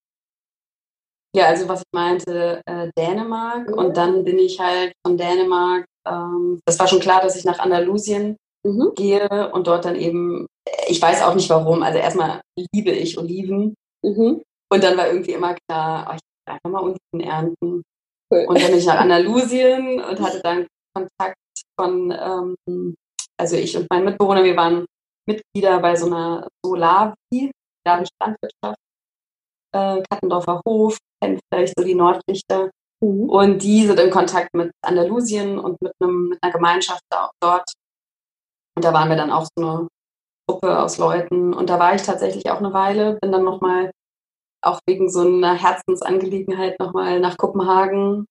Ja, 1.34 1.48
also 1.48 1.68
was 1.68 1.80
ich 1.80 1.92
meinte, 1.92 2.62
äh, 2.64 2.90
Dänemark. 2.96 3.68
Mhm. 3.68 3.74
Und 3.74 3.96
dann 3.96 4.24
bin 4.24 4.38
ich 4.38 4.58
halt 4.58 4.94
von 5.06 5.18
Dänemark, 5.18 5.84
ähm, 6.08 6.60
das 6.64 6.78
war 6.78 6.88
schon 6.88 7.00
klar, 7.00 7.20
dass 7.20 7.36
ich 7.36 7.44
nach 7.44 7.58
Andalusien 7.58 8.36
mhm. 8.64 8.92
gehe 8.94 9.50
und 9.52 9.66
dort 9.66 9.84
dann 9.84 9.96
eben, 9.96 10.46
ich 10.88 11.00
weiß 11.00 11.22
auch 11.22 11.34
nicht 11.34 11.50
warum, 11.50 11.82
also 11.82 11.98
erstmal 11.98 12.40
liebe 12.72 12.90
ich 12.90 13.18
Oliven. 13.18 13.74
Mhm. 14.02 14.42
Und 14.72 14.82
dann 14.82 14.96
war 14.96 15.08
irgendwie 15.08 15.32
immer 15.32 15.54
klar, 15.54 16.08
oh, 16.10 16.14
ich 16.14 16.20
will 16.20 16.54
einfach 16.54 16.70
mal 16.70 16.82
Oliven 16.82 17.20
ernten. 17.20 17.82
Cool. 18.32 18.46
Und 18.48 18.60
dann 18.60 18.70
bin 18.70 18.78
ich 18.78 18.86
nach 18.86 19.00
Andalusien 19.00 20.00
und 20.02 20.20
hatte 20.20 20.40
dann 20.42 20.66
Kontakt 20.94 21.36
von 21.78 22.10
ähm, 22.10 22.94
also 23.38 23.56
ich 23.56 23.76
und 23.76 23.86
mein 23.90 24.04
Mitbewohner, 24.04 24.44
wir 24.44 24.56
waren 24.56 24.86
Mitglieder 25.28 25.80
bei 25.80 25.96
so 25.96 26.06
einer 26.06 26.48
Solavi, 26.64 27.52
Slawische 27.86 28.12
Landwirtschaft, 28.20 28.78
äh, 29.72 30.02
Kattendorfer 30.10 30.60
Hof, 30.66 30.98
kennt 31.20 31.40
vielleicht 31.52 31.74
so 31.76 31.84
die 31.84 31.94
Nordlichter. 31.94 32.70
Mhm. 33.02 33.28
Und 33.28 33.62
die 33.62 33.86
sind 33.86 34.00
in 34.00 34.10
Kontakt 34.10 34.54
mit 34.54 34.70
Andalusien 34.82 35.58
und 35.58 35.80
mit, 35.82 35.92
einem, 36.00 36.28
mit 36.28 36.38
einer 36.42 36.52
Gemeinschaft 36.52 37.02
dort. 37.10 37.72
Und 38.74 38.84
da 38.84 38.92
waren 38.92 39.08
wir 39.08 39.16
dann 39.16 39.30
auch 39.30 39.46
so 39.56 39.66
eine 39.66 39.88
Gruppe 40.48 40.78
aus 40.78 40.98
Leuten. 40.98 41.52
Und 41.52 41.68
da 41.68 41.78
war 41.78 41.94
ich 41.94 42.02
tatsächlich 42.02 42.50
auch 42.50 42.58
eine 42.58 42.72
Weile, 42.72 43.18
bin 43.20 43.32
dann 43.32 43.44
nochmal 43.44 43.90
auch 44.66 44.80
wegen 44.86 45.08
so 45.08 45.20
einer 45.20 45.54
Herzensangelegenheit 45.54 46.78
nochmal 46.80 47.20
nach 47.20 47.36
Kopenhagen. 47.36 48.26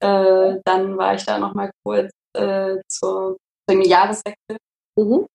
Äh, 0.00 0.60
dann 0.64 0.96
war 0.96 1.14
ich 1.14 1.24
da 1.24 1.38
nochmal 1.38 1.70
kurz 1.84 2.10
äh, 2.36 2.76
zur, 2.88 3.36
zum 3.68 3.82
Jahreswechsel. 3.82 4.56
Mhm. 4.98 5.26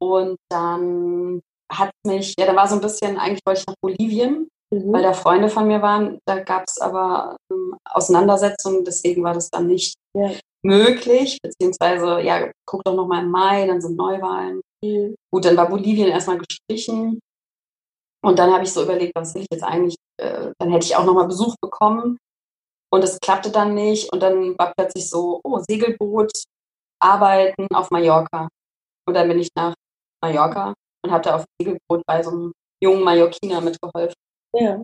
Und 0.00 0.36
dann 0.50 1.40
hat 1.70 1.90
mich, 2.06 2.34
ja, 2.38 2.46
da 2.46 2.56
war 2.56 2.68
so 2.68 2.76
ein 2.76 2.80
bisschen, 2.80 3.18
eigentlich 3.18 3.40
wollte 3.46 3.60
ich 3.60 3.66
nach 3.66 3.74
Bolivien, 3.82 4.48
mhm. 4.72 4.92
weil 4.92 5.02
da 5.02 5.12
Freunde 5.12 5.48
von 5.48 5.66
mir 5.66 5.82
waren. 5.82 6.18
Da 6.26 6.40
gab 6.40 6.64
es 6.66 6.80
aber 6.80 7.36
ähm, 7.52 7.76
Auseinandersetzungen, 7.84 8.84
deswegen 8.84 9.22
war 9.22 9.34
das 9.34 9.50
dann 9.50 9.66
nicht 9.66 9.94
ja. 10.14 10.30
möglich. 10.62 11.38
Beziehungsweise, 11.42 12.20
ja, 12.20 12.50
guck 12.66 12.84
doch 12.84 12.94
nochmal 12.94 13.24
im 13.24 13.30
Mai, 13.30 13.66
dann 13.66 13.80
sind 13.80 13.96
Neuwahlen. 13.96 14.60
Mhm. 14.84 15.14
Gut, 15.32 15.44
dann 15.44 15.56
war 15.56 15.68
Bolivien 15.68 16.08
erstmal 16.08 16.38
gestrichen. 16.38 17.20
Und 18.24 18.38
dann 18.38 18.52
habe 18.52 18.64
ich 18.64 18.72
so 18.72 18.82
überlegt, 18.82 19.12
was 19.14 19.34
will 19.34 19.42
ich 19.42 19.48
jetzt 19.52 19.62
eigentlich? 19.62 19.96
Äh, 20.20 20.52
dann 20.58 20.70
hätte 20.70 20.86
ich 20.86 20.96
auch 20.96 21.04
nochmal 21.04 21.26
Besuch 21.26 21.54
bekommen. 21.60 22.18
Und 22.90 23.04
es 23.04 23.20
klappte 23.20 23.50
dann 23.50 23.74
nicht. 23.74 24.12
Und 24.12 24.22
dann 24.22 24.58
war 24.58 24.72
plötzlich 24.76 25.08
so, 25.08 25.40
oh, 25.44 25.60
Segelboot, 25.68 26.32
arbeiten 27.00 27.66
auf 27.72 27.90
Mallorca. 27.90 28.48
Und 29.06 29.14
dann 29.14 29.28
bin 29.28 29.38
ich 29.38 29.50
nach 29.56 29.74
Mallorca 30.22 30.74
und 31.04 31.12
habe 31.12 31.22
da 31.22 31.36
auf 31.36 31.44
dem 31.44 31.66
Segelboot 31.66 32.02
bei 32.06 32.22
so 32.22 32.30
einem 32.30 32.52
jungen 32.82 33.04
Mallorquiner 33.04 33.60
mitgeholfen. 33.60 34.14
Ja. 34.54 34.82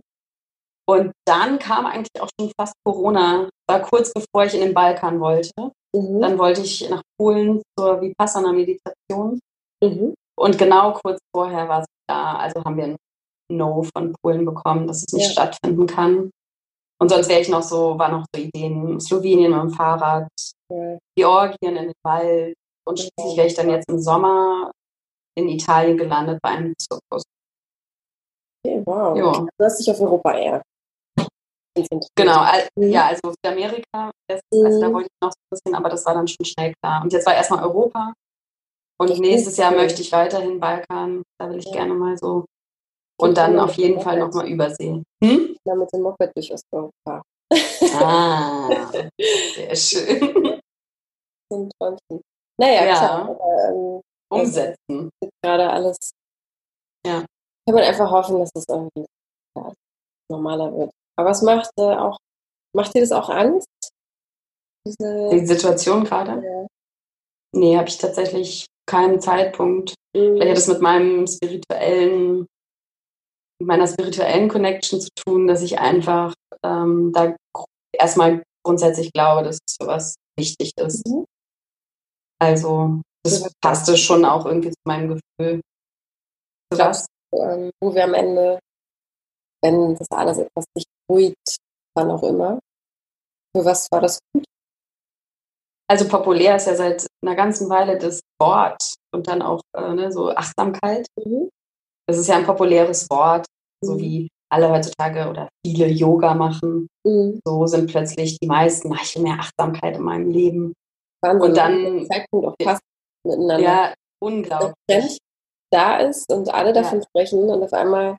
Und 0.87 1.11
dann 1.27 1.57
kam 1.59 1.85
eigentlich 1.87 2.21
auch 2.21 2.29
schon 2.39 2.51
fast 2.59 2.73
Corona. 2.85 3.49
War 3.67 3.81
kurz 3.81 4.13
bevor 4.13 4.45
ich 4.45 4.53
in 4.53 4.61
den 4.61 4.73
Balkan 4.73 5.19
wollte. 5.19 5.51
Mhm. 5.95 6.21
Dann 6.21 6.37
wollte 6.37 6.61
ich 6.61 6.87
nach 6.89 7.01
Polen 7.19 7.61
zur 7.77 8.01
Vipassana-Meditation. 8.01 9.39
Mhm. 9.83 10.13
Und 10.37 10.57
genau 10.57 10.93
kurz 10.93 11.19
vorher 11.35 11.67
war 11.67 11.81
es 11.81 11.87
da. 12.07 12.35
Also 12.37 12.63
haben 12.63 12.77
wir 12.77 12.83
ein 12.85 12.97
No 13.51 13.83
von 13.95 14.13
Polen 14.21 14.45
bekommen, 14.45 14.87
dass 14.87 15.03
es 15.07 15.13
nicht 15.13 15.25
ja. 15.25 15.31
stattfinden 15.31 15.85
kann. 15.85 16.31
Und 16.99 17.09
sonst 17.09 17.27
wäre 17.29 17.41
ich 17.41 17.49
noch 17.49 17.61
so, 17.61 17.99
war 17.99 18.09
noch 18.09 18.25
so 18.33 18.41
Ideen, 18.41 18.99
Slowenien 18.99 19.51
mit 19.51 19.61
dem 19.61 19.69
Fahrrad, 19.71 20.29
ja. 20.71 20.97
Georgien 21.15 21.75
in 21.75 21.75
den 21.75 21.93
Wald. 22.03 22.55
Und 22.87 22.99
schließlich 22.99 23.37
wäre 23.37 23.47
ich 23.47 23.53
dann 23.53 23.69
jetzt 23.69 23.89
im 23.89 23.99
Sommer 23.99 24.71
in 25.37 25.49
Italien 25.49 25.97
gelandet 25.97 26.39
bei 26.41 26.49
einem 26.49 26.73
Zirkus. 26.77 27.23
Okay, 28.63 28.81
wow. 28.85 29.17
Jo. 29.17 29.47
Du 29.57 29.65
hast 29.65 29.79
dich 29.79 29.91
auf 29.91 29.99
Europa 29.99 30.33
eher. 30.37 30.61
Genau, 32.15 32.45
mhm. 32.77 32.89
ja, 32.89 33.07
also 33.07 33.33
Südamerika, 33.33 34.11
das, 34.29 34.39
also 34.53 34.79
da 34.79 34.87
mhm. 34.87 34.93
wollte 34.93 35.09
ich 35.11 35.21
noch 35.21 35.31
so 35.31 35.37
ein 35.37 35.49
bisschen, 35.51 35.75
aber 35.75 35.89
das 35.89 36.05
war 36.05 36.13
dann 36.13 36.27
schon 36.27 36.45
schnell 36.45 36.73
klar. 36.81 37.03
Und 37.03 37.11
jetzt 37.11 37.25
war 37.25 37.35
erstmal 37.35 37.63
Europa. 37.63 38.13
Und 38.97 39.19
nächstes 39.19 39.57
Jahr 39.57 39.71
möchte 39.71 40.01
ich 40.01 40.11
weiterhin 40.11 40.59
Balkan. 40.59 41.23
Da 41.37 41.49
will 41.49 41.57
ich 41.57 41.65
ja. 41.65 41.73
gerne 41.73 41.93
mal 41.93 42.17
so. 42.17 42.45
Und 43.17 43.37
dann 43.37 43.59
auf 43.59 43.73
jeden 43.75 44.01
Fall 44.01 44.19
nochmal 44.19 44.47
übersehen. 44.47 45.03
Hm? 45.23 45.55
Ja, 45.65 45.75
mit 45.75 45.91
dem 45.93 46.01
Moped 46.01 46.31
durch 46.35 46.51
Osteuropa. 46.53 47.21
Ah, 47.93 48.91
sehr 49.55 49.75
schön. 49.75 50.59
Ein 51.51 51.69
Träumchen. 51.79 52.21
Naja, 52.57 52.85
ja. 52.85 52.97
klar. 52.97 53.29
Aber, 53.29 53.69
ähm, 53.69 54.01
umsetzen. 54.29 55.09
Gerade 55.41 55.69
alles. 55.69 55.97
Ja. 57.05 57.23
Kann 57.65 57.75
man 57.75 57.83
einfach 57.83 58.11
hoffen, 58.11 58.39
dass 58.39 58.49
es 58.55 58.65
irgendwie 58.67 59.05
ja, 59.57 59.73
normaler 60.29 60.75
wird. 60.75 60.91
Aber 61.17 61.29
was 61.29 61.41
macht 61.41 61.69
äh, 61.77 61.81
auch, 61.81 62.17
macht 62.75 62.93
dir 62.93 63.01
das 63.01 63.11
auch 63.11 63.29
Angst? 63.29 63.67
Diese 64.85 65.29
Die 65.31 65.45
Situation 65.45 66.03
gerade? 66.03 66.45
Ja. 66.45 66.67
Nee, 67.55 67.77
habe 67.77 67.87
ich 67.87 67.97
tatsächlich 67.97 68.65
keinen 68.87 69.19
Zeitpunkt. 69.19 69.95
Mhm. 70.15 70.37
Vielleicht 70.37 70.51
hat 70.51 70.57
es 70.57 70.67
mit 70.67 70.81
meinem 70.81 71.27
spirituellen, 71.27 72.45
mit 73.59 73.67
meiner 73.67 73.87
spirituellen 73.87 74.49
Connection 74.49 74.99
zu 74.99 75.09
tun, 75.15 75.47
dass 75.47 75.61
ich 75.61 75.79
einfach 75.79 76.33
ähm, 76.63 77.11
da 77.13 77.35
erstmal 77.93 78.43
grundsätzlich 78.65 79.11
glaube, 79.13 79.43
dass 79.43 79.59
sowas 79.67 80.15
wichtig 80.37 80.71
ist. 80.77 81.07
Mhm. 81.07 81.25
Also 82.39 83.01
das 83.23 83.51
passte 83.61 83.97
schon 83.97 84.25
auch 84.25 84.45
irgendwie 84.45 84.69
zu 84.69 84.79
meinem 84.85 85.19
Gefühl. 85.39 85.61
Das, 86.69 87.05
ähm, 87.33 87.71
wo 87.81 87.93
wir 87.93 88.03
am 88.03 88.13
Ende, 88.13 88.59
wenn 89.63 89.95
das 89.95 90.11
alles 90.11 90.37
etwas 90.39 90.65
sich 90.75 90.85
beruhigt, 91.07 91.57
wann 91.95 92.11
auch 92.11 92.23
immer, 92.23 92.59
für 93.55 93.63
was 93.63 93.89
war 93.91 94.01
das 94.01 94.19
gut? 94.33 94.45
Also 95.87 96.07
populär 96.07 96.55
ist 96.55 96.67
ja 96.67 96.75
seit 96.75 97.05
einer 97.23 97.35
ganzen 97.35 97.69
Weile 97.69 97.97
das 97.97 98.19
Wort 98.39 98.95
und 99.13 99.27
dann 99.27 99.41
auch 99.41 99.61
äh, 99.73 99.93
ne, 99.93 100.11
so 100.11 100.31
Achtsamkeit. 100.31 101.07
Mhm. 101.23 101.49
Das 102.07 102.17
ist 102.17 102.27
ja 102.27 102.35
ein 102.35 102.45
populäres 102.45 103.09
Wort, 103.09 103.45
mhm. 103.81 103.87
so 103.87 103.99
wie 103.99 104.27
alle 104.49 104.69
heutzutage 104.69 105.29
oder 105.29 105.49
viele 105.65 105.87
Yoga 105.87 106.33
machen. 106.33 106.87
Mhm. 107.03 107.39
So 107.45 107.65
sind 107.67 107.89
plötzlich 107.89 108.37
die 108.39 108.47
meisten, 108.47 108.93
ich 109.01 109.15
will 109.15 109.23
mehr 109.23 109.39
Achtsamkeit 109.39 109.97
in 109.97 110.03
meinem 110.03 110.29
Leben. 110.29 110.73
Wahnsinn, 111.21 111.41
und 111.41 111.57
dann 111.57 112.05
Zeitpunkt 112.05 112.47
auch 112.47 112.55
fast 112.61 112.81
miteinander. 113.25 113.59
Ja, 113.59 113.93
unglaublich. 114.21 115.17
da 115.71 115.97
ist 115.97 116.31
und 116.31 116.53
alle 116.53 116.73
davon 116.73 116.99
ja. 116.99 117.05
sprechen 117.05 117.49
und 117.49 117.63
auf 117.63 117.73
einmal 117.73 118.17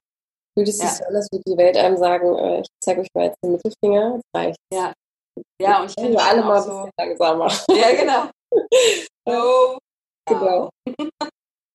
fühlt 0.54 0.68
es 0.68 0.78
sich 0.78 0.86
ja. 0.86 0.94
so 0.94 1.04
an, 1.04 1.16
als 1.16 1.28
würde 1.30 1.44
die 1.46 1.56
Welt 1.56 1.76
einem 1.76 1.96
sagen, 1.96 2.36
äh, 2.36 2.60
ich 2.60 2.68
zeige 2.82 3.00
euch 3.02 3.08
mal 3.14 3.26
jetzt 3.26 3.38
den 3.42 3.52
Mittelfinger, 3.52 4.14
das 4.16 4.22
reicht. 4.34 4.58
Ja, 4.72 4.92
ja 5.60 5.80
und 5.82 5.90
ich 5.90 5.94
finde 5.98 6.22
alle 6.22 6.42
mal 6.42 6.60
so 6.60 6.70
ein 6.70 6.90
bisschen 6.96 7.18
langsamer. 7.18 7.52
Ja, 7.70 7.94
genau. 7.94 8.30
oh, 9.26 9.78
genau. 10.28 10.70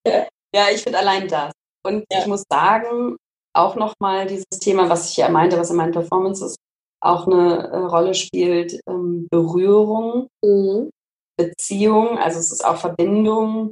ja. 0.05 0.27
ja, 0.55 0.69
ich 0.73 0.81
finde 0.81 0.99
allein 0.99 1.27
das. 1.27 1.51
Und 1.83 2.05
ja. 2.11 2.19
ich 2.19 2.27
muss 2.27 2.43
sagen, 2.49 3.17
auch 3.53 3.75
nochmal 3.75 4.27
dieses 4.27 4.59
Thema, 4.59 4.89
was 4.89 5.09
ich 5.09 5.17
ja 5.17 5.29
meinte, 5.29 5.57
was 5.57 5.71
in 5.71 5.77
meinen 5.77 5.91
Performances 5.91 6.55
auch 7.03 7.27
eine 7.27 7.67
äh, 7.67 7.77
Rolle 7.77 8.13
spielt, 8.13 8.79
ähm, 8.87 9.27
Berührung. 9.29 10.27
Mhm. 10.43 10.91
Beziehung, 11.37 12.17
also 12.19 12.39
es 12.39 12.51
ist 12.51 12.63
auch 12.63 12.77
Verbindung. 12.77 13.71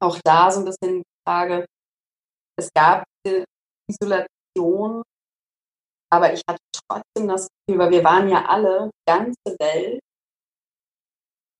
Auch 0.00 0.18
da 0.24 0.50
so 0.50 0.60
ein 0.60 0.66
bisschen 0.66 0.98
die 0.98 1.02
Frage, 1.26 1.64
es 2.58 2.70
gab 2.72 3.04
Isolation, 3.88 5.02
aber 6.12 6.32
ich 6.32 6.42
hatte 6.48 6.60
trotzdem 6.72 7.28
das 7.28 7.48
Gefühl, 7.66 7.80
weil 7.80 7.90
wir 7.90 8.04
waren 8.04 8.28
ja 8.28 8.44
alle, 8.46 8.90
ganze 9.08 9.56
Welt, 9.58 10.00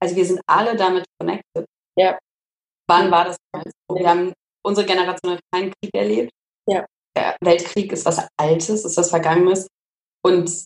also 0.00 0.14
wir 0.14 0.26
sind 0.26 0.40
alle 0.46 0.76
damit 0.76 1.04
connected. 1.18 1.66
Ja. 1.98 2.18
Wann 2.88 3.10
war 3.10 3.24
das? 3.24 3.36
Wir 3.90 4.08
haben, 4.08 4.32
unsere 4.66 4.86
Generation 4.86 5.32
hat 5.32 5.40
keinen 5.52 5.72
Krieg 5.80 5.94
erlebt. 5.94 6.30
Ja. 6.68 6.84
Der 7.16 7.36
Weltkrieg 7.40 7.92
ist 7.92 8.04
was 8.04 8.26
Altes, 8.36 8.84
ist 8.84 8.96
was 8.96 9.10
Vergangenes. 9.10 9.66
Und 10.22 10.64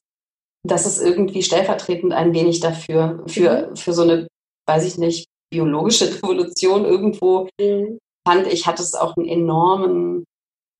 das 0.66 0.86
ist 0.86 1.00
irgendwie 1.00 1.42
stellvertretend 1.42 2.12
ein 2.12 2.34
wenig 2.34 2.60
dafür, 2.60 3.24
für, 3.28 3.68
mhm. 3.68 3.76
für 3.76 3.92
so 3.92 4.02
eine 4.02 4.26
weiß 4.70 4.84
ich 4.84 4.98
nicht, 4.98 5.26
biologische 5.52 6.14
Revolution 6.22 6.84
irgendwo 6.84 7.48
mhm. 7.60 7.98
fand 8.26 8.46
ich, 8.46 8.66
hat 8.66 8.80
es 8.80 8.94
auch 8.94 9.16
einen 9.16 9.28
enormen, 9.28 10.24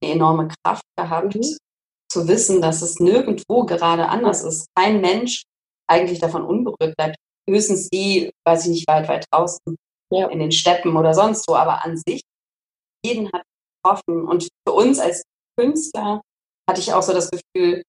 eine 0.02 0.12
enorme 0.12 0.48
Kraft 0.62 0.84
gehabt, 0.96 1.34
mhm. 1.34 1.56
zu 2.10 2.28
wissen, 2.28 2.62
dass 2.62 2.82
es 2.82 3.00
nirgendwo 3.00 3.64
gerade 3.64 4.08
anders 4.08 4.44
ist. 4.44 4.66
Kein 4.76 5.00
Mensch 5.00 5.42
eigentlich 5.88 6.20
davon 6.20 6.44
unberührt 6.44 6.96
bleibt. 6.96 7.16
Höchstens 7.48 7.88
die, 7.88 8.30
weiß 8.46 8.66
ich 8.66 8.70
nicht, 8.70 8.88
weit, 8.88 9.08
weit 9.08 9.26
draußen 9.32 9.76
ja. 10.12 10.28
in 10.28 10.38
den 10.38 10.52
Steppen 10.52 10.96
oder 10.96 11.14
sonst 11.14 11.48
wo, 11.48 11.54
aber 11.54 11.84
an 11.84 11.96
sich, 11.96 12.20
jeden 13.04 13.30
hat 13.32 13.42
getroffen. 13.82 14.28
Und 14.28 14.48
für 14.66 14.74
uns 14.74 14.98
als 14.98 15.22
Künstler 15.58 16.20
hatte 16.68 16.80
ich 16.80 16.92
auch 16.92 17.02
so 17.02 17.12
das 17.12 17.30
Gefühl, 17.30 17.82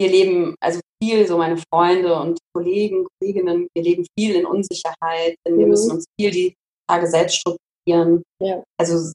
wir 0.00 0.08
leben, 0.08 0.56
also 0.60 0.80
viel, 1.02 1.26
so 1.26 1.38
meine 1.38 1.56
Freunde 1.72 2.18
und 2.20 2.38
Kollegen, 2.52 3.06
Kolleginnen, 3.18 3.68
wir 3.74 3.82
leben 3.82 4.06
viel 4.18 4.34
in 4.34 4.46
Unsicherheit, 4.46 5.36
denn 5.46 5.58
wir 5.58 5.66
mhm. 5.66 5.70
müssen 5.70 5.92
uns 5.92 6.04
viel 6.18 6.30
die 6.30 6.54
Tage 6.88 7.06
selbst 7.06 7.36
strukturieren. 7.36 8.22
Ja. 8.40 8.62
Also 8.78 9.12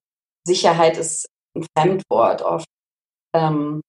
Sicherheit 0.48 0.98
ist 0.98 1.28
ein 1.56 1.66
Fremdwort 1.78 2.42
oft. 2.42 2.68
Ähm, 3.36 3.82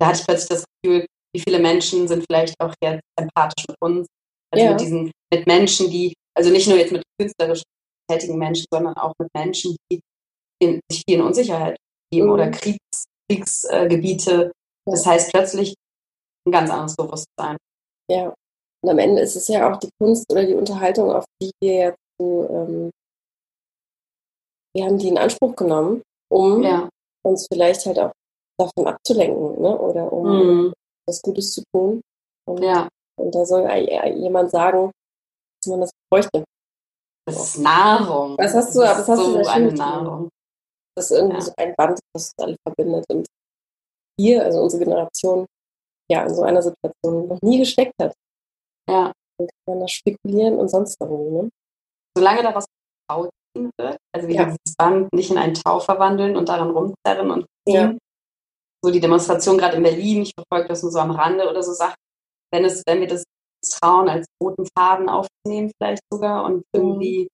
da 0.00 0.08
hatte 0.08 0.20
ich 0.20 0.26
plötzlich 0.26 0.48
das 0.48 0.64
Gefühl, 0.82 1.06
wie 1.34 1.40
viele 1.40 1.58
Menschen 1.58 2.08
sind 2.08 2.24
vielleicht 2.28 2.54
auch 2.60 2.74
jetzt 2.82 3.02
empathisch 3.16 3.66
mit 3.68 3.76
uns. 3.80 4.06
Also 4.50 4.64
ja. 4.64 4.70
mit 4.70 4.80
diesen, 4.80 5.10
mit 5.32 5.46
Menschen, 5.46 5.90
die, 5.90 6.14
also 6.34 6.50
nicht 6.50 6.68
nur 6.68 6.78
jetzt 6.78 6.92
mit 6.92 7.02
künstlerisch 7.20 7.62
tätigen 8.10 8.38
Menschen, 8.38 8.64
sondern 8.72 8.96
auch 8.96 9.12
mit 9.18 9.28
Menschen, 9.34 9.76
die 9.92 10.00
in, 10.60 10.80
sich 10.90 11.02
viel 11.06 11.18
in 11.18 11.22
Unsicherheit 11.22 11.76
geben 12.12 12.26
mhm. 12.26 12.32
oder 12.32 12.50
Kriegs, 12.50 13.04
Kriegsgebiete. 13.30 14.52
Das 14.86 15.04
heißt, 15.06 15.32
plötzlich 15.32 15.74
ein 16.46 16.52
ganz 16.52 16.70
anderes 16.70 16.96
Bewusstsein. 16.96 17.56
Ja, 18.10 18.32
und 18.82 18.90
am 18.90 18.98
Ende 18.98 19.20
ist 19.22 19.36
es 19.36 19.48
ja 19.48 19.70
auch 19.70 19.76
die 19.78 19.90
Kunst 20.00 20.30
oder 20.30 20.44
die 20.44 20.54
Unterhaltung, 20.54 21.10
auf 21.12 21.24
die 21.42 21.50
wir 21.62 21.72
jetzt 21.74 21.98
so, 22.18 22.48
ähm, 22.50 22.90
wir 24.74 24.84
haben 24.86 24.98
die 24.98 25.08
in 25.08 25.18
Anspruch 25.18 25.54
genommen, 25.56 26.02
um 26.30 26.62
Ja. 26.62 26.88
uns 27.24 27.46
vielleicht 27.52 27.84
halt 27.86 27.98
auch 27.98 28.12
davon 28.58 28.86
abzulenken, 28.86 29.60
ne? 29.60 29.78
Oder 29.78 30.12
um 30.12 30.26
Mhm. 30.66 30.72
was 31.06 31.20
Gutes 31.22 31.52
zu 31.52 31.62
tun. 31.74 32.00
Und, 32.46 32.62
Ja. 32.62 32.88
und 33.20 33.34
da 33.34 33.44
soll 33.44 33.68
jemand 34.16 34.50
sagen, 34.50 34.90
dass 35.62 35.70
man 35.70 35.80
das 35.80 35.90
bräuchte. 36.10 36.44
Das 37.26 37.36
ist 37.36 37.58
Nahrung. 37.58 38.36
Was 38.38 38.54
hast 38.54 38.74
du- 38.74 38.80
Das 38.80 39.00
was 39.00 39.08
hast 39.08 39.18
ist 39.20 39.26
du 39.26 39.32
so 39.32 39.42
da 39.42 39.50
eine 39.52 39.72
Nahrung. 39.72 40.28
Das 40.98 41.12
ist 41.12 41.16
irgendwie 41.16 41.36
Ja. 41.36 41.42
so 41.42 41.52
ein 41.56 41.74
Band, 41.76 42.00
das 42.12 42.32
uns 42.32 42.34
alle 42.38 42.56
verbindet. 42.66 43.04
Und 43.08 43.26
wir, 44.18 44.44
also 44.44 44.62
unsere 44.62 44.82
Generation, 44.84 45.46
ja, 46.10 46.24
in 46.24 46.34
so 46.34 46.42
einer 46.42 46.60
Situation 46.60 47.28
noch 47.28 47.38
nie 47.40 47.58
gesteckt 47.58 47.94
hat. 48.02 48.12
Ja. 48.90 49.12
Dann 49.38 49.46
kann 49.46 49.74
man 49.74 49.80
da 49.80 49.88
spekulieren 49.88 50.56
und 50.58 50.68
sonst 50.68 50.96
warum, 50.98 51.32
ne? 51.32 51.50
Solange 52.16 52.42
daraus 52.42 52.64
Tau 53.08 53.28
ziehen 53.54 53.70
wird, 53.78 53.96
also 54.12 54.26
wir 54.26 54.34
Ja. 54.34 54.44
dieses 54.46 54.74
Band 54.76 55.12
nicht 55.12 55.30
in 55.30 55.38
einen 55.38 55.54
Tau 55.54 55.78
verwandeln 55.78 56.36
und 56.36 56.48
daran 56.48 56.70
rumzerren 56.70 57.30
und 57.30 57.46
ziehen. 57.64 57.74
Ja. 57.92 57.96
So 58.84 58.90
die 58.90 58.98
Demonstration 59.00 59.56
gerade 59.56 59.76
in 59.76 59.84
Berlin, 59.84 60.22
ich 60.22 60.32
verfolge 60.36 60.68
das 60.68 60.82
nur 60.82 60.90
so 60.90 60.98
am 60.98 61.12
Rande 61.12 61.48
oder 61.48 61.62
so 61.62 61.72
Sachen. 61.72 61.94
Wenn 62.52 62.64
es, 62.64 62.82
wenn 62.86 63.00
wir 63.00 63.06
das 63.06 63.22
trauen, 63.80 64.08
als 64.08 64.26
roten 64.42 64.66
Faden 64.76 65.08
aufzunehmen, 65.08 65.70
vielleicht 65.80 66.02
sogar, 66.12 66.44
und 66.44 66.64
irgendwie 66.74 67.28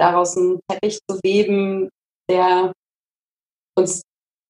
daraus 0.00 0.36
einen 0.36 0.58
Teppich 0.68 0.98
zu 1.08 1.20
weben, 1.22 1.88
der 2.28 2.72
uns 3.78 4.02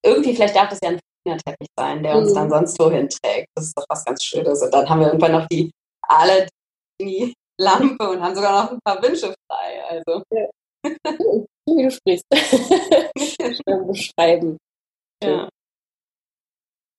irgendwie, 0.04 0.34
vielleicht 0.34 0.56
darf 0.56 0.68
das 0.68 0.78
ja 0.82 0.90
ein 0.90 1.00
Fingerteppich 1.26 1.68
sein, 1.78 2.02
der 2.02 2.16
uns 2.16 2.30
Mhm. 2.30 2.34
dann 2.34 2.50
sonst 2.50 2.78
wohin 2.78 3.08
trägt. 3.08 3.48
Das 3.54 3.66
ist 3.66 3.78
doch 3.78 3.84
was 3.88 4.04
ganz 4.04 4.22
Schönes. 4.24 4.62
Und 4.62 4.72
dann 4.74 4.88
haben 4.88 5.00
wir 5.00 5.06
irgendwann 5.08 5.32
noch 5.32 5.46
die 5.48 5.70
alle 6.06 6.46
die 7.00 7.32
Lampe 7.60 8.10
und 8.10 8.20
haben 8.20 8.34
sogar 8.34 8.64
noch 8.64 8.72
ein 8.72 8.78
paar 8.84 9.02
Wünsche 9.02 9.34
frei. 9.50 9.82
Also 9.88 10.22
Wie 11.66 11.82
du 11.82 11.90
sprichst. 11.90 12.24
Beschreiben. 13.88 14.58
ja. 15.22 15.48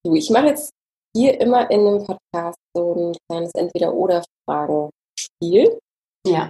Du, 0.04 0.16
ich 0.16 0.30
mache 0.30 0.48
jetzt 0.48 0.70
hier 1.16 1.40
immer 1.40 1.70
in 1.72 1.86
dem 1.86 2.04
Podcast 2.06 2.58
so 2.76 2.94
ein 2.94 3.16
kleines 3.30 3.52
Entweder-Oder-Fragen-Spiel, 3.56 5.80
ja, 6.28 6.50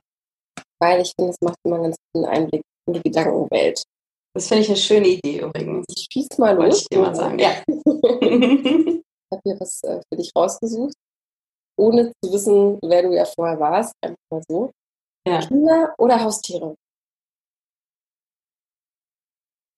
weil 0.82 1.01
ich 1.01 1.11
finde, 1.15 1.32
es 1.32 1.38
macht 1.41 1.57
immer 1.65 1.76
einen 1.76 1.84
ganz 1.86 1.95
guten 2.13 2.26
Einblick 2.28 2.61
in 2.88 2.93
die 2.93 3.01
Gedankenwelt. 3.01 3.84
Das 4.36 4.47
finde 4.49 4.63
ich 4.63 4.67
eine 4.69 4.77
schöne 4.77 5.07
Idee 5.07 5.39
übrigens. 5.39 5.86
Ich 5.89 6.07
schieß 6.11 6.38
mal 6.38 6.57
Wollte 6.57 6.71
los. 6.71 6.81
ich 6.81 6.88
dir 6.89 6.99
mal 6.99 7.15
sagen. 7.15 7.39
Ja. 7.39 7.63
Ich 9.27 9.38
habe 9.38 9.41
hier 9.43 9.59
was 9.59 9.83
äh, 9.83 10.01
für 10.07 10.17
dich 10.17 10.31
rausgesucht, 10.36 10.93
ohne 11.79 12.11
zu 12.23 12.31
wissen, 12.31 12.77
wer 12.83 13.01
du 13.01 13.11
ja 13.11 13.25
vorher 13.25 13.59
warst. 13.59 13.91
Einfach 14.01 14.19
mal 14.29 14.43
so. 14.47 14.71
Ja. 15.27 15.39
Kinder 15.39 15.95
oder 15.97 16.23
Haustiere? 16.23 16.75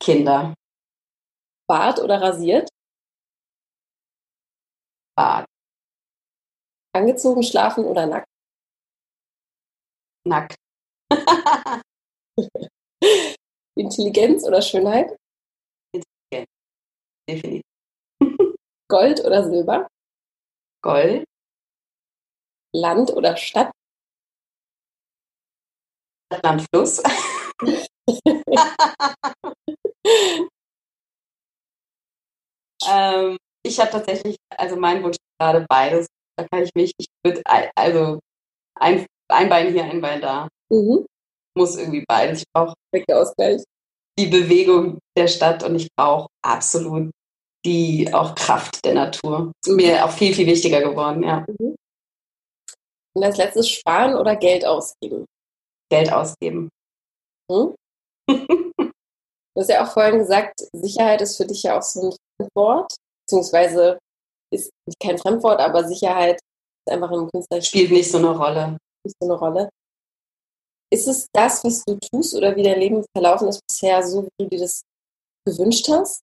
Kinder, 0.04 0.54
Bart 1.70 2.00
oder 2.02 2.22
rasiert? 2.22 2.70
Bart, 5.16 5.48
Angezogen, 6.94 7.44
schlafen 7.44 7.86
oder 7.86 8.06
nackt? 8.06 8.28
nackt. 10.26 10.58
Intelligenz 13.78 14.44
oder 14.46 14.62
Schönheit? 14.62 15.16
Definitiv. 17.30 17.62
Gold 18.90 19.24
oder 19.26 19.44
Silber? 19.44 19.88
Gold, 20.82 21.26
Land 22.74 23.12
oder 23.12 23.36
Stadt? 23.36 23.72
Land, 26.44 26.66
Fluss. 26.70 27.02
ähm, 32.88 33.38
ich 33.66 33.80
habe 33.80 33.92
tatsächlich, 33.92 34.38
also 34.56 34.76
mein 34.76 35.04
Wunsch 35.04 35.16
ist 35.16 35.40
gerade 35.40 35.66
beides. 35.68 36.08
Da 36.38 36.48
kann 36.48 36.64
ich 36.64 36.72
mich, 36.76 36.94
ich 36.98 37.08
würde, 37.24 37.42
also 37.76 38.20
ein, 38.76 39.06
ein 39.30 39.50
Bein 39.50 39.72
hier, 39.74 39.86
ein 39.86 40.02
Bein 40.02 40.22
da. 40.22 40.48
Mhm. 40.70 41.06
Muss 41.58 41.76
irgendwie 41.76 42.06
beides. 42.08 42.40
Ich 42.40 42.46
brauche 42.54 42.76
Ausgleich. 43.12 43.64
die 44.20 44.28
Bewegung 44.28 45.00
der 45.18 45.28
Stadt 45.28 45.64
und 45.64 45.76
ich 45.76 45.88
brauche 45.96 46.28
absolut 46.44 47.12
die 47.66 48.14
auch 48.14 48.36
Kraft 48.36 48.86
der 48.86 48.94
Natur. 48.94 49.52
Ist 49.66 49.74
mir 49.74 50.06
auch 50.06 50.12
viel, 50.12 50.34
viel 50.34 50.48
wichtiger 50.48 50.82
geworden, 50.82 51.24
ja. 51.24 51.46
Und 53.14 53.24
als 53.24 53.38
letztes 53.38 53.70
sparen 53.70 54.16
oder 54.16 54.36
Geld 54.36 54.66
ausgeben? 54.66 55.26
Geld 55.92 56.12
ausgeben. 56.12 56.70
Hm? 57.52 57.76
Du 59.56 59.62
hast 59.62 59.70
ja 59.70 59.84
auch 59.84 59.92
vorhin 59.92 60.20
gesagt, 60.20 60.60
Sicherheit 60.72 61.20
ist 61.20 61.36
für 61.36 61.46
dich 61.48 61.64
ja 61.64 61.80
auch 61.80 61.82
so 61.82 62.10
ein 62.10 62.16
Fremdwort, 62.38 62.94
beziehungsweise 63.26 63.98
ist 64.54 64.70
kein 65.02 65.18
Fremdwort, 65.18 65.60
aber 65.60 65.84
Sicherheit 65.84 66.36
ist 66.36 66.94
einfach 66.94 67.12
im 67.12 67.28
Künstler 67.28 67.60
Spielt 67.64 67.90
nicht 67.90 68.12
so 68.12 68.20
eine 68.20 68.38
Rolle. 68.38 68.78
nicht 69.04 69.16
so 69.20 69.28
eine 69.28 69.40
Rolle. 69.40 69.70
Ist 70.90 71.08
es 71.08 71.28
das, 71.34 71.64
was 71.64 71.84
du 71.84 71.98
tust 72.00 72.34
oder 72.36 72.56
wie 72.56 72.64
dein 72.64 72.80
Leben 72.80 73.04
verlaufen 73.16 73.50
ist 73.50 73.62
bisher, 73.68 74.02
so 74.04 74.24
wie 74.24 74.44
du 74.44 74.50
dir 74.50 74.60
das 74.60 74.84
gewünscht 75.46 75.88
hast? 75.90 76.22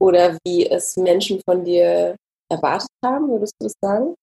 Oder 0.00 0.38
wie 0.44 0.66
es 0.66 0.96
Menschen 0.96 1.40
von 1.44 1.64
dir 1.64 2.16
erwartet 2.50 2.90
haben, 3.04 3.28
würdest 3.28 3.54
du 3.58 3.66
das 3.66 3.74
sagen? 3.80 4.14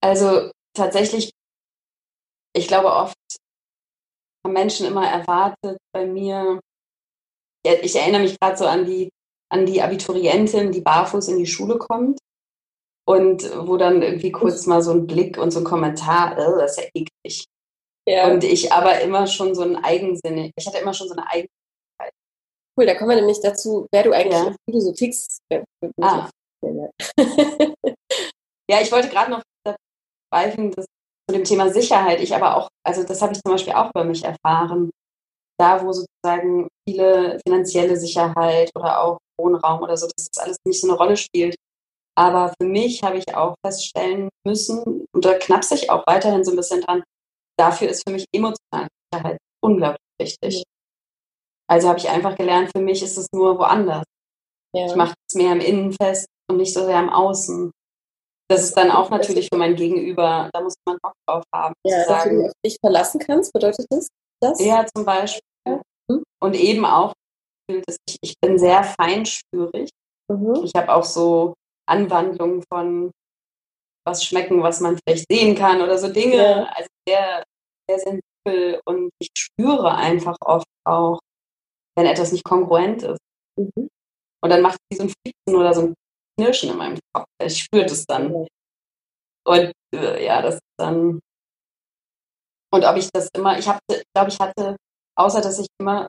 Also 0.00 0.50
tatsächlich, 0.74 1.32
ich 2.54 2.68
glaube 2.68 2.88
oft 2.88 3.16
haben 4.44 4.52
Menschen 4.52 4.86
immer 4.86 5.08
erwartet 5.08 5.78
bei 5.92 6.06
mir, 6.06 6.60
ich 7.64 7.96
erinnere 7.96 8.22
mich 8.22 8.38
gerade 8.38 8.56
so 8.56 8.66
an 8.66 8.84
die, 8.84 9.10
an 9.50 9.66
die 9.66 9.82
Abiturientin, 9.82 10.70
die 10.70 10.80
barfuß 10.80 11.28
in 11.28 11.38
die 11.38 11.46
Schule 11.46 11.78
kommt 11.78 12.18
und 13.08 13.50
wo 13.66 13.78
dann 13.78 14.02
irgendwie 14.02 14.32
kurz 14.32 14.66
mal 14.66 14.82
so 14.82 14.92
ein 14.92 15.06
Blick 15.06 15.38
und 15.38 15.50
so 15.50 15.60
ein 15.60 15.64
Kommentar, 15.64 16.32
äh, 16.32 16.58
das 16.60 16.76
ist 16.76 16.84
ja 16.84 16.90
eklig. 16.94 17.44
Ja. 18.06 18.30
Und 18.30 18.44
ich 18.44 18.72
aber 18.72 19.00
immer 19.00 19.26
schon 19.26 19.54
so 19.54 19.62
einen 19.62 19.76
Eigensinn, 19.76 20.50
ich 20.54 20.66
hatte 20.66 20.78
immer 20.78 20.94
schon 20.94 21.08
so 21.08 21.14
eine 21.14 21.30
Eigen 21.30 21.48
cool, 22.78 22.86
da 22.86 22.94
kommen 22.94 23.10
wir 23.10 23.16
nämlich 23.16 23.40
dazu, 23.40 23.86
wer 23.92 24.04
du 24.04 24.12
eigentlich, 24.12 24.38
Ja. 24.38 24.54
wie 24.66 24.72
du 24.72 24.80
so 24.80 24.92
tickst. 24.92 25.40
Ah. 26.00 26.28
Ja, 28.70 28.82
ich 28.82 28.92
wollte 28.92 29.08
gerade 29.08 29.30
noch 29.30 29.42
beifügen, 30.30 30.72
dass 30.72 30.84
zu 30.84 31.34
dem 31.34 31.44
Thema 31.44 31.70
Sicherheit, 31.70 32.20
ich 32.20 32.34
aber 32.34 32.54
auch, 32.54 32.68
also 32.86 33.02
das 33.02 33.22
habe 33.22 33.32
ich 33.32 33.40
zum 33.40 33.52
Beispiel 33.52 33.72
auch 33.72 33.90
bei 33.94 34.04
mich 34.04 34.22
erfahren, 34.22 34.90
da 35.58 35.82
wo 35.82 35.90
sozusagen 35.90 36.68
viele 36.86 37.40
finanzielle 37.46 37.96
Sicherheit 37.96 38.70
oder 38.76 39.00
auch 39.02 39.18
Wohnraum 39.40 39.82
oder 39.82 39.96
so, 39.96 40.06
dass 40.06 40.28
das 40.28 40.44
alles 40.44 40.56
nicht 40.66 40.82
so 40.82 40.88
eine 40.88 40.98
Rolle 40.98 41.16
spielt. 41.16 41.56
Aber 42.18 42.52
für 42.60 42.66
mich 42.66 43.04
habe 43.04 43.18
ich 43.18 43.32
auch 43.36 43.54
feststellen 43.64 44.28
müssen, 44.44 45.06
und 45.12 45.24
da 45.24 45.34
knapse 45.34 45.76
ich 45.76 45.88
auch 45.88 46.04
weiterhin 46.08 46.42
so 46.42 46.50
ein 46.50 46.56
bisschen 46.56 46.80
dran, 46.80 47.04
dafür 47.56 47.90
ist 47.90 48.02
für 48.04 48.12
mich 48.12 48.24
emotionale 48.34 48.88
Sicherheit 49.14 49.38
unglaublich 49.62 50.00
wichtig. 50.20 50.64
Also 51.70 51.88
habe 51.88 52.00
ich 52.00 52.08
einfach 52.08 52.34
gelernt, 52.34 52.72
für 52.74 52.82
mich 52.82 53.04
ist 53.04 53.18
es 53.18 53.28
nur 53.32 53.56
woanders. 53.60 54.02
Ja. 54.74 54.86
Ich 54.86 54.96
mache 54.96 55.14
es 55.28 55.36
mehr 55.36 55.52
im 55.52 55.60
Innen 55.60 55.92
fest 55.92 56.26
und 56.50 56.56
nicht 56.56 56.74
so 56.74 56.84
sehr 56.84 56.98
im 56.98 57.08
Außen. 57.08 57.70
Das 58.50 58.64
ist 58.64 58.76
dann 58.76 58.90
auch 58.90 59.10
natürlich 59.10 59.48
für 59.52 59.58
mein 59.58 59.76
Gegenüber, 59.76 60.50
da 60.52 60.60
muss 60.60 60.74
man 60.86 60.98
Bock 61.00 61.12
drauf 61.24 61.44
haben, 61.54 61.74
ja, 61.84 61.98
dass 61.98 62.06
du 62.06 62.12
dich 62.14 62.22
sagen, 62.22 62.46
auf 62.46 62.52
dich 62.64 62.76
verlassen 62.80 63.20
kannst, 63.20 63.52
bedeutet 63.52 63.86
das? 63.90 64.08
das? 64.40 64.60
ja, 64.60 64.84
zum 64.92 65.04
Beispiel. 65.04 65.40
Mhm. 66.10 66.24
Und 66.40 66.54
eben 66.56 66.84
auch, 66.84 67.12
dass 67.68 67.96
ich, 68.08 68.16
ich 68.22 68.34
bin 68.40 68.58
sehr 68.58 68.82
feinspürig. 68.82 69.90
Mhm. 70.28 70.64
Ich 70.64 70.72
habe 70.74 70.92
auch 70.92 71.04
so 71.04 71.54
Anwandlungen 71.88 72.62
von 72.70 73.10
was 74.06 74.24
schmecken, 74.24 74.62
was 74.62 74.80
man 74.80 74.98
vielleicht 74.98 75.26
sehen 75.30 75.54
kann 75.54 75.82
oder 75.82 75.98
so 75.98 76.08
Dinge. 76.12 76.36
Ja. 76.36 76.64
Also 76.64 76.88
sehr, 77.06 77.44
sehr 77.88 77.98
sensibel 77.98 78.80
und 78.86 79.10
ich 79.18 79.28
spüre 79.36 79.94
einfach 79.94 80.36
oft 80.40 80.66
auch, 80.84 81.20
wenn 81.96 82.06
etwas 82.06 82.32
nicht 82.32 82.44
kongruent 82.44 83.02
ist. 83.02 83.20
Mhm. 83.56 83.88
Und 84.40 84.50
dann 84.50 84.62
macht 84.62 84.78
es 84.90 84.98
so 84.98 85.04
ein 85.04 85.10
Flitzen 85.10 85.60
oder 85.60 85.74
so 85.74 85.80
ein 85.82 85.94
Knirschen 86.38 86.70
in 86.70 86.76
meinem 86.76 86.98
Kopf. 87.12 87.26
Ich 87.42 87.58
spüre 87.64 87.86
das 87.86 88.04
dann. 88.06 88.46
Und 89.44 89.72
äh, 89.94 90.24
ja, 90.24 90.42
das 90.42 90.54
ist 90.54 90.62
dann. 90.78 91.20
Und 92.70 92.84
ob 92.84 92.96
ich 92.96 93.08
das 93.12 93.28
immer, 93.34 93.58
ich 93.58 93.66
habe, 93.66 93.80
glaube 94.14 94.30
ich, 94.30 94.38
hatte, 94.38 94.76
außer 95.16 95.40
dass 95.40 95.58
ich 95.58 95.66
immer 95.80 96.06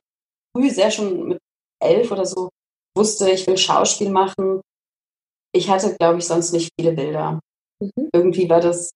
früh, 0.56 0.70
sehr 0.70 0.92
schon 0.92 1.30
mit 1.30 1.40
elf 1.82 2.12
oder 2.12 2.26
so, 2.26 2.50
wusste, 2.96 3.32
ich 3.32 3.48
will 3.48 3.58
Schauspiel 3.58 4.10
machen. 4.10 4.62
Ich 5.56 5.70
hatte, 5.70 5.96
glaube 5.98 6.20
ich, 6.20 6.26
sonst 6.28 6.52
nicht 6.54 6.72
viele 6.80 6.94
Bilder. 6.94 7.40
Mhm. 7.82 8.10
Irgendwie 8.14 8.50
war 8.50 8.60
das, 8.62 8.92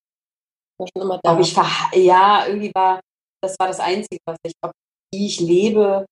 War 0.78 0.88
schon 0.96 1.02
immer 1.04 1.20
da. 1.24 1.40
ich 1.40 1.56
ja, 2.04 2.46
irgendwie 2.48 2.72
war, 2.74 3.00
das 3.42 3.56
war 3.60 3.68
das 3.68 3.80
Einzige, 3.80 4.20
was 4.26 4.38
ich, 4.44 4.54
ob 4.62 4.72
wie 5.14 5.28
ich 5.28 5.40
lebe, 5.40 6.06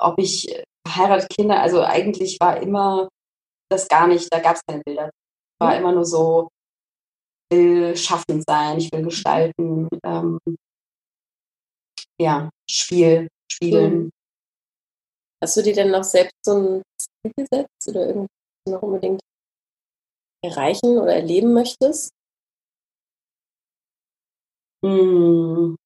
ob 0.00 0.18
ich 0.18 0.52
verheiratet 0.86 1.28
Kinder, 1.30 1.60
also 1.60 1.82
eigentlich 1.82 2.38
war 2.40 2.60
immer 2.60 3.08
das 3.70 3.86
gar 3.88 4.06
nicht, 4.06 4.32
da 4.32 4.40
gab 4.40 4.56
es 4.56 4.62
keine 4.66 4.82
Bilder. 4.84 5.10
War 5.60 5.72
Mhm. 5.74 5.78
immer 5.80 5.92
nur 5.92 6.04
so, 6.04 6.48
ich 7.50 7.58
will 7.58 7.96
schaffend 7.96 8.44
sein, 8.48 8.78
ich 8.78 8.90
will 8.92 9.02
gestalten, 9.02 9.88
ähm, 10.04 10.38
ja, 12.20 12.50
Spiel. 12.68 13.28
spiegeln. 13.50 14.04
Mhm. 14.04 14.10
Hast 15.42 15.56
du 15.56 15.62
dir 15.62 15.74
denn 15.74 15.90
noch 15.90 16.02
selbst 16.04 16.34
so 16.44 16.56
ein 16.56 16.82
Ziel 17.00 17.32
gesetzt 17.36 17.88
oder 17.88 18.06
irgendwas 18.08 18.28
noch 18.68 18.82
unbedingt 18.82 19.20
erreichen 20.42 20.98
oder 20.98 21.14
erleben 21.14 21.52
möchtest? 21.52 22.10
Hm. 24.84 25.76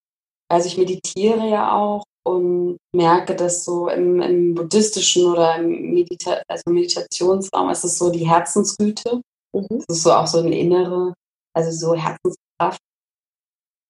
Also 0.51 0.67
ich 0.69 0.77
meditiere 0.77 1.49
ja 1.49 1.75
auch 1.75 2.05
und 2.25 2.77
merke, 2.95 3.35
dass 3.35 3.65
so 3.65 3.89
im, 3.89 4.21
im 4.21 4.55
buddhistischen 4.55 5.27
oder 5.27 5.57
im 5.57 5.95
Medita 5.95 6.43
also 6.47 6.71
Meditationsraum 6.71 7.71
ist 7.71 7.85
es 7.85 7.99
so 7.99 8.11
die 8.11 8.29
Herzensgüte. 8.29 9.23
Mhm. 9.55 9.83
Das 9.87 9.97
ist 9.97 10.03
so 10.03 10.13
auch 10.13 10.27
so 10.27 10.39
eine 10.39 10.57
innere, 10.57 11.15
also 11.55 11.71
so 11.71 11.95
Herzenskraft. 11.95 12.81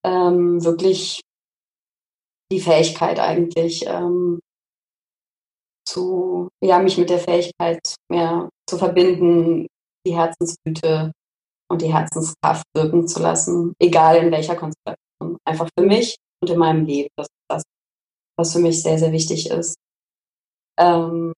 Ähm, 0.05 0.63
wirklich 0.63 1.21
die 2.51 2.59
Fähigkeit 2.59 3.19
eigentlich 3.19 3.85
ähm, 3.87 4.39
zu, 5.87 6.49
ja, 6.61 6.79
mich 6.79 6.97
mit 6.97 7.09
der 7.09 7.19
Fähigkeit 7.19 7.95
mehr 8.09 8.49
zu 8.69 8.77
verbinden, 8.77 9.67
die 10.05 10.15
Herzensgüte 10.15 11.11
und 11.69 11.81
die 11.81 11.93
Herzenskraft 11.93 12.65
wirken 12.75 13.07
zu 13.07 13.21
lassen, 13.21 13.73
egal 13.79 14.17
in 14.17 14.31
welcher 14.31 14.55
Konstellation. 14.55 15.37
Einfach 15.45 15.69
für 15.77 15.85
mich 15.85 16.17
und 16.41 16.49
in 16.49 16.59
meinem 16.59 16.85
Leben. 16.85 17.09
Das 17.15 17.27
ist 17.27 17.45
das, 17.49 17.63
was 18.37 18.53
für 18.53 18.59
mich 18.59 18.81
sehr, 18.81 18.99
sehr 18.99 19.11
wichtig 19.11 19.49
ist. 19.49 19.75
Ähm, 20.79 21.33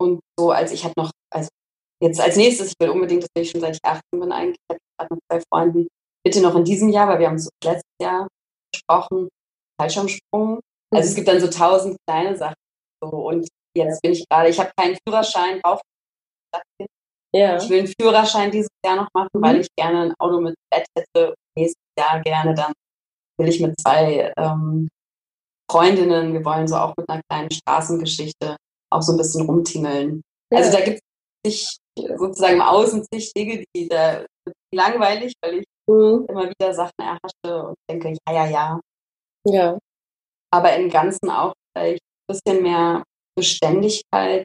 und 0.00 0.20
so, 0.38 0.50
als 0.50 0.72
ich 0.72 0.84
habe 0.84 0.94
noch, 0.96 1.10
also 1.32 1.48
jetzt 2.02 2.20
als 2.20 2.36
nächstes, 2.36 2.68
ich 2.68 2.74
will 2.80 2.90
unbedingt, 2.90 3.22
das 3.22 3.28
will 3.34 3.42
ich 3.42 3.50
schon 3.50 3.60
seit 3.60 3.76
ich 3.76 3.84
18 3.84 4.02
bin 4.20 4.32
eigentlich, 4.32 4.58
ich 4.68 4.74
habe 4.74 4.80
gerade 4.98 5.14
mit 5.14 5.22
zwei 5.30 5.42
Freunden, 5.52 5.88
bitte 6.24 6.40
noch 6.40 6.54
in 6.56 6.64
diesem 6.64 6.88
Jahr, 6.88 7.08
weil 7.08 7.18
wir 7.18 7.28
haben 7.28 7.38
so 7.38 7.50
letztes 7.62 7.90
Jahr 8.00 8.28
gesprochen, 8.72 9.28
Fallschirmsprung. 9.80 10.60
Also 10.92 11.08
es 11.08 11.12
mhm. 11.12 11.16
gibt 11.16 11.28
dann 11.28 11.40
so 11.40 11.48
tausend 11.48 11.96
kleine 12.06 12.36
Sachen. 12.36 12.54
So, 13.02 13.08
und 13.08 13.48
jetzt 13.76 14.02
bin 14.02 14.12
ich 14.12 14.24
gerade, 14.28 14.48
ich 14.48 14.58
habe 14.58 14.70
keinen 14.76 14.96
Führerschein, 15.06 15.60
brauche 15.62 15.82
ja. 17.34 17.56
Ich 17.56 17.68
will 17.68 17.80
einen 17.80 17.94
Führerschein 18.00 18.50
dieses 18.50 18.68
Jahr 18.84 18.96
noch 18.96 19.08
machen, 19.14 19.30
mhm. 19.34 19.42
weil 19.42 19.60
ich 19.60 19.68
gerne 19.76 20.02
ein 20.02 20.14
Auto 20.18 20.40
mit 20.40 20.54
Bett 20.70 20.86
hätte. 20.96 21.34
Nächstes 21.56 21.82
Jahr 21.98 22.20
gerne 22.20 22.54
dann 22.54 22.72
will 23.38 23.48
ich 23.48 23.60
mit 23.60 23.80
zwei 23.80 24.32
ähm, 24.36 24.88
Freundinnen, 25.70 26.32
wir 26.32 26.44
wollen 26.44 26.68
so 26.68 26.76
auch 26.76 26.94
mit 26.96 27.08
einer 27.08 27.22
kleinen 27.28 27.50
Straßengeschichte 27.50 28.56
auch 28.92 29.02
so 29.02 29.12
ein 29.12 29.18
bisschen 29.18 29.46
rumtingeln. 29.46 30.22
Ja. 30.52 30.58
Also 30.58 30.72
da 30.72 30.84
gibt 30.84 31.00
es 31.44 31.78
sozusagen 32.16 32.54
im 32.54 32.62
Außen 32.62 33.04
zig 33.12 33.32
Dinge, 33.32 33.64
die 33.74 33.88
da 33.88 34.24
langweilig, 34.72 35.34
weil 35.42 35.60
ich 35.60 35.64
mhm. 35.88 36.26
immer 36.28 36.48
wieder 36.48 36.74
Sachen 36.74 36.92
erhasche 37.00 37.68
und 37.68 37.76
denke, 37.90 38.16
ja, 38.28 38.34
ja, 38.34 38.46
ja. 38.46 38.80
Ja. 39.46 39.78
Aber 40.52 40.74
im 40.76 40.88
Ganzen 40.88 41.30
auch 41.30 41.54
vielleicht 41.76 42.00
ein 42.02 42.34
bisschen 42.34 42.62
mehr 42.62 43.02
Beständigkeit 43.36 44.44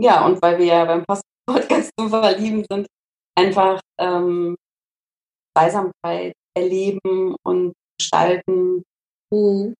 ja, 0.00 0.26
und 0.26 0.40
weil 0.42 0.58
wir 0.58 0.66
ja 0.66 0.84
beim 0.84 1.04
Podcast 1.46 1.90
so 1.98 2.08
verlieben 2.08 2.64
sind, 2.70 2.86
einfach 3.36 3.80
ähm, 3.98 4.56
Zweisamkeit 5.56 6.32
erleben 6.56 7.36
und 7.44 7.74
gestalten 7.98 8.82
mhm. 9.30 9.74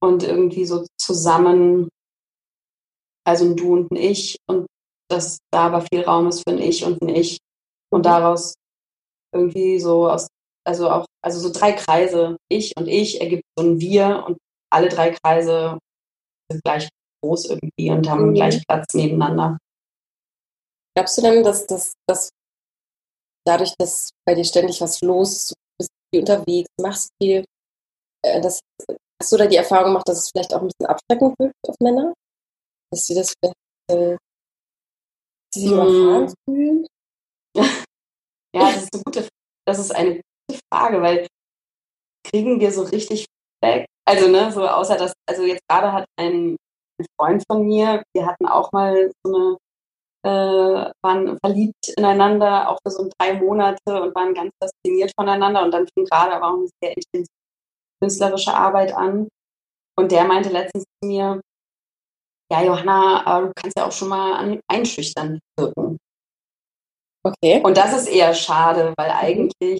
und 0.00 0.22
irgendwie 0.22 0.64
so 0.64 0.84
zusammen, 0.98 1.88
also 3.26 3.44
ein 3.44 3.56
Du 3.56 3.72
und 3.74 3.90
ein 3.90 3.96
Ich 3.96 4.36
und 4.48 4.66
dass 5.08 5.38
da 5.52 5.66
aber 5.66 5.82
viel 5.82 6.02
Raum 6.02 6.28
ist 6.28 6.40
für 6.40 6.54
ein 6.54 6.62
Ich 6.62 6.84
und 6.84 7.00
ein 7.02 7.08
Ich 7.08 7.38
und 7.90 8.00
mhm. 8.00 8.04
daraus 8.04 8.54
irgendwie 9.34 9.78
so 9.78 10.08
aus, 10.08 10.28
also 10.66 10.90
auch, 10.90 11.06
also 11.22 11.38
so 11.38 11.52
drei 11.52 11.72
Kreise, 11.72 12.36
Ich 12.48 12.72
und 12.76 12.88
Ich 12.88 13.20
ergibt 13.20 13.44
so 13.56 13.64
ein 13.64 13.78
Wir 13.78 14.24
und 14.26 14.38
alle 14.72 14.88
drei 14.88 15.10
Kreise 15.10 15.78
sind 16.50 16.62
gleich 16.64 16.88
groß 17.22 17.50
irgendwie 17.50 17.90
und 17.90 18.08
haben 18.08 18.30
mhm. 18.30 18.34
gleich 18.34 18.62
Platz 18.66 18.94
nebeneinander. 18.94 19.58
Glaubst 20.96 21.18
du 21.18 21.22
denn, 21.22 21.44
dass 21.44 21.66
das 21.66 22.30
dadurch, 23.46 23.74
dass 23.78 24.10
bei 24.26 24.34
dir 24.34 24.44
ständig 24.44 24.80
was 24.80 25.00
los 25.02 25.32
ist, 25.32 25.50
du 25.50 25.54
bist 25.78 25.90
viel 26.10 26.20
unterwegs, 26.20 26.68
machst 26.80 27.10
viel, 27.22 27.44
äh, 28.24 28.40
das, 28.40 28.60
hast 29.20 29.32
du 29.32 29.36
da 29.36 29.46
die 29.46 29.56
Erfahrung 29.56 29.90
gemacht, 29.90 30.08
dass 30.08 30.18
es 30.18 30.30
vielleicht 30.30 30.54
auch 30.54 30.62
ein 30.62 30.68
bisschen 30.68 30.86
abschreckend 30.86 31.38
wirkt 31.38 31.54
auf 31.68 31.76
Männer? 31.80 32.14
Dass 32.90 33.06
sie 33.06 33.14
das 33.14 33.34
vielleicht 33.38 33.56
äh, 33.90 34.16
sie 35.54 35.60
sich 35.60 35.70
überfahren 35.70 36.24
mm. 36.24 36.50
fühlen? 36.50 36.86
ja, 37.56 38.72
das 38.72 38.84
ist, 38.84 38.94
eine 38.94 39.02
gute, 39.04 39.28
das 39.66 39.78
ist 39.78 39.94
eine 39.94 40.14
gute 40.48 40.60
Frage, 40.72 41.02
weil 41.02 41.26
kriegen 42.24 42.58
wir 42.58 42.72
so 42.72 42.82
richtig 42.82 43.26
weg? 43.62 43.86
Also, 44.08 44.28
ne, 44.28 44.50
so 44.50 44.66
außer 44.66 44.96
dass, 44.96 45.12
also 45.28 45.42
jetzt 45.42 45.62
gerade 45.68 45.92
hat 45.92 46.06
ein, 46.18 46.56
ein 46.98 47.06
Freund 47.18 47.44
von 47.50 47.66
mir, 47.66 48.02
wir 48.14 48.26
hatten 48.26 48.46
auch 48.46 48.72
mal 48.72 49.10
so 49.24 49.34
eine 49.34 49.56
äh, 50.24 50.28
waren 51.02 51.38
verliebt 51.38 51.88
ineinander, 51.96 52.70
auch 52.70 52.78
für 52.84 52.90
so 52.90 53.10
drei 53.18 53.34
Monate 53.34 54.02
und 54.02 54.14
waren 54.14 54.34
ganz 54.34 54.52
fasziniert 54.62 55.12
voneinander. 55.18 55.62
Und 55.62 55.72
dann 55.72 55.86
fing 55.94 56.04
gerade 56.04 56.34
aber 56.34 56.48
auch 56.48 56.58
eine 56.58 56.68
sehr 56.82 56.96
intensive 56.96 57.32
künstlerische 58.00 58.54
Arbeit 58.54 58.94
an. 58.94 59.28
Und 59.98 60.12
der 60.12 60.24
meinte 60.24 60.50
letztens 60.50 60.84
zu 60.84 61.08
mir, 61.08 61.40
ja, 62.52 62.62
Johanna, 62.62 63.40
du 63.40 63.52
kannst 63.54 63.76
ja 63.76 63.86
auch 63.86 63.92
schon 63.92 64.08
mal 64.08 64.34
an, 64.34 64.60
einschüchtern 64.68 65.40
wirken. 65.58 65.98
Okay. 67.24 67.60
Und 67.62 67.76
das 67.76 67.96
ist 67.96 68.08
eher 68.08 68.34
schade, 68.34 68.94
weil 68.96 69.10
mhm. 69.10 69.16
eigentlich 69.16 69.78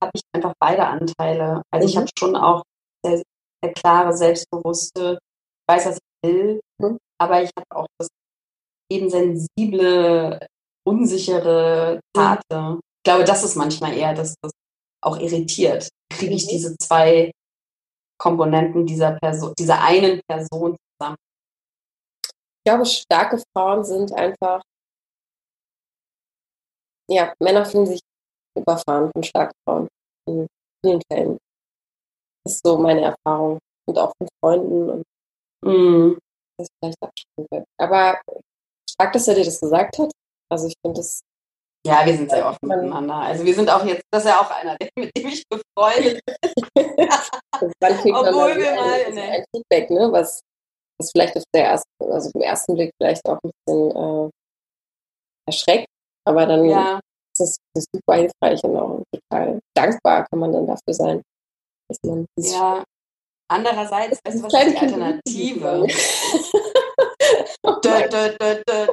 habe 0.00 0.12
ich 0.14 0.22
einfach 0.32 0.52
beide 0.60 0.86
Anteile. 0.86 1.62
Also 1.72 1.86
mhm. 1.86 1.90
ich 1.90 1.96
habe 1.96 2.08
schon 2.16 2.36
auch 2.36 2.62
sehr, 3.04 3.22
sehr 3.62 3.72
klare, 3.74 4.16
selbstbewusste, 4.16 5.18
ich 5.20 5.74
weiß, 5.74 5.86
was 5.86 5.96
ich 5.96 6.30
will, 6.30 6.60
mhm. 6.78 6.98
aber 7.20 7.42
ich 7.42 7.50
habe 7.56 7.66
auch 7.70 7.86
das 7.98 8.08
eben 8.90 9.10
sensible, 9.10 10.46
unsichere, 10.86 12.00
zarte. 12.16 12.80
Ich 12.80 13.04
glaube, 13.04 13.24
das 13.24 13.44
ist 13.44 13.56
manchmal 13.56 13.96
eher, 13.96 14.14
dass 14.14 14.34
das 14.40 14.52
auch 15.02 15.18
irritiert. 15.18 15.88
Kriege 16.12 16.34
ich 16.34 16.46
mhm. 16.46 16.50
diese 16.50 16.76
zwei 16.78 17.30
Komponenten 18.20 18.86
dieser 18.86 19.12
Person, 19.12 19.52
dieser 19.58 19.80
einen 19.82 20.20
Person 20.28 20.76
zusammen? 20.98 21.16
Ich 22.24 22.64
glaube, 22.64 22.86
starke 22.86 23.42
Frauen 23.52 23.84
sind 23.84 24.12
einfach, 24.12 24.62
ja, 27.08 27.32
Männer 27.40 27.64
fühlen 27.64 27.86
sich 27.86 28.00
überfahren 28.56 29.10
von 29.12 29.22
starken 29.22 29.54
Frauen 29.64 29.88
in 30.26 30.46
vielen 30.84 31.00
Fällen. 31.10 31.38
Das 32.44 32.54
ist 32.54 32.66
so 32.66 32.78
meine 32.78 33.02
Erfahrung. 33.02 33.58
Und 33.86 33.98
auch 33.98 34.12
von 34.18 34.28
Freunden 34.42 34.90
und 34.90 35.04
mm. 35.62 36.18
das 36.58 36.68
vielleicht 36.78 37.02
abschrecken 37.02 37.46
wird. 37.50 37.64
Aber 37.78 38.20
stark, 38.98 39.12
dass 39.12 39.28
er 39.28 39.34
dir 39.34 39.44
das 39.44 39.60
gesagt 39.60 39.98
hat. 39.98 40.10
Also 40.50 40.66
ich 40.66 40.74
finde 40.84 41.00
das. 41.00 41.20
Ja, 41.86 42.04
wir 42.04 42.16
sind 42.16 42.30
sehr 42.30 42.46
offen 42.46 42.68
miteinander. 42.68 43.14
Also 43.14 43.44
wir 43.44 43.54
sind 43.54 43.70
auch 43.70 43.84
jetzt, 43.84 44.02
das 44.10 44.24
ist 44.24 44.30
ja 44.30 44.40
auch 44.40 44.50
einer, 44.50 44.76
mit 44.96 45.16
dem 45.16 45.28
ich 45.28 45.44
befreundet 45.48 46.20
bin. 46.74 48.14
Obwohl 48.14 48.56
wir 48.56 48.74
mal 48.74 49.12
ne. 49.12 49.22
ein 49.22 49.44
Feedback, 49.54 49.88
ne, 49.90 50.10
was, 50.10 50.40
was 50.98 51.12
vielleicht 51.12 51.36
auf 51.36 51.44
der 51.54 51.66
ersten, 51.66 51.88
also 52.00 52.30
im 52.34 52.42
ersten 52.42 52.74
Blick 52.74 52.90
vielleicht 53.00 53.24
auch 53.26 53.38
ein 53.42 53.50
bisschen 53.64 53.96
äh, 53.96 54.30
erschreckt, 55.46 55.86
aber 56.26 56.46
dann 56.46 56.64
ja. 56.68 57.00
ist 57.38 57.58
das 57.74 57.86
super 57.94 58.16
hilfreich 58.16 58.62
und 58.64 58.76
auch 58.76 59.02
total 59.14 59.60
dankbar 59.74 60.26
kann 60.26 60.40
man 60.40 60.52
dann 60.52 60.66
dafür 60.66 60.94
sein. 60.94 61.22
Dass 61.88 61.98
man 62.02 62.26
ja, 62.38 62.84
andererseits, 63.48 64.18
weißt 64.24 64.40
du, 64.40 64.42
was 64.42 64.52
ist 64.52 64.72
die 64.72 64.78
Alternative? 64.78 65.86
dö, 67.82 68.08
dö, 68.08 68.36
dö, 68.38 68.62
dö. 68.66 68.86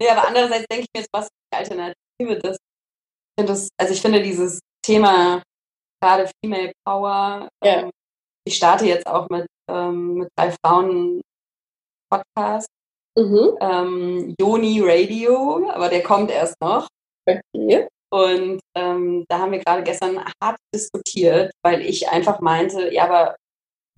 nee, 0.00 0.08
aber 0.10 0.28
andererseits 0.28 0.66
denke 0.70 0.84
ich 0.84 0.88
mir 0.94 1.00
jetzt, 1.00 1.10
was 1.12 1.24
ist 1.24 1.32
die 1.52 1.56
Alternative? 1.56 2.38
Das, 2.42 2.56
ich 3.38 3.46
das, 3.46 3.68
also 3.78 3.92
ich 3.92 4.02
finde 4.02 4.22
dieses 4.22 4.60
Thema 4.84 5.42
gerade 6.00 6.30
Female 6.42 6.72
Power, 6.86 7.48
ja. 7.64 7.82
ähm, 7.82 7.90
ich 8.46 8.56
starte 8.56 8.86
jetzt 8.86 9.06
auch 9.06 9.28
mit, 9.28 9.46
ähm, 9.70 10.14
mit 10.14 10.28
drei 10.36 10.54
Frauen 10.64 11.20
Podcast, 12.10 12.68
mhm. 13.16 13.56
ähm, 13.60 14.34
Yoni 14.40 14.80
Radio, 14.82 15.68
aber 15.70 15.88
der 15.88 16.02
kommt 16.02 16.30
erst 16.30 16.54
noch. 16.60 16.88
Okay. 17.28 17.86
Und 18.10 18.60
ähm, 18.74 19.26
da 19.28 19.38
haben 19.38 19.52
wir 19.52 19.58
gerade 19.58 19.82
gestern 19.82 20.24
hart 20.42 20.56
diskutiert, 20.74 21.52
weil 21.62 21.82
ich 21.82 22.08
einfach 22.08 22.40
meinte, 22.40 22.92
ja, 22.92 23.04
aber 23.04 23.36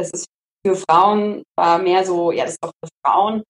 es 0.01 0.11
ist 0.11 0.27
für 0.67 0.77
Frauen 0.77 1.43
war 1.57 1.79
mehr 1.79 2.05
so, 2.05 2.33
ja, 2.33 2.45
das 2.45 2.53
ist 2.53 2.65
doch 2.65 2.73
für 2.85 2.91
Frauen. 3.05 3.43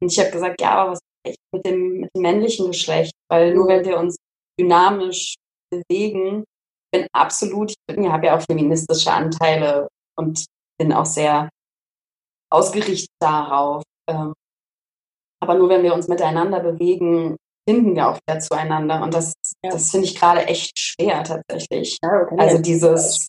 Und 0.00 0.12
ich 0.12 0.18
habe 0.18 0.30
gesagt, 0.30 0.60
ja, 0.60 0.70
aber 0.74 0.92
was 0.92 1.00
ist 1.26 1.36
mit 1.52 1.66
dem, 1.66 2.00
mit 2.00 2.10
dem 2.14 2.22
männlichen 2.22 2.68
Geschlecht? 2.68 3.12
Weil 3.28 3.54
nur 3.54 3.68
wenn 3.68 3.84
wir 3.84 3.98
uns 3.98 4.16
dynamisch 4.58 5.36
bewegen, 5.70 6.44
bin 6.92 7.06
absolut, 7.12 7.70
ich 7.70 7.76
bin, 7.86 8.12
habe 8.12 8.26
ja 8.26 8.36
auch 8.36 8.42
feministische 8.42 9.12
Anteile 9.12 9.88
und 10.16 10.44
bin 10.78 10.92
auch 10.92 11.06
sehr 11.06 11.48
ausgerichtet 12.50 13.08
darauf. 13.20 13.82
Ähm, 14.08 14.34
aber 15.40 15.54
nur 15.54 15.68
wenn 15.68 15.82
wir 15.82 15.94
uns 15.94 16.08
miteinander 16.08 16.60
bewegen, 16.60 17.36
finden 17.68 17.94
wir 17.94 18.08
auch 18.08 18.18
wieder 18.26 18.40
zueinander. 18.40 19.02
Und 19.02 19.14
das, 19.14 19.32
ja. 19.64 19.70
das 19.70 19.90
finde 19.90 20.06
ich 20.06 20.18
gerade 20.18 20.44
echt 20.46 20.78
schwer 20.78 21.24
tatsächlich. 21.24 21.98
Ja, 22.02 22.22
okay. 22.22 22.36
Also 22.38 22.58
dieses, 22.58 23.28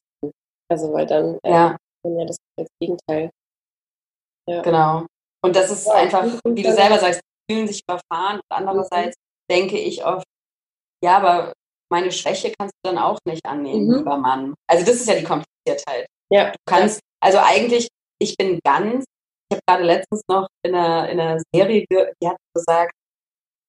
Also, 0.69 0.91
weil 0.93 1.05
dann 1.05 1.37
äh, 1.43 1.51
ja. 1.51 1.77
Ja 2.03 2.25
das, 2.25 2.37
das 2.57 2.67
Gegenteil. 2.79 3.29
Ja. 4.47 4.61
Genau. 4.61 5.05
Und 5.43 5.55
das 5.55 5.71
ist 5.71 5.87
ja, 5.87 5.93
einfach, 5.93 6.25
wie 6.45 6.63
du 6.63 6.73
selber 6.73 6.99
sagst, 6.99 7.21
fühlen 7.49 7.67
sich 7.67 7.81
überfahren. 7.87 8.37
Und 8.37 8.49
andererseits 8.49 9.15
mhm. 9.17 9.53
denke 9.53 9.77
ich 9.77 10.05
oft, 10.05 10.25
ja, 11.03 11.17
aber 11.17 11.53
meine 11.91 12.11
Schwäche 12.11 12.53
kannst 12.57 12.73
du 12.81 12.91
dann 12.91 12.97
auch 12.97 13.19
nicht 13.25 13.45
annehmen, 13.45 13.87
mhm. 13.87 13.97
lieber 13.97 14.17
Mann. 14.17 14.53
Also 14.67 14.85
das 14.85 14.95
ist 14.95 15.07
ja 15.07 15.15
die 15.15 15.23
Kompliziertheit. 15.23 16.07
Ja. 16.31 16.51
Du 16.51 16.57
kannst, 16.65 16.99
also 17.21 17.39
eigentlich, 17.39 17.87
ich 18.19 18.35
bin 18.37 18.59
ganz, 18.65 19.05
ich 19.49 19.57
habe 19.57 19.61
gerade 19.67 19.83
letztens 19.83 20.21
noch 20.29 20.47
in 20.65 20.73
einer, 20.73 21.09
in 21.09 21.19
einer 21.19 21.41
Serie, 21.53 21.85
die 21.89 22.27
hat 22.27 22.37
gesagt, 22.55 22.93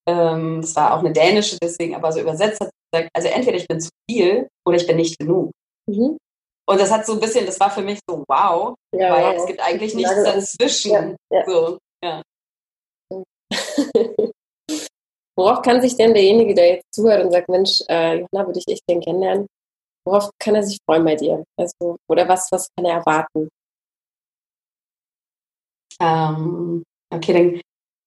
ähm, 0.07 0.61
das 0.61 0.75
war 0.75 0.93
auch 0.93 0.99
eine 0.99 1.13
dänische, 1.13 1.57
deswegen 1.61 1.95
aber 1.95 2.11
so 2.11 2.21
übersetzt 2.21 2.61
hat 2.61 2.69
sie 2.69 2.97
gesagt, 2.97 3.09
also 3.13 3.27
entweder 3.27 3.57
ich 3.57 3.67
bin 3.67 3.81
zu 3.81 3.89
viel 4.09 4.47
oder 4.65 4.77
ich 4.77 4.87
bin 4.87 4.97
nicht 4.97 5.17
genug. 5.19 5.51
Mhm. 5.87 6.17
Und 6.67 6.79
das 6.79 6.91
hat 6.91 7.05
so 7.05 7.13
ein 7.13 7.19
bisschen, 7.19 7.45
das 7.45 7.59
war 7.59 7.69
für 7.69 7.83
mich 7.83 7.99
so 8.09 8.23
wow, 8.27 8.75
ja, 8.91 9.13
weil 9.13 9.23
wow. 9.23 9.35
es 9.37 9.45
gibt 9.45 9.59
eigentlich 9.61 9.93
nichts 9.93 10.23
dazwischen. 10.23 10.91
Ja, 10.91 11.15
ja. 11.29 11.45
So, 11.45 11.77
ja. 12.03 12.21
Worauf 15.37 15.61
kann 15.61 15.81
sich 15.81 15.95
denn 15.95 16.13
derjenige, 16.13 16.55
der 16.55 16.75
jetzt 16.75 16.93
zuhört 16.93 17.23
und 17.23 17.31
sagt, 17.31 17.49
Mensch, 17.49 17.81
äh, 17.89 18.19
Johanna, 18.19 18.47
würde 18.47 18.59
ich 18.59 18.67
echt 18.67 18.87
gerne 18.87 19.01
kennenlernen, 19.01 19.47
worauf 20.05 20.29
kann 20.39 20.55
er 20.55 20.63
sich 20.63 20.79
freuen 20.85 21.03
bei 21.03 21.15
dir? 21.15 21.43
Also, 21.59 21.97
oder 22.09 22.27
was, 22.27 22.51
was 22.51 22.69
kann 22.75 22.85
er 22.85 22.99
erwarten? 22.99 23.49
Ähm, 26.01 26.83
okay, 27.13 27.33
dann 27.33 27.61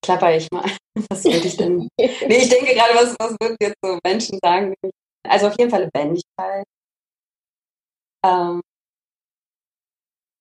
klapper 0.04 0.36
ich 0.36 0.50
mal. 0.50 0.64
Was 1.10 1.24
würde 1.24 1.46
ich 1.46 1.56
denn? 1.56 1.88
nee, 1.98 2.10
ich 2.26 2.48
denke 2.48 2.74
gerade, 2.74 2.92
was, 2.92 3.14
was 3.20 3.36
würden 3.40 3.56
jetzt 3.60 3.76
so 3.80 3.98
Menschen 4.04 4.36
sagen? 4.42 4.74
Also 5.22 5.46
auf 5.46 5.56
jeden 5.56 5.70
Fall 5.70 5.84
Lebendigkeit. 5.84 6.64
Ähm, 8.24 8.60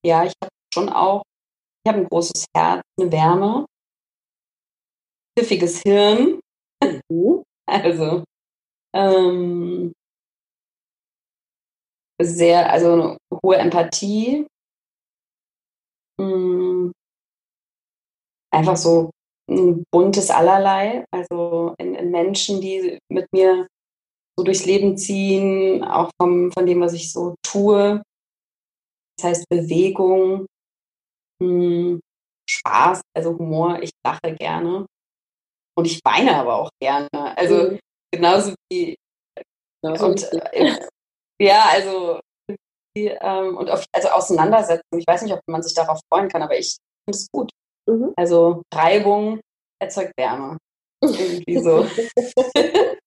ja, 0.06 0.24
ich 0.26 0.34
habe 0.42 0.52
schon 0.74 0.90
auch, 0.90 1.24
ich 1.84 1.92
habe 1.92 2.00
ein 2.02 2.08
großes 2.10 2.46
Herz, 2.56 2.82
eine 3.00 3.12
Wärme, 3.12 3.66
pfiffiges 5.38 5.82
Hirn. 5.82 6.40
Mhm. 7.10 7.44
also 7.70 8.24
ähm, 8.96 9.94
sehr, 12.22 12.72
also 12.72 12.94
eine 12.94 13.18
hohe 13.44 13.58
Empathie. 13.58 14.48
Mm, 16.20 16.92
einfach 18.52 18.78
so 18.78 19.12
ein 19.50 19.84
buntes 19.92 20.30
Allerlei, 20.30 21.06
also 21.12 21.76
in, 21.78 21.96
in, 21.96 22.12
Menschen, 22.12 22.60
die 22.60 22.98
mit 23.10 23.32
mir 23.32 23.68
so 24.38 24.44
durchs 24.44 24.66
Leben 24.66 24.98
ziehen, 24.98 25.84
auch 25.84 26.12
vom, 26.22 26.52
von 26.52 26.66
dem, 26.66 26.80
was 26.82 26.94
ich 26.94 27.12
so 27.12 27.36
tue. 27.44 28.02
Das 29.18 29.30
heißt 29.30 29.50
Bewegung, 29.50 30.46
mh, 31.42 31.48
hm, 31.48 32.00
Spaß, 32.50 33.02
also 33.16 33.38
Humor, 33.38 33.82
ich 33.82 33.92
lache 34.06 34.36
gerne. 34.36 34.86
Und 35.76 35.86
ich 35.86 36.00
weine 36.04 36.36
aber 36.36 36.56
auch 36.56 36.70
gerne. 36.82 37.10
Also 37.12 37.72
mhm. 37.72 37.80
genauso 38.12 38.54
wie 38.72 38.96
genauso 39.82 40.06
und, 40.08 40.34
äh, 40.34 40.80
ja, 41.40 41.66
also 41.70 42.20
ähm, 42.96 43.58
und 43.58 43.70
auf, 43.70 43.86
also 43.92 44.08
Auseinandersetzung. 44.10 45.00
Ich 45.00 45.06
weiß 45.08 45.22
nicht, 45.22 45.34
ob 45.34 45.42
man 45.48 45.62
sich 45.62 45.76
darauf 45.76 46.00
freuen 46.12 46.30
kann, 46.30 46.42
aber 46.42 46.58
ich 46.58 46.78
finde 47.06 47.18
es 47.18 47.28
gut. 47.32 47.52
Mhm. 47.88 48.14
Also 48.16 48.64
Reibung 48.74 49.40
erzeugt 49.80 50.14
Wärme. 50.18 50.58
Irgendwie 51.04 51.60
so. 51.60 51.86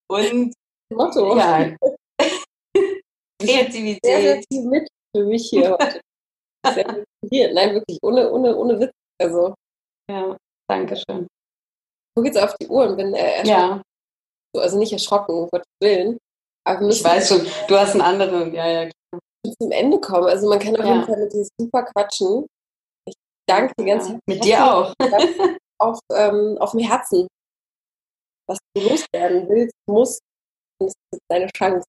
und 0.08 0.54
Motto. 0.94 1.36
Ja. 1.36 1.76
Kreativität. 3.40 4.00
Sehr, 4.04 4.20
sehr 4.20 4.42
viel 4.50 4.64
mit 4.64 4.88
für 5.14 5.24
mich 5.24 5.48
hier 5.48 5.72
heute. 5.72 6.00
Sehr 6.74 7.04
hier. 7.28 7.52
Nein, 7.52 7.74
wirklich, 7.74 7.98
ohne, 8.02 8.30
ohne, 8.30 8.56
ohne 8.56 8.78
Witz. 8.78 8.92
Also. 9.20 9.54
Ja, 10.08 10.36
danke 10.68 10.96
schön. 10.96 11.26
Gucke 12.14 12.28
jetzt 12.28 12.38
auf 12.38 12.54
die 12.60 12.68
Uhr 12.68 12.88
und 12.88 12.96
bin 12.96 13.14
äh, 13.14 13.38
erschrocken. 13.38 13.82
Ja. 14.54 14.60
Also 14.60 14.78
nicht 14.78 14.92
erschrocken, 14.92 15.34
um 15.34 15.48
Gottes 15.48 15.66
Willen. 15.80 16.18
Aber 16.64 16.86
ich 16.88 17.02
weiß 17.02 17.28
schon, 17.28 17.46
du 17.68 17.76
hast 17.76 17.92
einen 17.92 18.02
anderen, 18.02 18.54
ja, 18.54 18.66
ja, 18.66 18.82
klar. 18.84 19.20
Zum 19.60 19.72
Ende 19.72 20.00
kommen. 20.00 20.28
Also 20.28 20.48
man 20.48 20.58
kann 20.58 20.76
auf 20.76 20.84
ja. 20.84 20.94
jeden 20.94 21.06
Fall 21.06 21.16
mit 21.16 21.32
dir 21.32 21.46
super 21.58 21.82
quatschen. 21.84 22.46
Ich 23.08 23.14
danke 23.48 23.74
dir 23.78 23.86
ganz 23.86 24.08
ja, 24.08 24.18
Mit 24.26 24.44
dir 24.44 24.64
auch. 24.64 24.94
auf, 25.78 25.98
ähm, 26.12 26.56
auf 26.58 26.70
dem 26.72 26.80
Herzen. 26.80 27.26
Was 28.46 28.58
du 28.74 28.82
loswerden 28.82 29.48
willst, 29.48 29.74
musst, 29.88 30.20
das 30.86 30.94
ist 31.12 31.22
deine 31.28 31.48
Chance. 31.56 31.86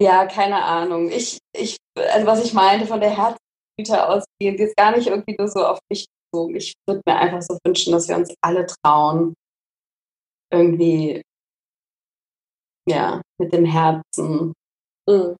Ja, 0.00 0.26
keine 0.26 0.62
Ahnung. 0.62 1.10
Ich, 1.10 1.38
ich, 1.54 1.76
also 1.94 2.26
was 2.26 2.44
ich 2.44 2.54
meinte 2.54 2.86
von 2.86 3.00
der 3.00 3.10
Herzgüte 3.10 4.08
aus, 4.08 4.24
geht 4.40 4.58
ist 4.58 4.76
gar 4.76 4.96
nicht 4.96 5.08
irgendwie 5.08 5.36
nur 5.38 5.48
so 5.48 5.64
auf 5.64 5.78
mich 5.90 6.06
bezogen. 6.32 6.56
Ich 6.56 6.74
würde 6.86 7.02
mir 7.06 7.16
einfach 7.16 7.42
so 7.42 7.58
wünschen, 7.64 7.92
dass 7.92 8.08
wir 8.08 8.16
uns 8.16 8.32
alle 8.40 8.66
trauen, 8.66 9.34
irgendwie, 10.52 11.22
ja, 12.88 13.20
mit 13.38 13.52
dem 13.52 13.64
Herzen 13.64 14.52
mhm. 15.08 15.36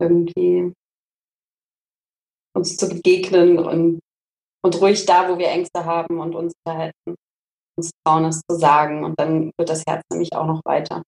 irgendwie 0.00 0.72
uns 2.56 2.76
zu 2.76 2.88
begegnen 2.88 3.58
und, 3.58 4.00
und 4.62 4.80
ruhig 4.80 5.06
da, 5.06 5.28
wo 5.28 5.38
wir 5.38 5.48
Ängste 5.48 5.84
haben 5.84 6.18
und 6.18 6.34
uns 6.34 6.52
verhalten, 6.66 7.14
uns 7.76 7.90
trauen, 8.04 8.24
es 8.24 8.40
zu 8.50 8.58
sagen. 8.58 9.04
Und 9.04 9.18
dann 9.18 9.52
wird 9.56 9.68
das 9.68 9.84
Herz 9.86 10.02
nämlich 10.10 10.32
auch 10.34 10.46
noch 10.46 10.60
weiter. 10.64 11.02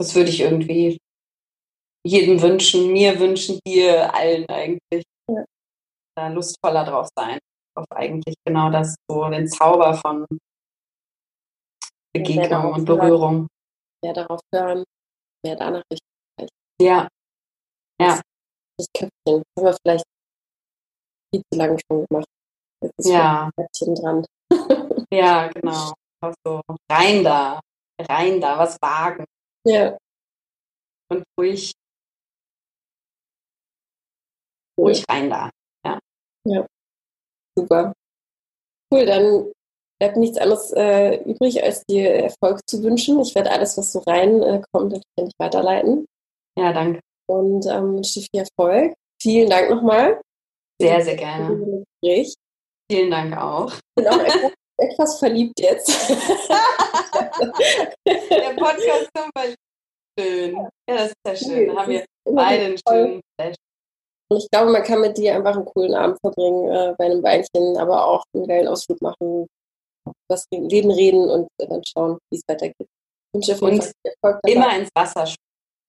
Ja. 0.00 0.06
Das 0.06 0.14
würde 0.14 0.30
ich 0.30 0.40
irgendwie 0.40 0.98
jedem 2.06 2.40
wünschen, 2.40 2.92
mir 2.92 3.18
wünschen, 3.20 3.58
dir, 3.66 4.12
allen 4.14 4.46
eigentlich. 4.48 5.04
Ja. 5.28 5.44
Da 6.16 6.28
lustvoller 6.28 6.84
drauf 6.84 7.08
sein. 7.16 7.38
Auf 7.76 7.86
eigentlich 7.90 8.34
genau 8.44 8.70
das, 8.70 8.96
so 9.08 9.28
den 9.28 9.46
Zauber 9.46 9.94
von 9.94 10.26
Begegnung 12.12 12.72
und 12.72 12.84
Berührung. 12.84 13.34
Hören, 13.34 13.48
mehr 14.02 14.14
darauf 14.14 14.40
hören, 14.52 14.84
mehr 15.44 15.56
danach 15.56 15.82
richten. 15.92 16.48
Ja. 16.80 17.08
Ja. 18.00 18.20
Das 18.78 18.86
Köpfchen, 18.96 19.10
das 19.24 19.42
haben 19.56 19.66
wir 19.66 19.76
vielleicht 19.82 20.04
viel 21.32 21.42
zu 21.52 21.58
lange 21.58 21.78
schon 21.86 22.06
gemacht. 22.06 22.26
Jetzt 22.82 22.98
ist 22.98 23.10
ja. 23.10 23.50
Köpfchen 23.54 23.94
dran. 23.94 24.26
ja, 25.12 25.48
genau. 25.48 25.92
Also 26.22 26.62
rein 26.90 27.22
da, 27.22 27.60
rein 28.00 28.40
da, 28.40 28.58
was 28.58 28.80
wagen. 28.80 29.24
Ja. 29.66 29.98
Und 31.10 31.24
ruhig 31.38 31.72
ruhig 34.78 35.04
rein 35.08 35.30
da. 35.30 35.50
Ja. 35.84 35.98
ja. 36.46 36.66
Super. 37.56 37.92
Cool, 38.92 39.06
dann 39.06 39.52
bleibt 40.00 40.16
nichts 40.16 40.38
anderes 40.38 40.72
äh, 40.72 41.22
übrig, 41.24 41.62
als 41.62 41.84
dir 41.84 42.10
Erfolg 42.10 42.60
zu 42.68 42.82
wünschen. 42.82 43.20
Ich 43.20 43.34
werde 43.34 43.50
alles, 43.50 43.76
was 43.76 43.92
so 43.92 44.00
reinkommt, 44.00 44.94
äh, 44.94 45.00
natürlich 45.16 45.34
weiterleiten. 45.38 46.06
Ja, 46.58 46.72
danke. 46.72 47.00
Und 47.28 47.66
ähm, 47.66 47.96
wünsche 47.96 48.20
dir 48.20 48.26
viel 48.30 48.40
Erfolg. 48.40 48.94
Vielen 49.22 49.50
Dank 49.50 49.70
nochmal. 49.70 50.20
Sehr, 50.80 51.02
sehr 51.02 51.16
gerne. 51.16 51.84
Gespräch. 52.02 52.34
Vielen 52.90 53.10
Dank 53.10 53.36
auch. 53.36 53.72
Ich 53.72 53.80
bin 53.94 54.08
auch 54.08 54.50
etwas, 54.80 55.18
verliebt 55.18 55.60
jetzt. 55.60 56.10
Der 58.06 58.54
Podcast 58.56 59.08
zum 59.16 59.30
Verlieben. 59.36 59.56
Schön. 60.18 60.54
Ja, 60.88 60.96
das 60.96 61.08
ist 61.08 61.14
ja 61.26 61.36
schön. 61.36 61.68
Da 61.68 61.82
haben 61.82 61.92
wir 61.92 62.04
beide 62.24 62.64
einen 62.64 62.78
schönen 62.86 63.20
Flash. 63.38 63.56
Und 64.30 64.38
ich 64.38 64.50
glaube, 64.50 64.70
man 64.70 64.82
kann 64.82 65.00
mit 65.00 65.18
dir 65.18 65.34
einfach 65.34 65.56
einen 65.56 65.64
coolen 65.64 65.94
Abend 65.94 66.18
verbringen, 66.20 66.68
äh, 66.68 66.94
bei 66.96 67.06
einem 67.06 67.22
Weinchen, 67.22 67.76
aber 67.78 68.06
auch 68.06 68.22
einen 68.34 68.46
geilen 68.46 68.68
Ausflug 68.68 69.02
machen, 69.02 69.46
was 70.28 70.44
Leben 70.52 70.90
reden 70.90 71.28
und 71.28 71.48
dann 71.58 71.82
schauen, 71.84 72.18
wie 72.30 72.36
es 72.36 72.42
weitergeht. 72.46 72.76
Ich 72.78 73.34
wünsche 73.34 73.56
Fall 73.56 73.72
Erfolg 73.72 74.40
dabei. 74.42 74.52
Immer 74.52 74.76
ins 74.76 74.88
Wasser 74.94 75.34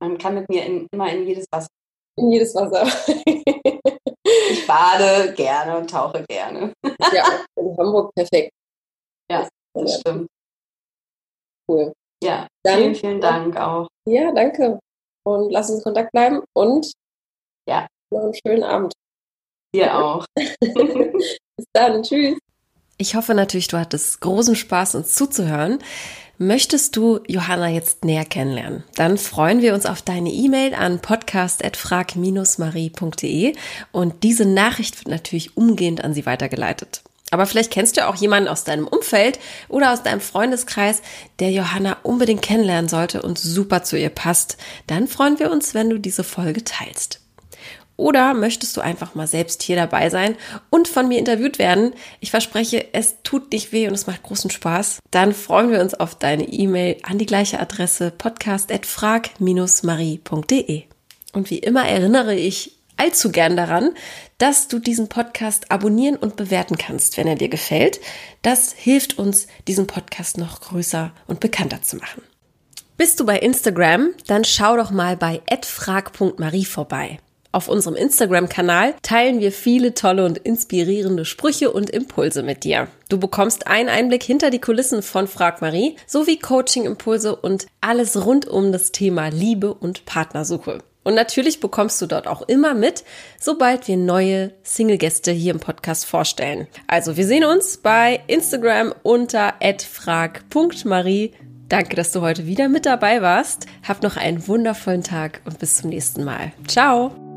Man 0.01 0.17
kann 0.17 0.35
mit 0.35 0.49
mir 0.49 0.65
in, 0.65 0.87
immer 0.91 1.11
in 1.11 1.27
jedes 1.27 1.45
Wasser. 1.51 1.69
In 2.17 2.31
jedes 2.31 2.55
Wasser. 2.55 2.83
ich 3.25 4.67
bade 4.67 5.33
gerne 5.33 5.77
und 5.77 5.89
tauche 5.89 6.23
gerne. 6.27 6.73
ja, 7.13 7.45
in 7.55 7.77
Hamburg 7.77 8.13
perfekt. 8.15 8.51
Ja, 9.31 9.47
das 9.73 9.99
stimmt. 9.99 10.27
Cool. 11.69 11.93
Ja, 12.23 12.47
dann, 12.63 12.79
vielen, 12.79 12.95
vielen 12.95 13.21
Dank 13.21 13.57
auch. 13.57 13.87
Ja, 14.07 14.31
danke. 14.33 14.79
Und 15.23 15.51
lass 15.51 15.69
uns 15.69 15.79
in 15.79 15.83
Kontakt 15.83 16.11
bleiben 16.11 16.41
und 16.53 16.91
ja. 17.67 17.87
Noch 18.13 18.23
einen 18.23 18.33
schönen 18.45 18.63
Abend. 18.63 18.93
Dir 19.73 19.97
auch. 19.97 20.25
Bis 20.59 21.39
dann. 21.73 22.03
Tschüss. 22.03 22.37
Ich 22.97 23.15
hoffe 23.15 23.33
natürlich, 23.33 23.69
du 23.69 23.79
hattest 23.79 24.19
großen 24.19 24.55
Spaß, 24.55 24.95
uns 24.95 25.15
zuzuhören. 25.15 25.79
Möchtest 26.37 26.97
du 26.97 27.21
Johanna 27.27 27.69
jetzt 27.69 28.03
näher 28.03 28.25
kennenlernen? 28.25 28.83
Dann 28.95 29.17
freuen 29.17 29.61
wir 29.61 29.73
uns 29.73 29.85
auf 29.85 30.01
deine 30.01 30.31
E-Mail 30.31 30.73
an 30.73 30.99
podcast.frag-marie.de 30.99 33.55
und 33.91 34.23
diese 34.23 34.45
Nachricht 34.45 34.97
wird 34.97 35.07
natürlich 35.07 35.55
umgehend 35.55 36.03
an 36.03 36.13
sie 36.13 36.25
weitergeleitet. 36.25 37.03
Aber 37.31 37.45
vielleicht 37.45 37.71
kennst 37.71 37.97
du 37.97 38.07
auch 38.07 38.15
jemanden 38.15 38.49
aus 38.49 38.65
deinem 38.65 38.87
Umfeld 38.87 39.39
oder 39.69 39.93
aus 39.93 40.03
deinem 40.03 40.21
Freundeskreis, 40.21 41.01
der 41.39 41.51
Johanna 41.51 41.97
unbedingt 42.03 42.41
kennenlernen 42.41 42.89
sollte 42.89 43.21
und 43.21 43.39
super 43.39 43.83
zu 43.83 43.97
ihr 43.97 44.09
passt. 44.09 44.57
Dann 44.87 45.07
freuen 45.07 45.39
wir 45.39 45.49
uns, 45.49 45.73
wenn 45.73 45.89
du 45.89 45.97
diese 45.97 46.25
Folge 46.25 46.63
teilst. 46.63 47.21
Oder 48.01 48.33
möchtest 48.33 48.75
du 48.75 48.81
einfach 48.81 49.13
mal 49.13 49.27
selbst 49.27 49.61
hier 49.61 49.75
dabei 49.75 50.09
sein 50.09 50.35
und 50.71 50.87
von 50.87 51.07
mir 51.07 51.19
interviewt 51.19 51.59
werden? 51.59 51.93
Ich 52.19 52.31
verspreche, 52.31 52.91
es 52.93 53.17
tut 53.23 53.51
nicht 53.51 53.71
weh 53.71 53.87
und 53.87 53.93
es 53.93 54.07
macht 54.07 54.23
großen 54.23 54.49
Spaß. 54.49 54.97
Dann 55.11 55.35
freuen 55.35 55.71
wir 55.71 55.81
uns 55.81 55.93
auf 55.93 56.15
deine 56.15 56.49
E-Mail 56.49 56.97
an 57.03 57.19
die 57.19 57.27
gleiche 57.27 57.59
Adresse 57.59 58.09
podcast.frag-marie.de. 58.09 60.83
Und 61.33 61.51
wie 61.51 61.59
immer 61.59 61.87
erinnere 61.87 62.35
ich 62.35 62.75
allzu 63.01 63.31
gern 63.31 63.57
daran, 63.57 63.91
dass 64.37 64.67
du 64.67 64.77
diesen 64.77 65.09
Podcast 65.09 65.71
abonnieren 65.71 66.15
und 66.15 66.35
bewerten 66.35 66.77
kannst, 66.77 67.17
wenn 67.17 67.27
er 67.27 67.35
dir 67.35 67.49
gefällt. 67.49 67.99
Das 68.43 68.73
hilft 68.73 69.17
uns, 69.17 69.47
diesen 69.67 69.87
Podcast 69.87 70.37
noch 70.37 70.61
größer 70.61 71.11
und 71.25 71.39
bekannter 71.39 71.81
zu 71.81 71.97
machen. 71.97 72.21
Bist 72.97 73.19
du 73.19 73.25
bei 73.25 73.39
Instagram? 73.39 74.11
Dann 74.27 74.43
schau 74.43 74.77
doch 74.77 74.91
mal 74.91 75.17
bei 75.17 75.41
frag.marie 75.63 76.65
vorbei. 76.65 77.17
Auf 77.51 77.67
unserem 77.67 77.95
Instagram-Kanal 77.95 78.93
teilen 79.01 79.39
wir 79.39 79.51
viele 79.51 79.95
tolle 79.95 80.23
und 80.23 80.37
inspirierende 80.37 81.25
Sprüche 81.25 81.71
und 81.71 81.89
Impulse 81.89 82.43
mit 82.43 82.63
dir. 82.63 82.87
Du 83.09 83.19
bekommst 83.19 83.65
einen 83.67 83.89
Einblick 83.89 84.23
hinter 84.23 84.51
die 84.51 84.61
Kulissen 84.61 85.01
von 85.01 85.27
Frag 85.27 85.61
Marie 85.61 85.97
sowie 86.05 86.37
Coaching-Impulse 86.37 87.35
und 87.35 87.65
alles 87.81 88.25
rund 88.25 88.47
um 88.47 88.71
das 88.71 88.91
Thema 88.91 89.29
Liebe 89.29 89.73
und 89.73 90.05
Partnersuche. 90.05 90.83
Und 91.03 91.15
natürlich 91.15 91.59
bekommst 91.59 92.01
du 92.01 92.05
dort 92.05 92.27
auch 92.27 92.43
immer 92.43 92.73
mit, 92.73 93.03
sobald 93.39 93.87
wir 93.87 93.97
neue 93.97 94.53
Single-Gäste 94.63 95.31
hier 95.31 95.53
im 95.53 95.59
Podcast 95.59 96.05
vorstellen. 96.05 96.67
Also 96.87 97.17
wir 97.17 97.25
sehen 97.25 97.43
uns 97.43 97.77
bei 97.77 98.21
Instagram 98.27 98.93
unter 99.03 99.55
frag.marie. 99.79 101.31
Danke, 101.69 101.95
dass 101.95 102.11
du 102.11 102.21
heute 102.21 102.45
wieder 102.45 102.67
mit 102.67 102.85
dabei 102.85 103.21
warst. 103.21 103.65
Hab 103.87 104.03
noch 104.03 104.17
einen 104.17 104.47
wundervollen 104.47 105.03
Tag 105.03 105.41
und 105.45 105.57
bis 105.57 105.77
zum 105.77 105.89
nächsten 105.89 106.23
Mal. 106.23 106.51
Ciao! 106.67 107.30